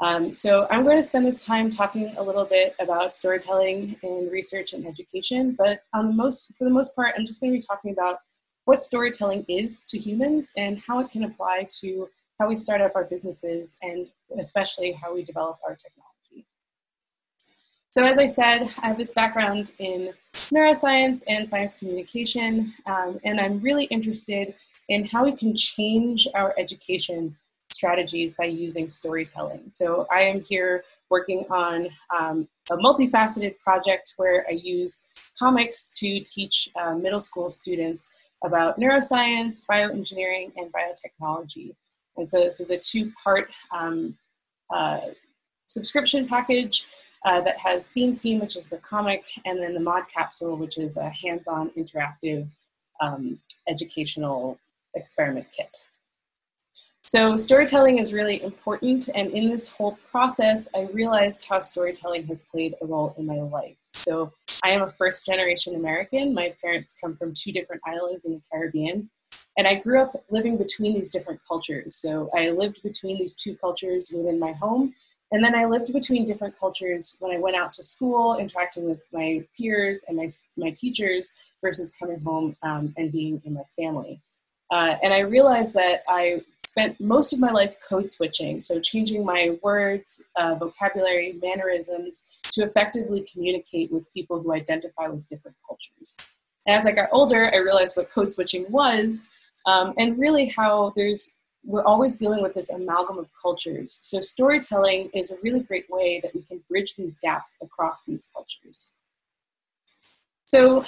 Um, 0.03 0.35
so 0.35 0.67
I'm 0.71 0.83
going 0.83 0.97
to 0.97 1.03
spend 1.03 1.25
this 1.25 1.45
time 1.45 1.71
talking 1.71 2.13
a 2.17 2.23
little 2.23 2.45
bit 2.45 2.75
about 2.81 3.15
storytelling 3.15 3.97
in 4.03 4.29
research 4.33 4.73
and 4.73 4.85
education, 4.85 5.55
but 5.57 5.85
most, 5.95 6.57
for 6.57 6.65
the 6.65 6.71
most 6.71 6.97
part, 6.97 7.15
I'm 7.17 7.25
just 7.25 7.41
going 7.41 7.53
to 7.53 7.59
be 7.59 7.65
talking 7.65 7.93
about 7.93 8.19
what 8.65 8.83
storytelling 8.83 9.45
is 9.49 9.85
to 9.85 9.99
humans 9.99 10.53
and 10.57 10.81
how 10.81 10.99
it 11.01 11.11
can 11.11 11.25
apply 11.25 11.69
to 11.81 12.09
how 12.43 12.49
we 12.49 12.57
start 12.57 12.81
up 12.81 12.91
our 12.97 13.05
businesses 13.05 13.79
and 13.83 14.09
especially 14.37 14.91
how 14.91 15.15
we 15.15 15.23
develop 15.23 15.59
our 15.65 15.77
technology. 15.77 16.45
So 17.91 18.05
as 18.05 18.19
I 18.19 18.27
said, 18.27 18.63
I 18.83 18.89
have 18.89 18.99
this 18.99 19.15
background 19.15 19.73
in 19.79 20.13
neuroscience 20.53 21.23
and 21.29 21.49
science 21.49 21.75
communication, 21.75 22.75
um, 22.87 23.21
and 23.23 23.39
I'm 23.39 23.61
really 23.61 23.85
interested 23.85 24.55
in 24.89 25.05
how 25.05 25.25
we 25.25 25.37
can 25.37 25.55
change 25.55 26.27
our 26.35 26.53
education 26.59 27.37
strategies 27.71 28.35
by 28.35 28.47
using 28.47 28.89
storytelling. 28.89 29.63
So 29.69 30.09
I 30.11 30.23
am 30.23 30.41
here 30.41 30.83
working 31.11 31.45
on 31.49 31.91
um, 32.19 32.49
a 32.73 32.77
multifaceted 32.77 33.57
project 33.61 34.15
where 34.17 34.45
I 34.49 34.53
use 34.53 35.05
comics 35.39 35.97
to 36.01 36.19
teach 36.25 36.69
uh, 36.75 36.95
middle 36.95 37.21
school 37.21 37.49
students 37.49 38.11
about 38.45 38.81
neuroscience, 38.81 39.65
bioengineering, 39.71 40.51
and 40.57 40.73
biotechnology. 40.73 41.77
And 42.17 42.29
so 42.29 42.41
this 42.41 42.61
is 42.61 42.71
a 42.71 42.79
two-part 42.79 43.51
um, 43.71 44.17
uh, 44.75 45.01
subscription 45.69 46.29
package 46.29 46.85
uh, 47.25 47.41
that 47.41 47.59
has 47.59 47.91
Theme 47.91 48.13
Team, 48.13 48.41
which 48.41 48.57
is 48.57 48.69
the 48.69 48.79
comic, 48.79 49.25
and 49.45 49.63
then 49.63 49.75
the 49.75 49.81
Mod 49.81 50.05
Capsule, 50.15 50.57
which 50.57 50.77
is 50.79 50.97
a 50.97 51.09
hands-on 51.09 51.71
interactive 51.71 52.47
um, 53.01 53.39
educational 53.69 54.59
experiment 54.95 55.47
kit. 55.57 55.89
So 57.05 57.37
storytelling 57.37 57.99
is 57.99 58.13
really 58.13 58.43
important, 58.43 59.09
and 59.15 59.33
in 59.33 59.49
this 59.49 59.73
whole 59.73 59.99
process, 60.11 60.69
I 60.75 60.89
realized 60.93 61.47
how 61.49 61.61
storytelling 61.61 62.27
has 62.29 62.45
played 62.45 62.75
a 62.81 62.87
role 62.87 63.15
in 63.19 63.27
my 63.27 63.41
life. 63.41 63.77
So 63.95 64.33
I 64.65 64.71
am 64.71 64.83
a 64.83 64.91
first 64.91 65.27
generation 65.27 65.75
American. 65.75 66.33
My 66.33 66.55
parents 66.63 66.97
come 66.99 67.17
from 67.17 67.35
two 67.35 67.53
different 67.53 67.83
islands 67.87 68.25
in 68.25 68.33
the 68.33 68.41
Caribbean. 68.51 69.11
And 69.57 69.67
I 69.67 69.75
grew 69.75 70.01
up 70.01 70.25
living 70.31 70.57
between 70.57 70.95
these 70.95 71.11
different 71.11 71.41
cultures. 71.47 71.97
So 71.97 72.31
I 72.35 72.51
lived 72.51 72.83
between 72.83 73.19
these 73.19 73.35
two 73.35 73.55
cultures 73.57 74.13
within 74.15 74.39
my 74.39 74.53
home. 74.53 74.95
And 75.31 75.43
then 75.43 75.55
I 75.55 75.65
lived 75.65 75.93
between 75.93 76.25
different 76.25 76.59
cultures 76.59 77.17
when 77.21 77.35
I 77.35 77.39
went 77.39 77.57
out 77.57 77.73
to 77.75 77.83
school, 77.83 78.37
interacting 78.37 78.89
with 78.89 79.01
my 79.13 79.45
peers 79.57 80.05
and 80.09 80.17
my, 80.17 80.29
my 80.57 80.71
teachers 80.71 81.35
versus 81.63 81.95
coming 81.99 82.21
home 82.21 82.57
um, 82.63 82.95
and 82.97 83.11
being 83.11 83.41
in 83.45 83.55
my 83.55 83.65
family. 83.77 84.21
Uh, 84.71 84.97
and 85.03 85.13
I 85.13 85.21
realized 85.21 85.75
that 85.75 86.03
I 86.09 86.43
spent 86.57 86.99
most 86.99 87.35
of 87.35 87.39
my 87.39 87.51
life 87.51 87.77
code 87.87 88.09
switching, 88.09 88.63
so 88.63 88.81
changing 88.81 89.23
my 89.23 89.59
words, 89.63 90.25
uh, 90.37 90.55
vocabulary, 90.55 91.39
mannerisms 91.43 92.25
to 92.53 92.63
effectively 92.63 93.27
communicate 93.31 93.93
with 93.93 94.11
people 94.15 94.41
who 94.41 94.53
identify 94.55 95.09
with 95.09 95.29
different 95.29 95.59
cultures. 95.67 96.17
And 96.67 96.75
As 96.75 96.87
I 96.87 96.93
got 96.93 97.11
older, 97.13 97.51
I 97.53 97.59
realized 97.59 97.99
what 97.99 98.11
code 98.11 98.33
switching 98.33 98.65
was, 98.71 99.29
um, 99.67 99.95
and 99.97 100.19
really 100.19 100.49
how 100.49 100.93
there's 100.97 101.37
we're 101.65 101.85
always 101.85 102.17
dealing 102.17 102.43
with 102.43 102.55
this 102.55 102.71
amalgam 102.71 103.19
of 103.19 103.31
cultures. 103.41 104.01
So 104.03 104.21
storytelling 104.21 105.11
is 105.15 105.31
a 105.31 105.37
really 105.43 105.61
great 105.61 105.89
way 105.89 106.19
that 106.21 106.35
we 106.35 106.43
can 106.43 106.61
bridge 106.69 106.97
these 106.97 107.19
gaps 107.19 107.57
across 107.63 108.03
these 108.05 108.29
cultures. 108.35 108.91
So 110.45 110.85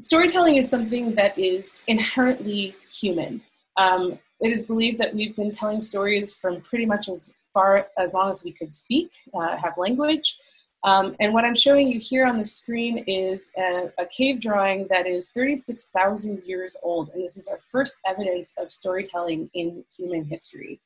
storytelling 0.00 0.56
is 0.56 0.68
something 0.68 1.14
that 1.14 1.38
is 1.38 1.80
inherently 1.86 2.74
human. 2.92 3.40
Um, 3.76 4.18
it 4.40 4.52
is 4.52 4.64
believed 4.64 4.98
that 4.98 5.14
we've 5.14 5.36
been 5.36 5.52
telling 5.52 5.80
stories 5.80 6.34
from 6.34 6.60
pretty 6.60 6.86
much 6.86 7.08
as 7.08 7.32
far 7.52 7.86
as 7.96 8.14
long 8.14 8.30
as 8.30 8.42
we 8.44 8.50
could 8.50 8.74
speak, 8.74 9.10
uh, 9.32 9.56
have 9.56 9.78
language. 9.78 10.36
Um, 10.84 11.16
and 11.18 11.32
what 11.32 11.46
I'm 11.46 11.54
showing 11.54 11.88
you 11.88 11.98
here 11.98 12.26
on 12.26 12.38
the 12.38 12.44
screen 12.44 12.98
is 13.06 13.50
a, 13.56 13.90
a 13.98 14.04
cave 14.04 14.38
drawing 14.38 14.86
that 14.88 15.06
is 15.06 15.30
36,000 15.30 16.42
years 16.44 16.76
old. 16.82 17.08
And 17.14 17.24
this 17.24 17.38
is 17.38 17.48
our 17.48 17.58
first 17.58 18.00
evidence 18.06 18.54
of 18.58 18.70
storytelling 18.70 19.50
in 19.54 19.84
human 19.96 20.24
history. 20.24 20.80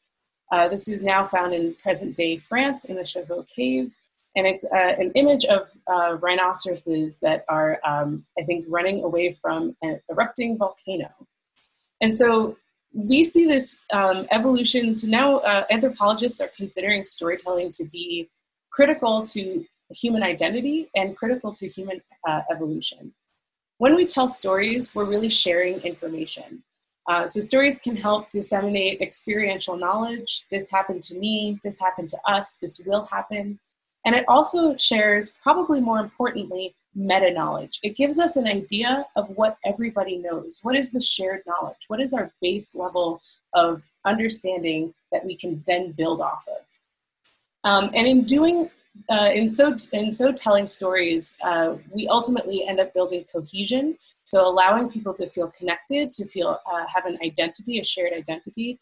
Uh, 0.53 0.69
this 0.69 0.89
is 0.89 1.03
now 1.03 1.27
found 1.27 1.53
in 1.53 1.75
present 1.83 2.15
day 2.15 2.37
France 2.37 2.85
in 2.85 2.95
the 2.95 3.05
Chauvet 3.05 3.49
Cave. 3.55 3.97
And 4.37 4.47
it's 4.47 4.65
uh, 4.65 4.95
an 4.99 5.11
image 5.17 5.45
of 5.47 5.69
uh, 5.93 6.17
rhinoceroses 6.21 7.19
that 7.19 7.45
are, 7.49 7.81
um, 7.85 8.25
I 8.39 8.45
think, 8.45 8.67
running 8.69 9.03
away 9.03 9.33
from 9.33 9.77
an 9.83 10.01
erupting 10.09 10.57
volcano. 10.57 11.11
And 12.01 12.17
so 12.17 12.57
we 12.93 13.25
see 13.25 13.47
this 13.47 13.85
um, 13.93 14.27
evolution. 14.31 14.95
So 14.97 15.09
now 15.09 15.39
uh, 15.39 15.65
anthropologists 15.71 16.41
are 16.41 16.51
considering 16.57 17.05
storytelling 17.05 17.73
to 17.73 17.85
be 17.85 18.31
critical 18.71 19.25
to 19.25 19.67
human 19.91 20.23
identity 20.23 20.89
and 20.95 21.17
critical 21.17 21.53
to 21.55 21.69
human 21.69 22.01
uh, 22.27 22.43
evolution. 22.51 23.13
When 23.79 23.95
we 23.95 24.07
tell 24.07 24.29
stories, 24.29 24.95
we're 24.95 25.05
really 25.05 25.31
sharing 25.31 25.81
information. 25.81 26.63
Uh, 27.09 27.27
so 27.27 27.41
stories 27.41 27.81
can 27.81 27.97
help 27.97 28.29
disseminate 28.29 29.01
experiential 29.01 29.77
knowledge. 29.77 30.45
This 30.51 30.71
happened 30.71 31.03
to 31.05 31.19
me, 31.19 31.59
this 31.65 31.81
happened 31.81 32.11
to 32.11 32.19
us, 32.27 32.55
this 32.61 32.81
will 32.85 33.07
happen. 33.07 33.59
And 34.05 34.15
it 34.15 34.25
also 34.29 34.77
shares, 34.77 35.37
probably 35.43 35.81
more 35.81 36.01
importantly, 36.01 36.75
meta 36.95 37.33
knowledge. 37.33 37.79
It 37.83 37.97
gives 37.97 38.19
us 38.19 38.37
an 38.37 38.47
idea 38.47 39.07
of 39.17 39.31
what 39.37 39.57
everybody 39.65 40.19
knows. 40.19 40.61
What 40.63 40.77
is 40.77 40.93
the 40.93 41.01
shared 41.01 41.43
knowledge? 41.47 41.77
What 41.89 42.01
is 42.01 42.13
our 42.13 42.31
base 42.43 42.75
level 42.75 43.23
of 43.55 43.85
understanding 44.05 44.93
that 45.13 45.25
we 45.25 45.37
can 45.37 45.65
then 45.67 45.93
build 45.93 46.21
off 46.21 46.47
of? 46.49 46.65
Um, 47.65 47.91
and 47.95 48.07
in 48.07 48.25
doing 48.25 48.71
uh, 49.11 49.31
in 49.35 49.49
so 49.49 49.77
in 49.93 50.11
so 50.11 50.33
telling 50.33 50.67
stories, 50.67 51.39
uh, 51.43 51.77
we 51.91 52.09
ultimately 52.09 52.67
end 52.67 52.81
up 52.81 52.93
building 52.95 53.25
cohesion. 53.33 53.97
So 54.31 54.47
allowing 54.47 54.91
people 54.91 55.15
to 55.15 55.27
feel 55.27 55.51
connected, 55.59 56.13
to 56.13 56.27
feel 56.27 56.59
uh, 56.71 56.85
have 56.95 57.07
an 57.07 57.19
identity, 57.25 57.79
a 57.79 57.85
shared 57.85 58.13
identity. 58.13 58.79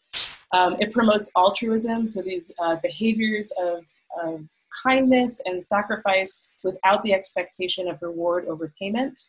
Um, 0.53 0.75
it 0.79 0.91
promotes 0.91 1.31
altruism, 1.35 2.07
so 2.07 2.21
these 2.21 2.53
uh, 2.59 2.77
behaviors 2.81 3.53
of, 3.59 3.85
of 4.21 4.49
kindness 4.83 5.41
and 5.45 5.61
sacrifice 5.61 6.47
without 6.63 7.03
the 7.03 7.13
expectation 7.13 7.87
of 7.87 8.01
reward 8.01 8.45
or 8.45 8.55
repayment. 8.55 9.19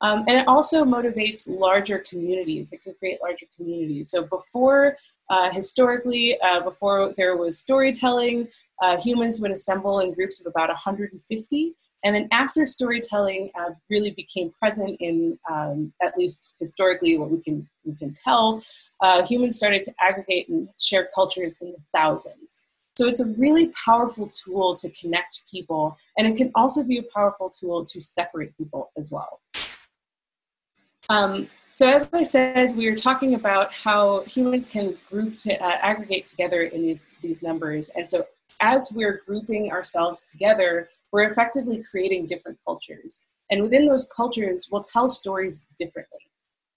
Um, 0.00 0.24
and 0.28 0.38
it 0.38 0.48
also 0.48 0.84
motivates 0.84 1.48
larger 1.48 1.98
communities. 1.98 2.72
It 2.72 2.82
can 2.82 2.94
create 2.94 3.20
larger 3.22 3.46
communities. 3.56 4.10
So 4.10 4.22
before, 4.22 4.96
uh, 5.30 5.50
historically, 5.52 6.38
before 6.64 7.12
there 7.16 7.36
was 7.36 7.58
storytelling, 7.58 8.48
uh, 8.82 9.00
humans 9.00 9.40
would 9.40 9.50
assemble 9.50 10.00
in 10.00 10.12
groups 10.12 10.40
of 10.40 10.46
about 10.46 10.68
150. 10.68 11.74
And 12.04 12.14
then 12.14 12.28
after 12.30 12.66
storytelling 12.66 13.50
uh, 13.58 13.70
really 13.90 14.10
became 14.10 14.52
present 14.58 14.96
in, 15.00 15.38
um, 15.50 15.92
at 16.02 16.16
least 16.16 16.54
historically, 16.60 17.16
what 17.16 17.30
we 17.30 17.40
can, 17.40 17.68
we 17.84 17.94
can 17.94 18.12
tell, 18.12 18.62
uh, 19.00 19.26
humans 19.26 19.56
started 19.56 19.82
to 19.84 19.92
aggregate 20.00 20.48
and 20.48 20.68
share 20.78 21.08
cultures 21.14 21.58
in 21.60 21.72
the 21.72 21.78
thousands. 21.94 22.62
So 22.96 23.06
it's 23.06 23.20
a 23.20 23.26
really 23.26 23.72
powerful 23.84 24.26
tool 24.28 24.74
to 24.76 24.88
connect 24.90 25.42
people, 25.50 25.98
and 26.16 26.26
it 26.26 26.36
can 26.36 26.50
also 26.54 26.82
be 26.82 26.96
a 26.98 27.02
powerful 27.02 27.50
tool 27.50 27.84
to 27.84 28.00
separate 28.00 28.56
people 28.56 28.90
as 28.96 29.12
well. 29.12 29.40
Um, 31.10 31.48
so 31.72 31.86
as 31.86 32.10
I 32.14 32.22
said, 32.22 32.74
we 32.74 32.88
were 32.88 32.96
talking 32.96 33.34
about 33.34 33.70
how 33.74 34.20
humans 34.20 34.66
can 34.66 34.96
group 35.10 35.36
to 35.40 35.62
uh, 35.62 35.76
aggregate 35.82 36.24
together 36.24 36.62
in 36.62 36.80
these, 36.82 37.14
these 37.20 37.42
numbers. 37.42 37.90
And 37.90 38.08
so 38.08 38.26
as 38.60 38.92
we're 38.94 39.22
grouping 39.26 39.70
ourselves 39.70 40.30
together, 40.30 40.88
we're 41.12 41.24
effectively 41.24 41.82
creating 41.82 42.26
different 42.26 42.58
cultures. 42.64 43.26
And 43.50 43.62
within 43.62 43.86
those 43.86 44.10
cultures, 44.14 44.68
we'll 44.70 44.82
tell 44.82 45.08
stories 45.08 45.66
differently. 45.78 46.18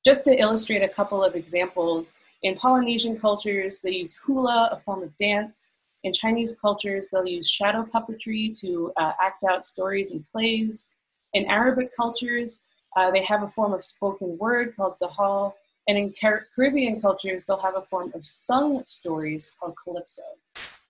Just 0.05 0.23
to 0.25 0.39
illustrate 0.39 0.83
a 0.83 0.87
couple 0.87 1.23
of 1.23 1.35
examples, 1.35 2.21
in 2.41 2.55
Polynesian 2.55 3.19
cultures, 3.19 3.81
they 3.81 3.91
use 3.91 4.15
hula, 4.15 4.69
a 4.71 4.77
form 4.77 5.03
of 5.03 5.15
dance. 5.17 5.75
In 6.03 6.13
Chinese 6.13 6.57
cultures, 6.57 7.09
they'll 7.09 7.27
use 7.27 7.49
shadow 7.49 7.83
puppetry 7.83 8.57
to 8.61 8.93
uh, 8.95 9.11
act 9.21 9.43
out 9.43 9.65
stories 9.65 10.13
and 10.13 10.23
plays. 10.31 10.95
In 11.33 11.45
Arabic 11.45 11.93
cultures, 11.95 12.67
uh, 12.95 13.11
they 13.11 13.23
have 13.23 13.43
a 13.43 13.47
form 13.47 13.73
of 13.73 13.83
spoken 13.83 14.37
word 14.37 14.75
called 14.75 14.95
zahal, 15.01 15.53
and 15.87 15.97
in 15.97 16.13
Car- 16.19 16.47
Caribbean 16.55 17.01
cultures, 17.01 17.45
they'll 17.45 17.59
have 17.59 17.75
a 17.75 17.81
form 17.81 18.11
of 18.15 18.23
sung 18.25 18.83
stories 18.85 19.53
called 19.59 19.75
calypso. 19.83 20.23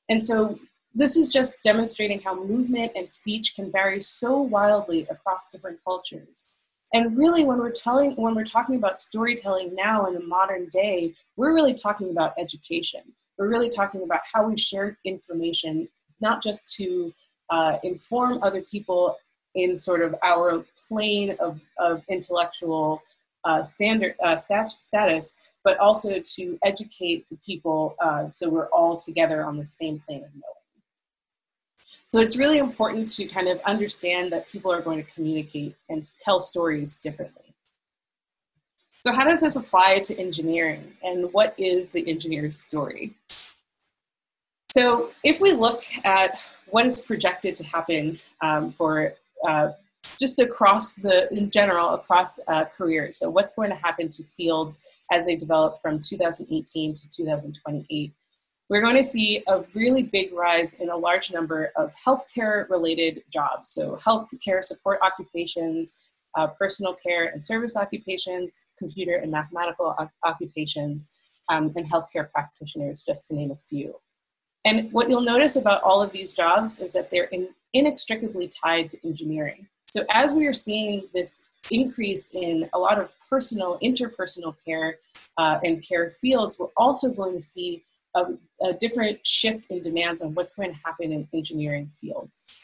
And 0.08 0.24
so 0.24 0.60
this 0.94 1.16
is 1.16 1.30
just 1.30 1.62
demonstrating 1.64 2.20
how 2.22 2.44
movement 2.44 2.92
and 2.96 3.10
speech 3.10 3.56
can 3.56 3.72
vary 3.72 4.02
so 4.02 4.40
wildly 4.40 5.08
across 5.10 5.50
different 5.50 5.80
cultures. 5.84 6.48
And 6.94 7.16
really, 7.18 7.44
when 7.44 7.60
we're 7.60 7.72
telling, 7.72 8.16
when 8.16 8.34
we're 8.34 8.44
talking 8.44 8.76
about 8.76 9.00
storytelling 9.00 9.76
now 9.76 10.08
in 10.08 10.16
the 10.16 10.22
modern 10.22 10.68
day, 10.70 11.14
we're 11.36 11.54
really 11.54 11.76
talking 11.76 12.10
about 12.10 12.34
education. 12.40 13.02
We're 13.38 13.50
really 13.50 13.70
talking 13.70 14.02
about 14.02 14.22
how 14.34 14.48
we 14.48 14.58
share 14.58 14.98
information, 15.06 15.88
not 16.20 16.42
just 16.42 16.76
to 16.78 17.14
uh, 17.52 17.78
inform 17.84 18.42
other 18.42 18.62
people 18.62 19.18
in 19.56 19.76
sort 19.76 20.02
of 20.02 20.16
our 20.24 20.66
plane 20.88 21.36
of, 21.40 21.60
of 21.78 22.04
intellectual 22.10 23.02
uh, 23.46 23.64
standard 23.64 24.16
uh, 24.24 24.36
stat- 24.36 24.76
status, 24.80 25.38
but 25.64 25.78
also 25.78 26.20
to 26.36 26.58
educate 26.64 27.26
people 27.46 27.96
uh, 28.02 28.30
so 28.32 28.50
we're 28.50 28.68
all 28.68 28.98
together 28.98 29.44
on 29.44 29.58
the 29.58 29.66
same 29.66 30.02
plane 30.06 30.24
of 30.24 30.32
knowing. 30.34 30.59
So 32.10 32.20
it's 32.20 32.38
really 32.38 32.58
important 32.58 33.08
to 33.10 33.28
kind 33.28 33.48
of 33.48 33.60
understand 33.62 34.32
that 34.34 34.50
people 34.50 34.72
are 34.72 34.82
going 34.82 35.04
to 35.04 35.12
communicate 35.12 35.76
and 35.90 36.04
tell 36.20 36.40
stories 36.40 36.98
differently. 36.98 37.54
So 39.02 39.14
how 39.14 39.24
does 39.24 39.40
this 39.40 39.56
apply 39.56 40.00
to 40.00 40.20
engineering 40.20 40.94
and 41.04 41.32
what 41.32 41.54
is 41.58 41.92
the 41.92 42.10
engineer's 42.10 42.58
story? 42.58 43.14
So 44.72 45.12
if 45.24 45.40
we 45.40 45.54
look 45.54 45.84
at 46.04 46.40
what 46.72 46.88
is 46.88 47.00
projected 47.00 47.56
to 47.58 47.64
happen 47.64 48.20
um, 48.42 48.72
for 48.72 49.14
uh, 49.48 49.70
just 50.20 50.40
across 50.40 50.96
the, 50.96 51.32
in 51.32 51.52
general, 51.52 51.92
across 51.92 52.40
uh, 52.48 52.66
careers. 52.66 53.20
So 53.20 53.30
what's 53.30 53.56
going 53.56 53.70
to 53.70 53.76
happen 53.76 54.10
to 54.10 54.24
fields 54.24 54.84
as 55.12 55.26
they 55.26 55.36
develop 55.36 55.82
from 55.82 56.00
2018 56.00 56.94
to 56.94 57.10
2028? 57.10 58.14
We're 58.70 58.82
going 58.82 58.98
to 58.98 59.04
see 59.04 59.42
a 59.48 59.62
really 59.74 60.04
big 60.04 60.32
rise 60.32 60.76
in 60.76 60.90
a 60.90 60.96
large 60.96 61.34
number 61.34 61.72
of 61.76 61.92
healthcare 62.06 62.70
related 62.70 63.24
jobs. 63.34 63.70
So 63.70 63.98
healthcare 64.06 64.64
support 64.64 65.00
occupations, 65.02 66.00
uh, 66.38 66.48
personal 66.48 66.94
care 66.94 67.26
and 67.26 67.44
service 67.44 67.76
occupations, 67.76 68.62
computer 68.78 69.16
and 69.16 69.32
mathematical 69.32 69.96
occupations, 70.24 71.12
um, 71.50 71.74
and 71.76 71.92
healthcare 71.92 72.30
practitioners, 72.32 73.04
just 73.04 73.28
to 73.28 73.36
name 73.36 73.50
a 73.50 73.56
few. 73.56 73.96
And 74.64 74.94
what 74.94 75.10
you'll 75.10 75.22
notice 75.22 75.56
about 75.56 75.82
all 75.82 76.04
of 76.04 76.12
these 76.12 76.34
jobs 76.34 76.80
is 76.80 76.94
that 76.94 77.10
they're 77.10 77.24
in, 77.26 77.50
inextricably 77.74 78.50
tied 78.50 78.92
to 78.92 79.00
engineering. 79.04 79.68
So 79.92 80.06
as 80.12 80.36
we 80.36 80.46
are 80.46 80.54
seeing 80.54 81.08
this 81.12 81.46
increase 81.72 82.30
in 82.36 82.70
a 82.74 82.78
lot 82.78 83.00
of 83.00 83.12
personal, 83.28 83.80
interpersonal 83.82 84.56
care 84.64 85.00
uh, 85.40 85.58
and 85.64 85.84
care 85.84 86.12
fields, 86.12 86.60
we're 86.60 86.68
also 86.78 87.12
going 87.12 87.34
to 87.34 87.42
see 87.42 87.84
a, 88.16 88.24
a 88.62 88.74
different 88.74 89.26
shift 89.26 89.68
in 89.70 89.82
demands 89.82 90.22
on 90.22 90.34
what's 90.34 90.54
going 90.54 90.72
to 90.72 90.80
happen 90.86 91.12
in 91.12 91.28
engineering 91.34 91.92
fields. 92.00 92.58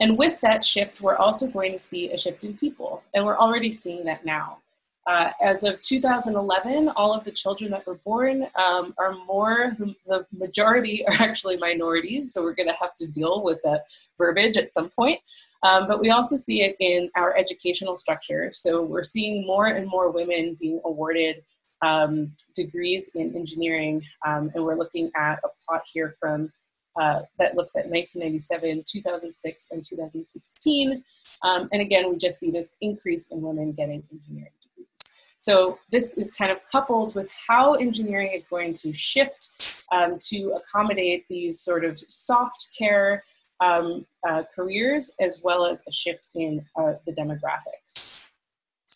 And 0.00 0.18
with 0.18 0.40
that 0.42 0.62
shift, 0.62 1.00
we're 1.00 1.16
also 1.16 1.46
going 1.46 1.72
to 1.72 1.78
see 1.78 2.10
a 2.10 2.18
shift 2.18 2.44
in 2.44 2.56
people, 2.56 3.02
and 3.14 3.24
we're 3.24 3.38
already 3.38 3.72
seeing 3.72 4.04
that 4.04 4.24
now. 4.24 4.58
Uh, 5.06 5.30
as 5.40 5.62
of 5.62 5.80
2011, 5.82 6.88
all 6.96 7.14
of 7.14 7.22
the 7.22 7.30
children 7.30 7.70
that 7.70 7.86
were 7.86 8.00
born 8.04 8.48
um, 8.56 8.92
are 8.98 9.14
more, 9.24 9.76
the 10.06 10.26
majority 10.32 11.06
are 11.08 11.14
actually 11.14 11.56
minorities, 11.56 12.32
so 12.32 12.42
we're 12.42 12.54
going 12.54 12.68
to 12.68 12.76
have 12.80 12.94
to 12.96 13.06
deal 13.06 13.42
with 13.42 13.60
the 13.62 13.82
verbiage 14.18 14.56
at 14.56 14.72
some 14.72 14.90
point. 14.90 15.20
Um, 15.62 15.86
but 15.86 16.00
we 16.00 16.10
also 16.10 16.36
see 16.36 16.62
it 16.62 16.76
in 16.80 17.10
our 17.16 17.36
educational 17.36 17.96
structure. 17.96 18.50
So 18.52 18.82
we're 18.82 19.02
seeing 19.02 19.46
more 19.46 19.66
and 19.66 19.88
more 19.88 20.10
women 20.10 20.56
being 20.60 20.80
awarded 20.84 21.42
um, 21.82 22.32
degrees 22.54 23.10
in 23.14 23.34
engineering, 23.34 24.02
um, 24.26 24.50
and 24.54 24.64
we're 24.64 24.76
looking 24.76 25.10
at 25.16 25.38
a 25.44 25.48
plot 25.66 25.82
here 25.92 26.14
from 26.20 26.52
uh, 27.00 27.20
that 27.38 27.54
looks 27.54 27.76
at 27.76 27.90
1997, 27.90 28.84
2006, 28.86 29.68
and 29.70 29.84
2016. 29.84 31.04
Um, 31.42 31.68
and 31.72 31.82
again, 31.82 32.10
we 32.10 32.16
just 32.16 32.40
see 32.40 32.50
this 32.50 32.74
increase 32.80 33.30
in 33.30 33.42
women 33.42 33.72
getting 33.72 34.02
engineering 34.10 34.52
degrees. 34.62 35.14
so 35.36 35.78
this 35.90 36.14
is 36.14 36.32
kind 36.32 36.50
of 36.50 36.58
coupled 36.72 37.14
with 37.14 37.30
how 37.46 37.74
engineering 37.74 38.30
is 38.32 38.48
going 38.48 38.72
to 38.72 38.94
shift 38.94 39.76
um, 39.92 40.18
to 40.18 40.56
accommodate 40.56 41.26
these 41.28 41.60
sort 41.60 41.84
of 41.84 41.98
soft 42.08 42.70
care 42.76 43.24
um, 43.60 44.06
uh, 44.28 44.42
careers 44.54 45.14
as 45.20 45.42
well 45.42 45.66
as 45.66 45.82
a 45.86 45.92
shift 45.92 46.28
in 46.34 46.64
uh, 46.76 46.94
the 47.06 47.12
demographics. 47.12 48.20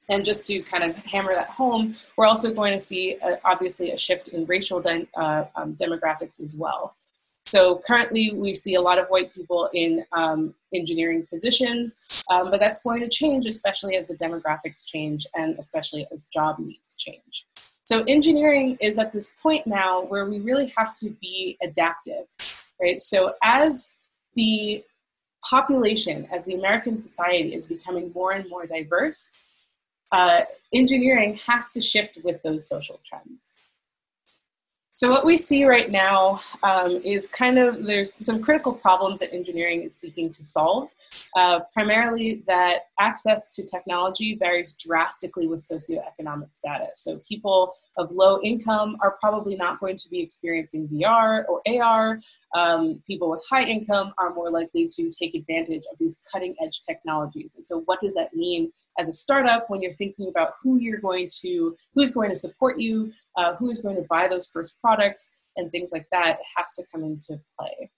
And 0.08 0.24
just 0.24 0.46
to 0.46 0.62
kind 0.62 0.84
of 0.84 0.96
hammer 0.96 1.34
that 1.34 1.48
home, 1.48 1.96
we're 2.16 2.26
also 2.26 2.54
going 2.54 2.72
to 2.72 2.80
see 2.80 3.16
uh, 3.22 3.36
obviously 3.44 3.90
a 3.90 3.98
shift 3.98 4.28
in 4.28 4.46
racial 4.46 4.80
de- 4.80 5.08
uh, 5.16 5.44
um, 5.56 5.74
demographics 5.74 6.40
as 6.42 6.56
well. 6.56 6.94
So 7.46 7.80
currently, 7.84 8.32
we 8.32 8.54
see 8.54 8.74
a 8.74 8.80
lot 8.80 8.98
of 8.98 9.08
white 9.08 9.34
people 9.34 9.68
in 9.72 10.04
um, 10.12 10.54
engineering 10.72 11.26
positions, 11.28 12.02
um, 12.30 12.50
but 12.50 12.60
that's 12.60 12.82
going 12.82 13.00
to 13.00 13.08
change, 13.08 13.46
especially 13.46 13.96
as 13.96 14.06
the 14.06 14.14
demographics 14.14 14.86
change 14.86 15.26
and 15.34 15.58
especially 15.58 16.06
as 16.12 16.26
job 16.26 16.58
needs 16.60 16.96
change. 16.96 17.46
So 17.86 18.04
engineering 18.06 18.78
is 18.80 18.98
at 19.00 19.10
this 19.10 19.34
point 19.42 19.66
now 19.66 20.02
where 20.02 20.26
we 20.26 20.38
really 20.38 20.72
have 20.76 20.96
to 20.98 21.10
be 21.20 21.58
adaptive, 21.60 22.26
right? 22.80 23.02
So 23.02 23.34
as 23.42 23.96
the 24.36 24.84
population, 25.44 26.28
as 26.30 26.46
the 26.46 26.54
American 26.54 26.98
society 26.98 27.52
is 27.52 27.66
becoming 27.66 28.12
more 28.14 28.30
and 28.30 28.48
more 28.48 28.64
diverse, 28.64 29.49
uh, 30.12 30.40
engineering 30.72 31.38
has 31.46 31.70
to 31.70 31.80
shift 31.80 32.18
with 32.24 32.42
those 32.42 32.68
social 32.68 33.00
trends. 33.04 33.70
So 35.00 35.08
what 35.08 35.24
we 35.24 35.38
see 35.38 35.64
right 35.64 35.90
now 35.90 36.40
um, 36.62 37.00
is 37.02 37.26
kind 37.26 37.58
of 37.58 37.86
there's 37.86 38.12
some 38.12 38.42
critical 38.42 38.74
problems 38.74 39.20
that 39.20 39.32
engineering 39.32 39.82
is 39.82 39.96
seeking 39.96 40.30
to 40.30 40.44
solve. 40.44 40.92
Uh, 41.34 41.60
primarily 41.72 42.42
that 42.46 42.80
access 42.98 43.48
to 43.56 43.64
technology 43.64 44.36
varies 44.38 44.76
drastically 44.76 45.46
with 45.46 45.60
socioeconomic 45.60 46.52
status. 46.52 47.02
So 47.02 47.18
people 47.26 47.72
of 47.96 48.10
low 48.10 48.42
income 48.42 48.98
are 49.00 49.16
probably 49.18 49.56
not 49.56 49.80
going 49.80 49.96
to 49.96 50.08
be 50.10 50.20
experiencing 50.20 50.86
VR 50.88 51.44
or 51.48 51.62
AR. 51.66 52.20
Um, 52.54 53.02
people 53.06 53.30
with 53.30 53.42
high 53.48 53.64
income 53.64 54.12
are 54.18 54.34
more 54.34 54.50
likely 54.50 54.86
to 54.96 55.10
take 55.18 55.34
advantage 55.34 55.84
of 55.90 55.96
these 55.98 56.20
cutting 56.30 56.54
edge 56.62 56.82
technologies. 56.86 57.54
And 57.56 57.64
so 57.64 57.80
what 57.86 58.00
does 58.00 58.12
that 58.16 58.34
mean 58.34 58.70
as 59.00 59.08
a 59.08 59.12
startup 59.12 59.68
when 59.70 59.80
you're 59.80 59.92
thinking 59.92 60.28
about 60.28 60.52
who 60.62 60.78
you're 60.78 61.00
going 61.00 61.28
to, 61.40 61.74
who's 61.94 62.10
going 62.10 62.28
to 62.28 62.36
support 62.36 62.78
you, 62.78 63.12
uh, 63.36 63.54
who 63.56 63.70
is 63.70 63.80
going 63.80 63.96
to 63.96 64.06
buy 64.08 64.28
those 64.28 64.48
first 64.48 64.76
products 64.80 65.36
and 65.56 65.72
things 65.72 65.90
like 65.92 66.06
that 66.12 66.38
has 66.56 66.74
to 66.74 66.84
come 66.92 67.02
into 67.02 67.40
play. 67.58 67.90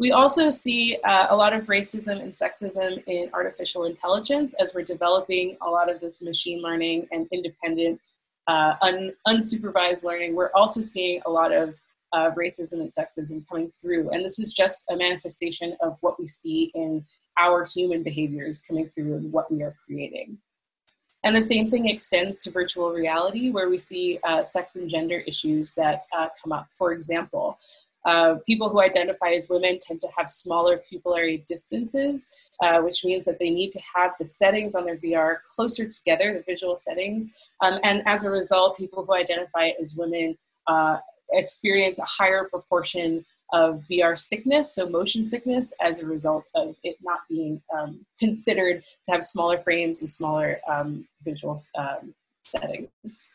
We 0.00 0.10
also 0.10 0.50
see 0.50 0.98
uh, 1.04 1.26
a 1.30 1.36
lot 1.36 1.52
of 1.52 1.66
racism 1.66 2.20
and 2.20 2.32
sexism 2.32 3.04
in 3.06 3.30
artificial 3.32 3.84
intelligence 3.84 4.54
as 4.54 4.72
we're 4.74 4.82
developing 4.82 5.56
a 5.60 5.70
lot 5.70 5.88
of 5.92 6.00
this 6.00 6.22
machine 6.22 6.60
learning 6.60 7.06
and 7.12 7.28
independent, 7.30 8.00
uh, 8.48 8.74
un- 8.82 9.12
unsupervised 9.28 10.04
learning. 10.04 10.34
We're 10.34 10.50
also 10.54 10.82
seeing 10.82 11.20
a 11.26 11.30
lot 11.30 11.52
of 11.52 11.78
uh, 12.12 12.30
racism 12.32 12.80
and 12.80 12.90
sexism 12.90 13.46
coming 13.48 13.72
through. 13.80 14.10
And 14.10 14.24
this 14.24 14.38
is 14.38 14.52
just 14.52 14.84
a 14.90 14.96
manifestation 14.96 15.76
of 15.80 15.98
what 16.00 16.18
we 16.18 16.26
see 16.26 16.72
in 16.74 17.04
our 17.38 17.64
human 17.64 18.02
behaviors 18.02 18.60
coming 18.60 18.88
through 18.88 19.14
and 19.16 19.32
what 19.32 19.50
we 19.50 19.62
are 19.62 19.74
creating. 19.84 20.38
And 21.24 21.34
the 21.34 21.42
same 21.42 21.70
thing 21.70 21.88
extends 21.88 22.38
to 22.40 22.50
virtual 22.50 22.90
reality, 22.90 23.50
where 23.50 23.68
we 23.68 23.78
see 23.78 24.18
uh, 24.24 24.42
sex 24.42 24.76
and 24.76 24.90
gender 24.90 25.22
issues 25.26 25.74
that 25.74 26.04
uh, 26.16 26.28
come 26.42 26.52
up. 26.52 26.68
For 26.76 26.92
example, 26.92 27.58
Uh, 28.06 28.36
people 28.44 28.68
who 28.68 28.80
identify 28.82 29.30
as 29.32 29.48
women 29.48 29.78
tend 29.80 29.98
to 29.98 30.08
have 30.16 30.28
smaller 30.28 30.76
pupillary 30.86 31.38
distances, 31.46 32.30
uh, 32.60 32.78
which 32.86 33.02
means 33.02 33.24
that 33.24 33.38
they 33.38 33.48
need 33.48 33.72
to 33.72 33.80
have 33.94 34.12
the 34.18 34.26
settings 34.26 34.74
on 34.74 34.84
their 34.84 34.98
VR 34.98 35.36
closer 35.54 35.88
together, 35.88 36.26
the 36.34 36.44
visual 36.52 36.76
settings. 36.76 37.22
Um, 37.64 37.74
and 37.82 38.02
as 38.04 38.24
a 38.24 38.30
result, 38.30 38.76
people 38.76 39.06
who 39.06 39.14
identify 39.14 39.70
as 39.80 39.96
women 39.96 40.36
uh, 40.66 40.98
experience 41.32 41.98
a 41.98 42.04
higher 42.18 42.44
proportion 42.54 43.24
of 43.54 43.84
VR 43.88 44.18
sickness, 44.18 44.74
so 44.74 44.88
motion 44.88 45.24
sickness, 45.24 45.72
as 45.80 46.00
a 46.00 46.06
result 46.06 46.48
of 46.56 46.76
it 46.82 46.96
not 47.02 47.20
being 47.30 47.62
um, 47.74 48.04
considered 48.18 48.82
to 49.06 49.12
have 49.12 49.22
smaller 49.22 49.58
frames 49.58 50.00
and 50.00 50.12
smaller 50.12 50.58
um, 50.68 51.06
visual 51.22 51.56
um, 51.78 52.12
settings. 52.42 53.30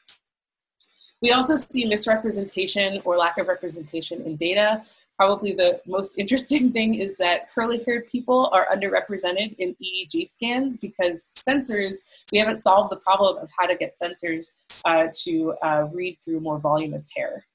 We 1.22 1.32
also 1.32 1.56
see 1.56 1.86
misrepresentation 1.86 3.02
or 3.06 3.18
lack 3.18 3.38
of 3.38 3.48
representation 3.48 4.22
in 4.24 4.36
data. 4.36 4.84
Probably 5.18 5.54
the 5.54 5.80
most 5.86 6.20
interesting 6.20 6.72
thing 6.76 6.96
is 6.96 7.16
that 7.18 7.50
curly 7.50 7.82
haired 7.86 8.08
people 8.10 8.50
are 8.52 8.68
underrepresented 8.68 9.56
in 9.58 9.76
EEG 9.82 10.28
scans 10.28 10.78
because 10.78 11.32
sensors, 11.38 12.10
we 12.34 12.40
haven't 12.40 12.58
solved 12.58 12.92
the 12.92 12.98
problem 12.98 13.38
of 13.38 13.50
how 13.58 13.68
to 13.68 13.76
get 13.76 13.92
sensors 13.92 14.52
uh, 14.84 15.08
to 15.24 15.54
uh, 15.64 15.88
read 15.94 16.18
through 16.24 16.42
more 16.42 16.60
voluminous 16.60 17.10
hair. 17.16 17.46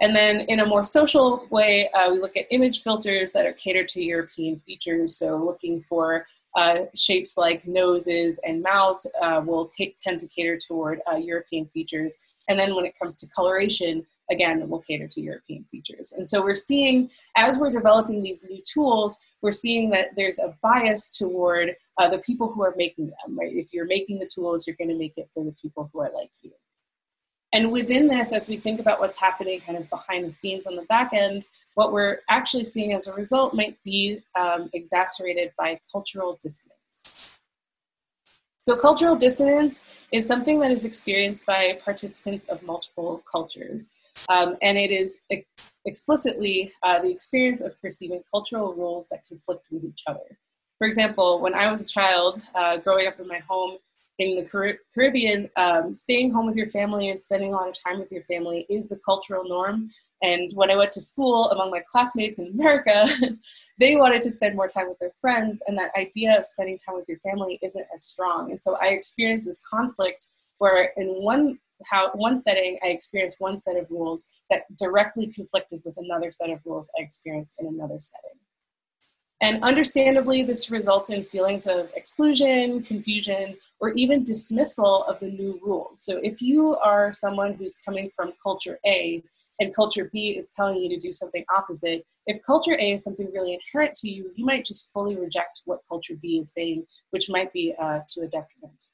And 0.00 0.14
then 0.14 0.40
in 0.42 0.60
a 0.60 0.66
more 0.66 0.84
social 0.84 1.46
way, 1.50 1.90
uh, 1.90 2.12
we 2.12 2.20
look 2.20 2.36
at 2.36 2.46
image 2.50 2.82
filters 2.82 3.32
that 3.32 3.46
are 3.46 3.52
catered 3.52 3.88
to 3.88 4.02
European 4.02 4.60
features. 4.60 5.16
So 5.16 5.36
looking 5.36 5.80
for 5.80 6.26
uh, 6.56 6.86
shapes 6.94 7.36
like 7.36 7.66
noses 7.66 8.40
and 8.44 8.62
mouths 8.62 9.10
uh, 9.20 9.42
will 9.44 9.70
tend 10.02 10.20
to 10.20 10.28
cater 10.28 10.56
toward 10.56 11.00
uh, 11.10 11.16
European 11.16 11.66
features. 11.66 12.18
And 12.48 12.58
then 12.58 12.74
when 12.74 12.86
it 12.86 12.98
comes 12.98 13.16
to 13.18 13.28
coloration, 13.28 14.06
again, 14.30 14.60
it 14.60 14.68
will 14.68 14.80
cater 14.80 15.06
to 15.06 15.20
European 15.20 15.64
features. 15.64 16.12
And 16.12 16.28
so 16.28 16.42
we're 16.42 16.54
seeing, 16.54 17.10
as 17.36 17.58
we're 17.58 17.70
developing 17.70 18.22
these 18.22 18.44
new 18.48 18.62
tools, 18.62 19.18
we're 19.42 19.52
seeing 19.52 19.90
that 19.90 20.08
there's 20.16 20.38
a 20.38 20.56
bias 20.62 21.16
toward 21.16 21.76
uh, 21.98 22.08
the 22.08 22.18
people 22.18 22.52
who 22.52 22.62
are 22.62 22.74
making 22.76 23.06
them, 23.06 23.38
right? 23.38 23.52
If 23.52 23.72
you're 23.72 23.86
making 23.86 24.18
the 24.18 24.30
tools, 24.32 24.66
you're 24.66 24.76
going 24.76 24.90
to 24.90 24.98
make 24.98 25.14
it 25.16 25.28
for 25.34 25.44
the 25.44 25.54
people 25.60 25.90
who 25.92 26.00
are 26.00 26.10
like 26.14 26.30
you. 26.42 26.52
And 27.52 27.72
within 27.72 28.08
this, 28.08 28.32
as 28.32 28.48
we 28.48 28.58
think 28.58 28.78
about 28.78 29.00
what's 29.00 29.18
happening 29.18 29.60
kind 29.60 29.78
of 29.78 29.88
behind 29.88 30.26
the 30.26 30.30
scenes 30.30 30.66
on 30.66 30.76
the 30.76 30.82
back 30.82 31.12
end, 31.14 31.48
what 31.74 31.92
we're 31.92 32.20
actually 32.28 32.64
seeing 32.64 32.92
as 32.92 33.06
a 33.06 33.14
result 33.14 33.54
might 33.54 33.82
be 33.84 34.20
um, 34.38 34.68
exacerbated 34.74 35.52
by 35.56 35.80
cultural 35.90 36.38
dissonance. 36.42 37.30
So, 38.58 38.76
cultural 38.76 39.16
dissonance 39.16 39.86
is 40.12 40.26
something 40.26 40.58
that 40.60 40.72
is 40.72 40.84
experienced 40.84 41.46
by 41.46 41.78
participants 41.82 42.44
of 42.46 42.62
multiple 42.62 43.22
cultures. 43.30 43.92
Um, 44.28 44.56
and 44.60 44.76
it 44.76 44.90
is 44.90 45.22
ex- 45.30 45.46
explicitly 45.86 46.72
uh, 46.82 47.00
the 47.00 47.08
experience 47.08 47.62
of 47.62 47.80
perceiving 47.80 48.22
cultural 48.30 48.74
rules 48.74 49.08
that 49.08 49.20
conflict 49.26 49.68
with 49.70 49.84
each 49.84 50.02
other. 50.06 50.38
For 50.76 50.86
example, 50.86 51.40
when 51.40 51.54
I 51.54 51.70
was 51.70 51.84
a 51.84 51.88
child, 51.88 52.42
uh, 52.54 52.76
growing 52.76 53.06
up 53.06 53.18
in 53.18 53.26
my 53.26 53.38
home, 53.48 53.78
in 54.18 54.34
the 54.36 54.80
Caribbean, 54.94 55.48
um, 55.56 55.94
staying 55.94 56.32
home 56.32 56.46
with 56.46 56.56
your 56.56 56.66
family 56.66 57.08
and 57.08 57.20
spending 57.20 57.52
a 57.52 57.56
lot 57.56 57.68
of 57.68 57.76
time 57.82 58.00
with 58.00 58.10
your 58.10 58.22
family 58.22 58.66
is 58.68 58.88
the 58.88 58.98
cultural 59.04 59.48
norm. 59.48 59.90
And 60.22 60.50
when 60.54 60.70
I 60.70 60.76
went 60.76 60.90
to 60.92 61.00
school 61.00 61.48
among 61.50 61.70
my 61.70 61.82
classmates 61.88 62.40
in 62.40 62.48
America, 62.48 63.06
they 63.78 63.94
wanted 63.94 64.22
to 64.22 64.32
spend 64.32 64.56
more 64.56 64.68
time 64.68 64.88
with 64.88 64.98
their 64.98 65.12
friends, 65.20 65.62
and 65.66 65.78
that 65.78 65.92
idea 65.96 66.36
of 66.36 66.44
spending 66.44 66.78
time 66.78 66.96
with 66.96 67.08
your 67.08 67.20
family 67.20 67.60
isn't 67.62 67.86
as 67.94 68.02
strong. 68.02 68.50
And 68.50 68.60
so 68.60 68.76
I 68.82 68.88
experienced 68.88 69.46
this 69.46 69.62
conflict 69.70 70.28
where, 70.58 70.92
in 70.96 71.06
one 71.22 71.58
how 71.86 72.10
one 72.14 72.36
setting 72.36 72.76
I 72.82 72.88
experienced 72.88 73.36
one 73.38 73.56
set 73.56 73.76
of 73.76 73.86
rules 73.88 74.28
that 74.50 74.62
directly 74.76 75.28
conflicted 75.28 75.80
with 75.84 75.96
another 75.96 76.32
set 76.32 76.50
of 76.50 76.60
rules 76.64 76.90
I 76.98 77.02
experienced 77.02 77.54
in 77.60 77.66
another 77.66 77.98
setting. 78.00 78.40
And 79.40 79.62
understandably, 79.62 80.42
this 80.42 80.70
results 80.70 81.10
in 81.10 81.22
feelings 81.22 81.66
of 81.68 81.90
exclusion, 81.94 82.82
confusion, 82.82 83.56
or 83.80 83.92
even 83.92 84.24
dismissal 84.24 85.04
of 85.04 85.20
the 85.20 85.28
new 85.28 85.60
rules. 85.62 86.02
So 86.02 86.18
if 86.22 86.42
you 86.42 86.76
are 86.78 87.12
someone 87.12 87.54
who's 87.54 87.76
coming 87.76 88.10
from 88.14 88.32
culture 88.42 88.80
A 88.84 89.22
and 89.60 89.74
culture 89.74 90.10
B 90.12 90.30
is 90.30 90.50
telling 90.56 90.76
you 90.76 90.88
to 90.88 90.96
do 90.96 91.12
something 91.12 91.44
opposite, 91.56 92.04
if 92.26 92.38
culture 92.44 92.76
A 92.80 92.92
is 92.92 93.04
something 93.04 93.30
really 93.32 93.54
inherent 93.54 93.94
to 93.96 94.10
you, 94.10 94.32
you 94.34 94.44
might 94.44 94.64
just 94.64 94.92
fully 94.92 95.16
reject 95.16 95.62
what 95.66 95.80
culture 95.88 96.14
B 96.20 96.38
is 96.40 96.52
saying, 96.52 96.86
which 97.10 97.30
might 97.30 97.52
be 97.52 97.74
uh, 97.80 98.00
to 98.08 98.22
a 98.22 98.26
detriment. 98.26 98.88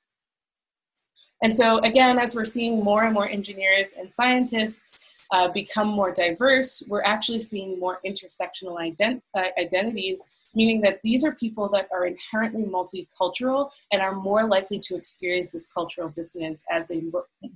And 1.43 1.57
so, 1.57 1.79
again, 1.79 2.19
as 2.19 2.35
we're 2.35 2.45
seeing 2.45 2.83
more 2.83 3.05
and 3.05 3.13
more 3.13 3.29
engineers 3.29 3.95
and 3.99 4.11
scientists 4.11 5.04
uh, 5.33 5.49
become 5.49 5.89
more 5.89 6.13
diverse, 6.13 6.83
we're 6.89 7.05
actually 7.05 7.41
seeing 7.41 7.79
more 7.79 8.01
intersectional 8.07 8.77
ident- 8.79 9.23
uh, 9.37 9.49
identities 9.59 10.31
meaning 10.55 10.81
that 10.83 11.01
these 11.03 11.25
are 11.25 11.35
people 11.35 11.69
that 11.69 11.89
are 11.93 12.07
inherently 12.07 12.65
multicultural 12.65 13.71
and 13.93 14.01
are 14.01 14.15
more 14.15 14.47
likely 14.47 14.79
to 14.79 14.97
experience 14.97 15.53
this 15.53 15.69
cultural 15.73 16.09
dissonance 16.09 16.63
as 16.71 16.89
they 16.89 17.01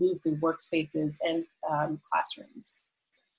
move 0.00 0.20
through 0.20 0.36
workspaces 0.36 1.18
and 1.22 1.44
um, 1.70 2.00
classrooms. 2.10 2.80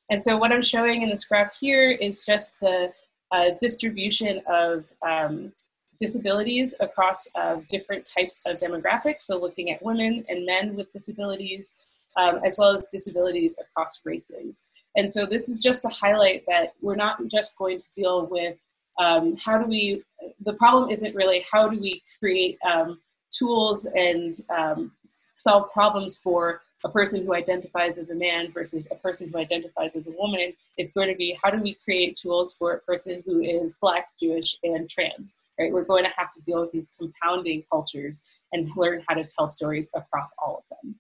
And 0.10 0.24
so 0.24 0.38
what 0.38 0.52
I'm 0.52 0.62
showing 0.62 1.04
in 1.04 1.10
this 1.10 1.26
graph 1.26 1.58
here 1.60 1.90
is 1.92 2.26
just 2.26 2.60
the 2.60 2.92
uh, 3.32 3.52
distribution 3.60 4.42
of 4.48 4.92
um, 5.06 5.54
disabilities 6.00 6.76
across 6.80 7.30
uh, 7.36 7.58
different 7.70 8.10
types 8.18 8.42
of 8.46 8.58
demographics. 8.58 9.24
So 9.24 9.40
looking 9.40 9.72
at 9.72 9.84
women 9.84 10.26
and 10.30 10.46
men 10.46 10.76
with 10.76 10.92
disabilities, 10.92 11.78
um, 12.18 12.42
as 12.46 12.58
well 12.58 12.74
as 12.74 12.88
disabilities 12.92 13.58
across 13.60 14.02
races. 14.06 14.66
And 14.96 15.12
so 15.12 15.26
this 15.26 15.50
is 15.50 15.60
just 15.60 15.82
to 15.84 15.90
highlight 15.90 16.44
that 16.48 16.74
we're 16.82 16.96
not 16.96 17.20
just 17.28 17.58
going 17.58 17.78
to 17.78 17.92
deal 17.92 18.26
with 18.26 18.58
um, 18.98 19.38
how 19.38 19.58
do 19.58 19.66
we, 19.66 20.04
the 20.42 20.54
problem 20.54 20.90
isn't 20.90 21.16
really 21.16 21.46
how 21.52 21.70
do 21.70 21.80
we 21.80 22.04
create 22.20 22.58
um, 22.70 23.00
tools 23.32 23.86
and 23.96 24.34
um, 24.50 24.92
solve 25.38 25.72
problems 25.72 26.18
for 26.18 26.62
a 26.84 26.90
person 26.90 27.26
who 27.26 27.34
identifies 27.34 27.98
as 27.98 28.10
a 28.10 28.16
man 28.16 28.52
versus 28.52 28.88
a 28.92 28.96
person 28.96 29.30
who 29.30 29.38
identifies 29.38 29.96
as 29.96 30.08
a 30.08 30.12
woman. 30.18 30.54
It's 30.78 30.94
going 30.94 31.10
to 31.10 31.16
be 31.16 31.38
how 31.44 31.50
do 31.50 31.62
we 31.62 31.74
create 31.74 32.16
tools 32.16 32.56
for 32.58 32.74
a 32.74 32.80
person 32.82 33.22
who 33.26 33.42
is 33.42 33.78
black, 33.82 34.08
Jewish, 34.20 34.58
and 34.64 34.90
trans, 34.90 35.40
right? 35.60 35.72
We're 35.72 35.84
going 35.84 36.06
to 36.06 36.12
have 36.16 36.32
to 36.34 36.42
deal 36.42 36.62
with 36.62 36.72
these 36.72 36.90
compounding 36.98 37.64
cultures 37.70 38.26
and 38.54 38.70
learn 38.78 39.04
how 39.08 39.16
to 39.16 39.26
tell 39.26 39.48
stories 39.48 39.92
across 39.94 40.34
all 40.44 40.64
of 40.64 40.78
them. 40.84 40.96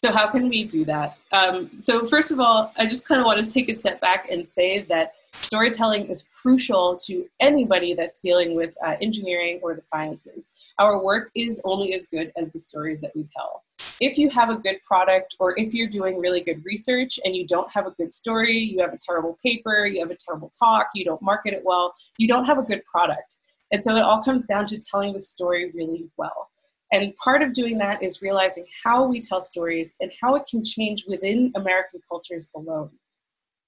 So 0.00 0.10
how 0.10 0.30
can 0.30 0.48
we 0.48 0.64
do 0.64 0.86
that? 0.86 1.18
Um, 1.30 1.72
so 1.78 2.06
first 2.06 2.32
of 2.32 2.40
all, 2.40 2.72
I 2.78 2.86
just 2.86 3.06
kind 3.06 3.20
of 3.20 3.26
want 3.26 3.44
to 3.44 3.50
take 3.50 3.68
a 3.68 3.74
step 3.74 4.00
back 4.00 4.30
and 4.30 4.48
say 4.48 4.78
that 4.88 5.12
storytelling 5.42 6.06
is 6.06 6.30
crucial 6.40 6.96
to 7.04 7.26
anybody 7.38 7.92
that's 7.92 8.18
dealing 8.18 8.54
with 8.54 8.74
uh, 8.82 8.96
engineering 9.02 9.60
or 9.62 9.74
the 9.74 9.82
sciences. 9.82 10.54
Our 10.78 11.04
work 11.04 11.30
is 11.36 11.60
only 11.66 11.92
as 11.92 12.06
good 12.06 12.32
as 12.38 12.50
the 12.50 12.58
stories 12.58 13.02
that 13.02 13.10
we 13.14 13.24
tell. 13.24 13.62
If 14.00 14.16
you 14.16 14.30
have 14.30 14.48
a 14.48 14.56
good 14.56 14.78
product 14.88 15.36
or 15.38 15.52
if 15.58 15.74
you're 15.74 15.86
doing 15.86 16.18
really 16.18 16.40
good 16.40 16.64
research 16.64 17.20
and 17.22 17.36
you 17.36 17.46
don't 17.46 17.70
have 17.74 17.86
a 17.86 17.90
good 17.90 18.10
story, 18.10 18.56
you 18.56 18.80
have 18.80 18.94
a 18.94 18.98
terrible 19.06 19.36
paper, 19.44 19.84
you 19.84 20.00
have 20.00 20.10
a 20.10 20.16
terrible 20.16 20.50
talk, 20.58 20.86
you 20.94 21.04
don't 21.04 21.20
market 21.20 21.52
it 21.52 21.60
well, 21.62 21.92
you 22.16 22.26
don't 22.26 22.46
have 22.46 22.56
a 22.56 22.62
good 22.62 22.82
product. 22.86 23.36
And 23.70 23.84
so 23.84 23.94
it 23.96 24.02
all 24.02 24.22
comes 24.22 24.46
down 24.46 24.64
to 24.66 24.78
telling 24.78 25.12
the 25.12 25.20
story 25.20 25.70
really 25.74 26.08
well. 26.16 26.49
And 26.92 27.14
part 27.16 27.42
of 27.42 27.52
doing 27.52 27.78
that 27.78 28.02
is 28.02 28.20
realizing 28.20 28.66
how 28.82 29.06
we 29.06 29.20
tell 29.20 29.40
stories 29.40 29.94
and 30.00 30.10
how 30.20 30.34
it 30.34 30.46
can 30.50 30.64
change 30.64 31.04
within 31.06 31.52
American 31.54 32.00
cultures 32.08 32.50
alone. 32.54 32.90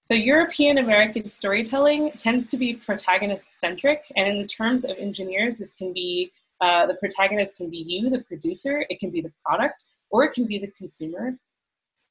So, 0.00 0.14
European 0.14 0.78
American 0.78 1.28
storytelling 1.28 2.10
tends 2.12 2.46
to 2.48 2.56
be 2.56 2.74
protagonist 2.74 3.54
centric, 3.60 4.04
and 4.16 4.28
in 4.28 4.38
the 4.38 4.48
terms 4.48 4.84
of 4.84 4.98
engineers, 4.98 5.60
this 5.60 5.74
can 5.74 5.92
be 5.92 6.32
uh, 6.60 6.86
the 6.86 6.94
protagonist 6.94 7.56
can 7.56 7.70
be 7.70 7.78
you, 7.78 8.10
the 8.10 8.20
producer, 8.22 8.84
it 8.88 8.98
can 8.98 9.10
be 9.10 9.20
the 9.20 9.32
product, 9.44 9.86
or 10.10 10.24
it 10.24 10.32
can 10.32 10.46
be 10.46 10.58
the 10.58 10.68
consumer. 10.68 11.36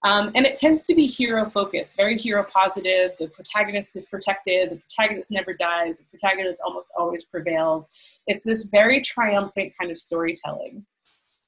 Um, 0.03 0.31
and 0.33 0.45
it 0.45 0.55
tends 0.55 0.83
to 0.85 0.95
be 0.95 1.05
hero 1.05 1.45
focused, 1.45 1.95
very 1.95 2.17
hero 2.17 2.43
positive. 2.43 3.11
The 3.19 3.27
protagonist 3.27 3.95
is 3.95 4.07
protected, 4.07 4.71
the 4.71 4.77
protagonist 4.77 5.31
never 5.31 5.53
dies, 5.53 5.99
the 5.99 6.17
protagonist 6.17 6.61
almost 6.65 6.87
always 6.97 7.23
prevails. 7.23 7.91
It's 8.25 8.43
this 8.43 8.65
very 8.65 9.01
triumphant 9.01 9.73
kind 9.79 9.91
of 9.91 9.97
storytelling. 9.97 10.85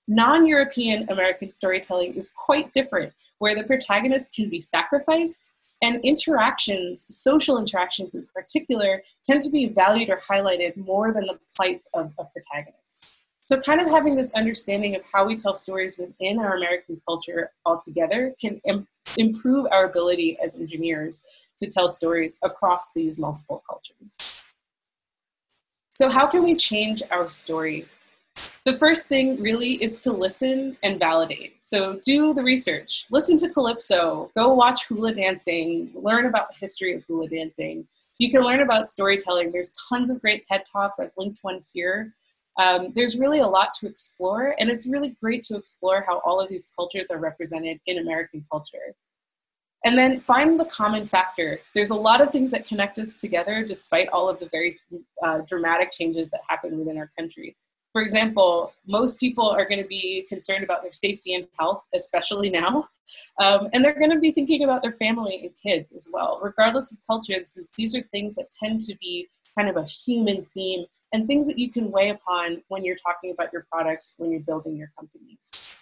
Non 0.08 0.46
European 0.46 1.10
American 1.10 1.50
storytelling 1.50 2.14
is 2.16 2.32
quite 2.36 2.74
different, 2.74 3.14
where 3.40 3.56
the 3.56 3.64
protagonist 3.64 4.36
can 4.36 4.50
be 4.50 4.60
sacrificed, 4.60 5.52
and 5.82 6.00
interactions, 6.04 7.06
social 7.10 7.58
interactions 7.58 8.16
in 8.16 8.26
particular, 8.34 9.04
tend 9.24 9.42
to 9.42 9.50
be 9.50 9.68
valued 9.68 10.10
or 10.10 10.22
highlighted 10.30 10.76
more 10.78 11.14
than 11.14 11.26
the 11.26 11.38
plights 11.56 11.90
of 11.94 12.14
a 12.18 12.24
protagonist. 12.26 13.20
So, 13.42 13.60
kind 13.60 13.82
of 13.82 13.88
having 13.90 14.16
this 14.16 14.34
understanding 14.34 14.96
of 14.96 15.02
how 15.12 15.26
we 15.26 15.36
tell 15.36 15.54
stories 15.54 15.98
within 15.98 16.40
our 16.40 16.56
American 16.56 17.02
culture 17.06 17.52
altogether 17.66 18.34
can 18.40 18.62
Im- 18.66 18.88
improve 19.18 19.68
our 19.72 19.86
ability 19.86 20.38
as 20.42 20.58
engineers 20.58 21.24
to 21.58 21.68
tell 21.68 21.90
stories 21.90 22.38
across 22.42 22.94
these 22.94 23.20
multiple 23.20 23.62
cultures. 23.70 24.44
So, 25.90 26.10
how 26.10 26.28
can 26.28 26.44
we 26.44 26.56
change 26.56 27.04
our 27.12 27.28
story 27.28 27.86
The 28.66 28.74
first 28.74 29.10
thing 29.10 29.42
really 29.42 29.74
is 29.84 29.98
to 29.98 30.14
listen 30.14 30.78
and 30.84 30.98
validate. 30.98 31.58
So 31.60 32.00
do 32.02 32.34
the 32.34 32.44
research. 32.44 33.06
Listen 33.12 33.36
to 33.38 33.50
Calypso, 33.50 34.32
go 34.38 34.54
watch 34.54 34.88
hula 34.88 35.14
dancing, 35.14 35.92
learn 35.94 36.28
about 36.28 36.50
the 36.50 36.56
history 36.60 36.94
of 36.94 37.04
hula 37.04 37.28
dancing. 37.28 37.86
You 38.20 38.32
can 38.32 38.42
learn 38.42 38.62
about 38.62 38.88
storytelling. 38.88 39.52
There's 39.52 39.74
tons 39.90 40.10
of 40.10 40.22
great 40.22 40.44
TED 40.44 40.64
Talks. 40.66 41.00
I've 41.02 41.12
linked 41.18 41.40
one 41.42 41.62
here. 41.74 42.14
Um, 42.58 42.94
there's 42.96 43.20
really 43.20 43.40
a 43.40 43.48
lot 43.48 43.74
to 43.80 43.88
explore, 43.88 44.56
and 44.58 44.70
it's 44.70 44.88
really 44.88 45.18
great 45.22 45.42
to 45.44 45.58
explore 45.58 46.06
how 46.08 46.20
all 46.20 46.40
of 46.40 46.48
these 46.48 46.72
cultures 46.74 47.10
are 47.12 47.18
represented 47.18 47.82
in 47.86 47.98
American 47.98 48.46
culture. 48.50 48.96
And 49.84 49.98
then 49.98 50.22
find 50.22 50.58
the 50.58 50.66
common 50.66 51.06
factor. 51.06 51.60
There's 51.76 51.90
a 51.90 51.96
lot 51.96 52.22
of 52.22 52.30
things 52.30 52.52
that 52.52 52.66
connect 52.66 52.98
us 52.98 53.20
together 53.20 53.66
despite 53.68 54.08
all 54.10 54.30
of 54.30 54.40
the 54.40 54.48
very 54.54 54.80
uh, 55.22 55.40
dramatic 55.40 55.92
changes 55.92 56.32
that 56.32 56.42
happen 56.48 56.80
within 56.80 56.98
our 56.98 57.10
country. 57.20 57.58
For 57.94 58.02
example, 58.02 58.74
most 58.88 59.20
people 59.20 59.48
are 59.48 59.66
going 59.66 59.82
to 59.82 59.88
be 59.88 60.26
concerned 60.28 60.64
about 60.64 60.82
their 60.82 60.92
safety 60.92 61.36
and 61.36 61.48
health, 61.60 61.86
especially 61.94 62.50
now. 62.50 62.90
Um, 63.40 63.70
and 63.72 63.86
they're 63.86 63.98
going 63.98 64.12
to 64.12 64.20
be 64.20 64.32
thinking 64.32 64.64
about 64.64 64.82
their 64.82 64.92
family 64.92 65.40
and 65.44 65.52
kids 65.56 65.94
as 65.94 66.10
well. 66.12 66.40
Regardless 66.42 66.92
of 66.92 66.98
culture, 67.06 67.34
is, 67.34 67.70
these 67.78 67.96
are 67.96 68.02
things 68.02 68.34
that 68.36 68.50
tend 68.52 68.82
to 68.82 68.96
be 69.00 69.30
kind 69.56 69.70
of 69.70 69.78
a 69.78 69.86
human 69.86 70.44
theme 70.44 70.86
and 71.14 71.28
things 71.28 71.48
that 71.48 71.60
you 71.60 71.70
can 71.70 71.92
weigh 71.92 72.10
upon 72.10 72.64
when 72.70 72.84
you're 72.84 72.96
talking 72.96 73.32
about 73.32 73.54
your 73.54 73.68
products, 73.72 74.16
when 74.18 74.32
you're 74.32 74.42
building 74.42 74.76
your 74.76 74.92
companies. 74.98 75.78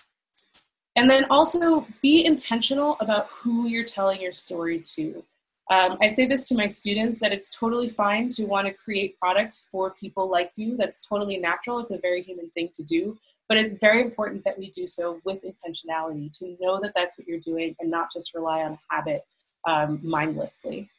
And 0.97 1.09
then 1.09 1.26
also 1.30 1.88
be 2.01 2.26
intentional 2.26 2.97
about 2.99 3.28
who 3.28 3.68
you're 3.68 3.86
telling 3.86 4.22
your 4.22 4.34
story 4.34 4.80
to. 4.95 5.24
Um, 5.72 5.97
I 6.01 6.09
say 6.09 6.26
this 6.26 6.49
to 6.49 6.55
my 6.55 6.67
students 6.67 7.22
that 7.22 7.32
it's 7.32 7.49
totally 7.49 7.88
fine 7.88 8.30
to 8.32 8.43
want 8.43 8.67
to 8.67 8.74
create 8.74 9.17
products 9.17 9.69
for 9.72 9.91
people 9.91 10.30
like 10.30 10.51
you. 10.57 10.76
That's 10.76 10.99
totally 10.99 11.38
natural. 11.38 11.80
It's 11.80 11.91
a 11.91 11.97
very 11.97 12.22
human 12.22 12.49
thing 12.49 12.69
to 12.74 12.84
do. 12.84 13.17
But 13.47 13.57
it's 13.57 13.78
very 13.80 14.01
important 14.01 14.43
that 14.43 14.59
we 14.59 14.69
do 14.72 14.86
so 14.86 15.22
with 15.24 15.45
intentionality 15.45 16.30
to 16.39 16.57
know 16.59 16.82
that 16.82 16.91
that's 16.93 17.17
what 17.17 17.26
you're 17.26 17.39
doing 17.39 17.74
and 17.80 17.89
not 17.89 18.11
just 18.11 18.36
rely 18.36 18.63
on 18.63 18.78
habit 18.89 19.24
um, 19.65 20.01
mindlessly. 20.03 20.89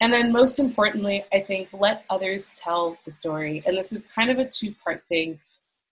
And 0.00 0.12
then, 0.12 0.32
most 0.32 0.58
importantly, 0.58 1.24
I 1.32 1.40
think 1.40 1.68
let 1.72 2.04
others 2.10 2.52
tell 2.62 2.98
the 3.06 3.10
story. 3.10 3.62
And 3.64 3.78
this 3.78 3.92
is 3.92 4.04
kind 4.06 4.30
of 4.30 4.38
a 4.38 4.44
two 4.44 4.74
part 4.84 5.02
thing. 5.08 5.40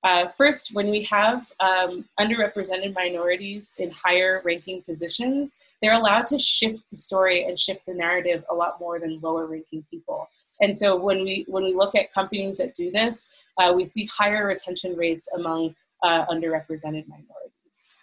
Uh, 0.03 0.27
first, 0.29 0.75
when 0.75 0.91
we 0.91 1.03
have 1.05 1.53
um, 1.61 2.07
underrepresented 2.19 2.95
minorities 2.95 3.75
in 3.79 3.91
higher 3.91 4.41
ranking 4.45 4.83
positions, 4.83 5.59
they're 5.83 5.99
allowed 5.99 6.27
to 6.27 6.39
shift 6.39 6.83
the 6.91 6.97
story 6.97 7.45
and 7.45 7.59
shift 7.59 7.85
the 7.85 7.93
narrative 7.93 8.43
a 8.51 8.55
lot 8.55 8.81
more 8.81 8.99
than 8.99 9.21
lower 9.21 9.47
ranking 9.47 9.85
people. 9.91 10.27
And 10.63 10.77
so 10.77 10.97
when 10.97 11.23
we 11.23 11.45
when 11.49 11.65
we 11.65 11.75
look 11.75 11.95
at 11.95 12.13
companies 12.13 12.59
that 12.59 12.75
do 12.75 12.91
this, 12.91 13.31
uh, 13.59 13.73
we 13.75 13.85
see 13.85 14.07
higher 14.07 14.47
retention 14.47 14.97
rates 14.97 15.29
among 15.35 15.75
uh, 16.03 16.27
underrepresented 16.27 17.07
minorities. 17.09 17.95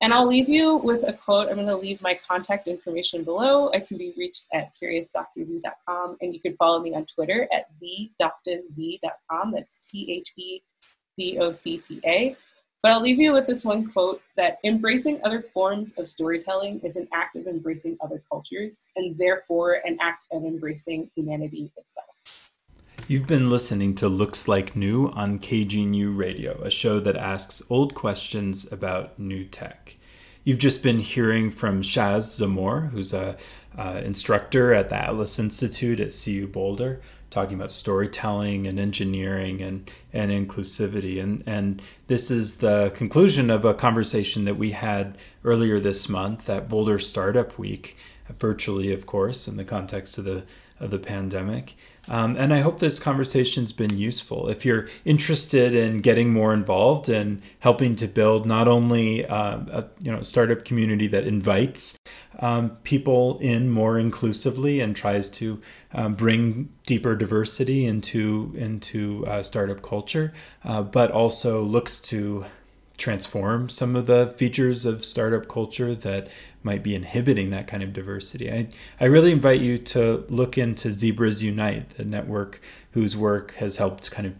And 0.00 0.14
I'll 0.14 0.26
leave 0.26 0.48
you 0.48 0.76
with 0.76 1.06
a 1.08 1.12
quote. 1.12 1.48
I'm 1.48 1.56
going 1.56 1.66
to 1.66 1.76
leave 1.76 2.00
my 2.00 2.18
contact 2.26 2.68
information 2.68 3.24
below. 3.24 3.70
I 3.72 3.80
can 3.80 3.98
be 3.98 4.14
reached 4.16 4.46
at 4.52 4.70
curiousdrz.com, 4.80 6.18
and 6.20 6.32
you 6.32 6.40
can 6.40 6.54
follow 6.54 6.80
me 6.80 6.94
on 6.94 7.04
Twitter 7.04 7.48
at 7.52 7.66
thedoctaz.com. 7.82 9.52
That's 9.52 9.78
T 9.78 10.12
H 10.12 10.32
E 10.36 10.60
D 11.18 11.38
O 11.38 11.52
C 11.52 11.76
T 11.76 12.00
A. 12.06 12.36
But 12.80 12.92
I'll 12.92 13.00
leave 13.00 13.18
you 13.18 13.32
with 13.32 13.48
this 13.48 13.64
one 13.64 13.90
quote 13.90 14.22
that 14.36 14.58
embracing 14.64 15.20
other 15.24 15.42
forms 15.42 15.98
of 15.98 16.06
storytelling 16.06 16.80
is 16.84 16.96
an 16.96 17.08
act 17.12 17.34
of 17.34 17.48
embracing 17.48 17.98
other 18.00 18.22
cultures, 18.30 18.84
and 18.94 19.18
therefore 19.18 19.82
an 19.84 19.98
act 20.00 20.26
of 20.30 20.44
embracing 20.44 21.10
humanity 21.16 21.72
itself. 21.76 22.48
You've 23.08 23.26
been 23.26 23.50
listening 23.50 23.96
to 23.96 24.08
Looks 24.08 24.46
Like 24.46 24.76
New 24.76 25.08
on 25.08 25.40
KGNU 25.40 26.16
Radio, 26.16 26.60
a 26.62 26.70
show 26.70 27.00
that 27.00 27.16
asks 27.16 27.62
old 27.68 27.94
questions 27.94 28.70
about 28.70 29.18
new 29.18 29.44
tech. 29.44 29.96
You've 30.44 30.58
just 30.58 30.82
been 30.82 31.00
hearing 31.00 31.50
from 31.50 31.82
Shaz 31.82 32.40
Zamore, 32.40 32.90
who's 32.90 33.12
a 33.12 33.36
uh, 33.76 34.02
instructor 34.04 34.72
at 34.72 34.88
the 34.88 34.96
Atlas 34.96 35.38
Institute 35.38 36.00
at 36.00 36.14
CU 36.24 36.46
Boulder, 36.46 37.00
talking 37.30 37.56
about 37.56 37.70
storytelling 37.70 38.66
and 38.66 38.78
engineering 38.78 39.60
and, 39.60 39.90
and 40.12 40.30
inclusivity. 40.30 41.22
And, 41.22 41.42
and 41.46 41.82
this 42.06 42.30
is 42.30 42.58
the 42.58 42.90
conclusion 42.94 43.50
of 43.50 43.64
a 43.64 43.74
conversation 43.74 44.44
that 44.46 44.56
we 44.56 44.70
had 44.70 45.18
earlier 45.44 45.78
this 45.78 46.08
month 46.08 46.48
at 46.48 46.68
Boulder 46.68 46.98
Startup 46.98 47.56
Week, 47.58 47.96
virtually, 48.38 48.92
of 48.92 49.06
course, 49.06 49.46
in 49.46 49.56
the 49.56 49.64
context 49.64 50.18
of 50.18 50.24
the, 50.24 50.44
of 50.80 50.90
the 50.90 50.98
pandemic. 50.98 51.74
Um, 52.08 52.36
and 52.36 52.52
I 52.52 52.60
hope 52.60 52.78
this 52.78 52.98
conversation's 52.98 53.72
been 53.72 53.96
useful. 53.98 54.48
If 54.48 54.64
you're 54.64 54.88
interested 55.04 55.74
in 55.74 56.00
getting 56.00 56.32
more 56.32 56.54
involved 56.54 57.08
and 57.08 57.42
helping 57.60 57.94
to 57.96 58.06
build 58.06 58.46
not 58.46 58.68
only 58.68 59.26
uh, 59.26 59.58
a 59.70 59.84
you 60.00 60.12
know 60.12 60.22
startup 60.22 60.64
community 60.64 61.06
that 61.08 61.26
invites 61.26 61.98
um, 62.40 62.70
people 62.82 63.38
in 63.38 63.70
more 63.70 63.98
inclusively 63.98 64.80
and 64.80 64.94
tries 64.96 65.28
to 65.30 65.60
um, 65.92 66.14
bring 66.14 66.70
deeper 66.86 67.14
diversity 67.14 67.84
into 67.84 68.54
into 68.56 69.26
uh, 69.26 69.42
startup 69.42 69.82
culture, 69.82 70.32
uh, 70.64 70.82
but 70.82 71.10
also 71.10 71.62
looks 71.62 72.00
to 72.00 72.44
transform 72.96 73.68
some 73.68 73.94
of 73.94 74.06
the 74.06 74.34
features 74.36 74.84
of 74.84 75.04
startup 75.04 75.48
culture 75.48 75.94
that 75.94 76.28
might 76.62 76.82
be 76.82 76.94
inhibiting 76.94 77.50
that 77.50 77.66
kind 77.66 77.82
of 77.82 77.92
diversity. 77.92 78.50
I, 78.50 78.68
I 79.00 79.04
really 79.06 79.32
invite 79.32 79.60
you 79.60 79.78
to 79.78 80.24
look 80.28 80.58
into 80.58 80.92
Zebras 80.92 81.42
Unite, 81.42 81.90
the 81.90 82.04
network 82.04 82.60
whose 82.92 83.16
work 83.16 83.54
has 83.54 83.76
helped 83.76 84.10
kind 84.10 84.26
of 84.26 84.34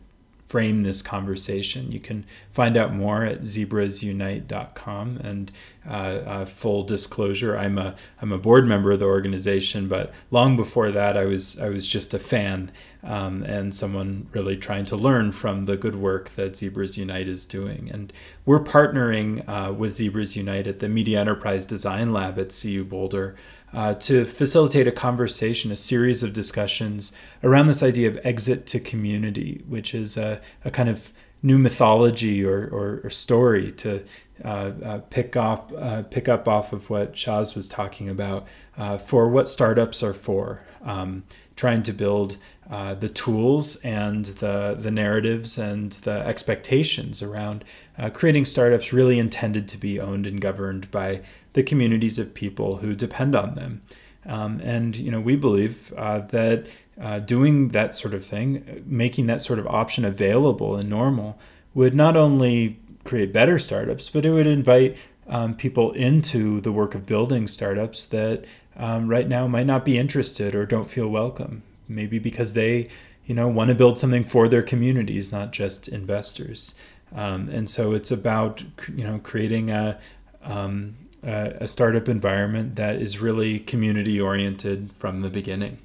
frame 0.48 0.80
this 0.80 1.02
conversation. 1.02 1.92
You 1.92 2.00
can 2.00 2.24
find 2.50 2.76
out 2.76 2.94
more 2.94 3.22
at 3.22 3.42
zebrasunite.com. 3.42 5.18
And 5.22 5.52
uh, 5.86 5.90
uh, 5.90 6.44
full 6.46 6.84
disclosure, 6.84 7.56
I'm 7.56 7.78
a 7.78 7.94
I'm 8.20 8.32
a 8.32 8.38
board 8.38 8.66
member 8.66 8.90
of 8.90 8.98
the 8.98 9.06
organization, 9.06 9.88
but 9.88 10.10
long 10.30 10.56
before 10.56 10.90
that, 10.90 11.16
I 11.16 11.24
was 11.24 11.60
I 11.60 11.68
was 11.68 11.86
just 11.86 12.14
a 12.14 12.18
fan 12.18 12.70
um, 13.02 13.42
and 13.44 13.74
someone 13.74 14.28
really 14.32 14.56
trying 14.56 14.86
to 14.86 14.96
learn 14.96 15.32
from 15.32 15.66
the 15.66 15.76
good 15.76 15.96
work 15.96 16.30
that 16.30 16.56
Zebras 16.56 16.98
Unite 16.98 17.28
is 17.28 17.44
doing. 17.44 17.90
And 17.92 18.12
we're 18.44 18.64
partnering 18.64 19.48
uh, 19.48 19.72
with 19.72 19.94
Zebras 19.94 20.36
Unite 20.36 20.66
at 20.66 20.80
the 20.80 20.88
Media 20.88 21.20
Enterprise 21.20 21.64
Design 21.64 22.12
Lab 22.12 22.38
at 22.38 22.58
CU 22.60 22.84
Boulder 22.84 23.36
uh, 23.72 23.94
to 23.94 24.24
facilitate 24.24 24.86
a 24.86 24.92
conversation, 24.92 25.70
a 25.70 25.76
series 25.76 26.22
of 26.22 26.32
discussions 26.32 27.16
around 27.42 27.66
this 27.66 27.82
idea 27.82 28.08
of 28.08 28.18
exit 28.24 28.66
to 28.66 28.80
community, 28.80 29.62
which 29.68 29.94
is 29.94 30.16
a, 30.16 30.40
a 30.64 30.70
kind 30.70 30.88
of 30.88 31.12
new 31.42 31.58
mythology 31.58 32.44
or, 32.44 32.68
or, 32.72 33.00
or 33.04 33.10
story 33.10 33.70
to 33.70 34.02
uh, 34.44 34.72
uh, 34.84 34.98
pick 35.10 35.36
up 35.36 35.72
uh, 35.76 36.02
pick 36.02 36.28
up 36.28 36.46
off 36.46 36.72
of 36.72 36.90
what 36.90 37.14
Shaz 37.14 37.56
was 37.56 37.68
talking 37.68 38.08
about 38.08 38.46
uh, 38.76 38.98
for 38.98 39.28
what 39.28 39.48
startups 39.48 40.02
are 40.02 40.14
for. 40.14 40.64
Um, 40.84 41.24
trying 41.58 41.82
to 41.82 41.92
build 41.92 42.36
uh, 42.70 42.94
the 42.94 43.08
tools 43.08 43.76
and 43.82 44.26
the 44.42 44.76
the 44.78 44.90
narratives 44.90 45.58
and 45.58 45.92
the 46.06 46.20
expectations 46.26 47.20
around 47.20 47.64
uh, 47.98 48.08
creating 48.08 48.44
startups 48.44 48.92
really 48.92 49.18
intended 49.18 49.66
to 49.66 49.76
be 49.76 49.98
owned 49.98 50.26
and 50.26 50.40
governed 50.40 50.88
by 50.90 51.20
the 51.54 51.62
communities 51.62 52.18
of 52.18 52.32
people 52.32 52.76
who 52.76 52.94
depend 52.94 53.34
on 53.34 53.56
them. 53.56 53.82
Um, 54.24 54.60
and 54.62 54.96
you 54.96 55.10
know, 55.10 55.20
we 55.20 55.34
believe 55.34 55.92
uh, 55.96 56.20
that 56.28 56.68
uh, 57.00 57.18
doing 57.18 57.68
that 57.68 57.96
sort 57.96 58.14
of 58.14 58.24
thing, 58.24 58.84
making 58.86 59.26
that 59.26 59.42
sort 59.42 59.58
of 59.58 59.66
option 59.66 60.04
available 60.04 60.76
and 60.76 60.88
normal, 60.88 61.38
would 61.74 61.94
not 61.94 62.16
only 62.16 62.78
create 63.02 63.32
better 63.32 63.58
startups, 63.58 64.10
but 64.10 64.24
it 64.24 64.30
would 64.30 64.46
invite 64.46 64.96
um, 65.26 65.54
people 65.54 65.92
into 65.92 66.60
the 66.60 66.72
work 66.72 66.94
of 66.94 67.06
building 67.06 67.46
startups 67.46 68.04
that 68.06 68.44
um, 68.78 69.08
right 69.08 69.28
now 69.28 69.46
might 69.46 69.66
not 69.66 69.84
be 69.84 69.98
interested 69.98 70.54
or 70.54 70.64
don't 70.64 70.88
feel 70.88 71.08
welcome. 71.08 71.62
Maybe 71.88 72.18
because 72.18 72.54
they, 72.54 72.88
you 73.24 73.34
know, 73.34 73.48
want 73.48 73.68
to 73.70 73.74
build 73.74 73.98
something 73.98 74.24
for 74.24 74.48
their 74.48 74.62
communities, 74.62 75.32
not 75.32 75.52
just 75.52 75.88
investors. 75.88 76.74
Um, 77.14 77.48
and 77.48 77.68
so 77.68 77.92
it's 77.92 78.10
about 78.10 78.62
you 78.94 79.04
know 79.04 79.18
creating 79.22 79.70
a 79.70 79.98
um, 80.42 80.96
a 81.22 81.66
startup 81.66 82.08
environment 82.08 82.76
that 82.76 82.96
is 82.96 83.18
really 83.18 83.58
community 83.58 84.20
oriented 84.20 84.92
from 84.92 85.22
the 85.22 85.30
beginning. 85.30 85.78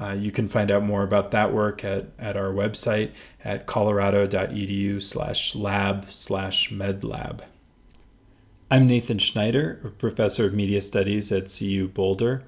Uh, 0.00 0.12
you 0.12 0.30
can 0.30 0.48
find 0.48 0.70
out 0.70 0.82
more 0.82 1.02
about 1.02 1.30
that 1.32 1.52
work 1.52 1.84
at, 1.84 2.06
at 2.18 2.36
our 2.36 2.50
website 2.50 3.10
at 3.44 3.66
colorado.edu 3.66 5.02
slash 5.02 5.54
lab 5.54 6.10
slash 6.10 6.70
medlab. 6.70 7.40
I'm 8.72 8.86
Nathan 8.86 9.18
Schneider, 9.18 9.92
professor 9.98 10.46
of 10.46 10.54
media 10.54 10.80
studies 10.80 11.30
at 11.30 11.54
CU 11.54 11.88
Boulder 11.88 12.42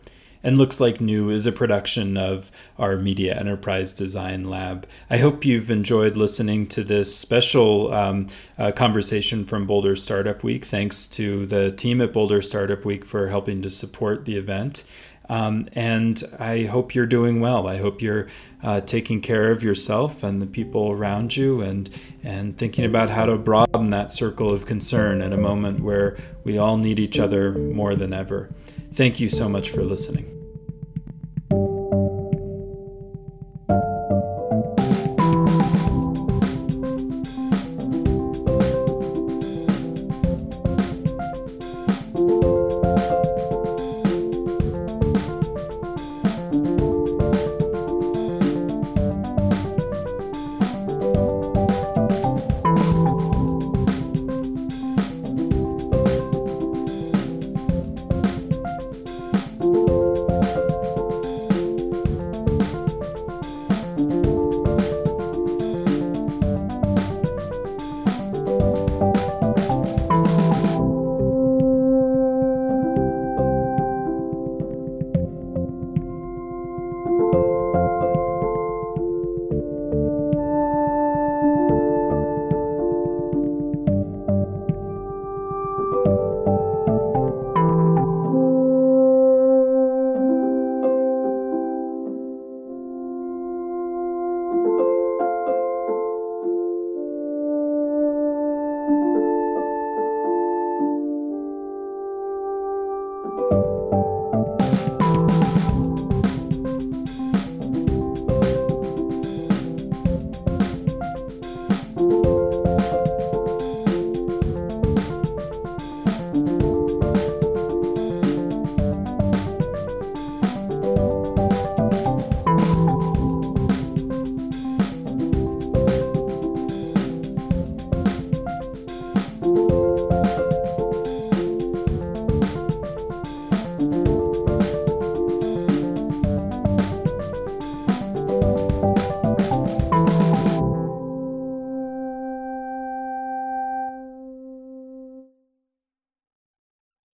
and 0.44 0.58
Looks 0.58 0.78
Like 0.78 1.00
New 1.00 1.30
is 1.30 1.46
a 1.46 1.52
production 1.52 2.18
of 2.18 2.52
our 2.78 2.96
Media 2.96 3.34
Enterprise 3.34 3.94
Design 3.94 4.44
Lab. 4.50 4.86
I 5.08 5.16
hope 5.16 5.46
you've 5.46 5.70
enjoyed 5.70 6.16
listening 6.16 6.66
to 6.68 6.84
this 6.84 7.16
special 7.16 7.92
um, 7.94 8.26
uh, 8.58 8.70
conversation 8.72 9.46
from 9.46 9.66
Boulder 9.66 9.96
Startup 9.96 10.44
Week. 10.44 10.66
Thanks 10.66 11.08
to 11.08 11.46
the 11.46 11.72
team 11.72 12.02
at 12.02 12.12
Boulder 12.12 12.42
Startup 12.42 12.84
Week 12.84 13.06
for 13.06 13.28
helping 13.28 13.62
to 13.62 13.70
support 13.70 14.26
the 14.26 14.36
event. 14.36 14.84
Um, 15.28 15.68
and 15.72 16.22
I 16.38 16.64
hope 16.64 16.94
you're 16.94 17.06
doing 17.06 17.40
well. 17.40 17.66
I 17.66 17.78
hope 17.78 18.02
you're 18.02 18.26
uh, 18.62 18.80
taking 18.80 19.20
care 19.20 19.50
of 19.50 19.62
yourself 19.62 20.22
and 20.22 20.40
the 20.40 20.46
people 20.46 20.90
around 20.90 21.36
you 21.36 21.60
and, 21.60 21.88
and 22.22 22.56
thinking 22.56 22.84
about 22.84 23.10
how 23.10 23.26
to 23.26 23.36
broaden 23.36 23.90
that 23.90 24.10
circle 24.10 24.50
of 24.50 24.66
concern 24.66 25.22
at 25.22 25.32
a 25.32 25.38
moment 25.38 25.80
where 25.80 26.16
we 26.44 26.58
all 26.58 26.76
need 26.76 26.98
each 26.98 27.18
other 27.18 27.52
more 27.52 27.94
than 27.94 28.12
ever. 28.12 28.50
Thank 28.92 29.20
you 29.20 29.28
so 29.28 29.48
much 29.48 29.70
for 29.70 29.82
listening. 29.82 30.30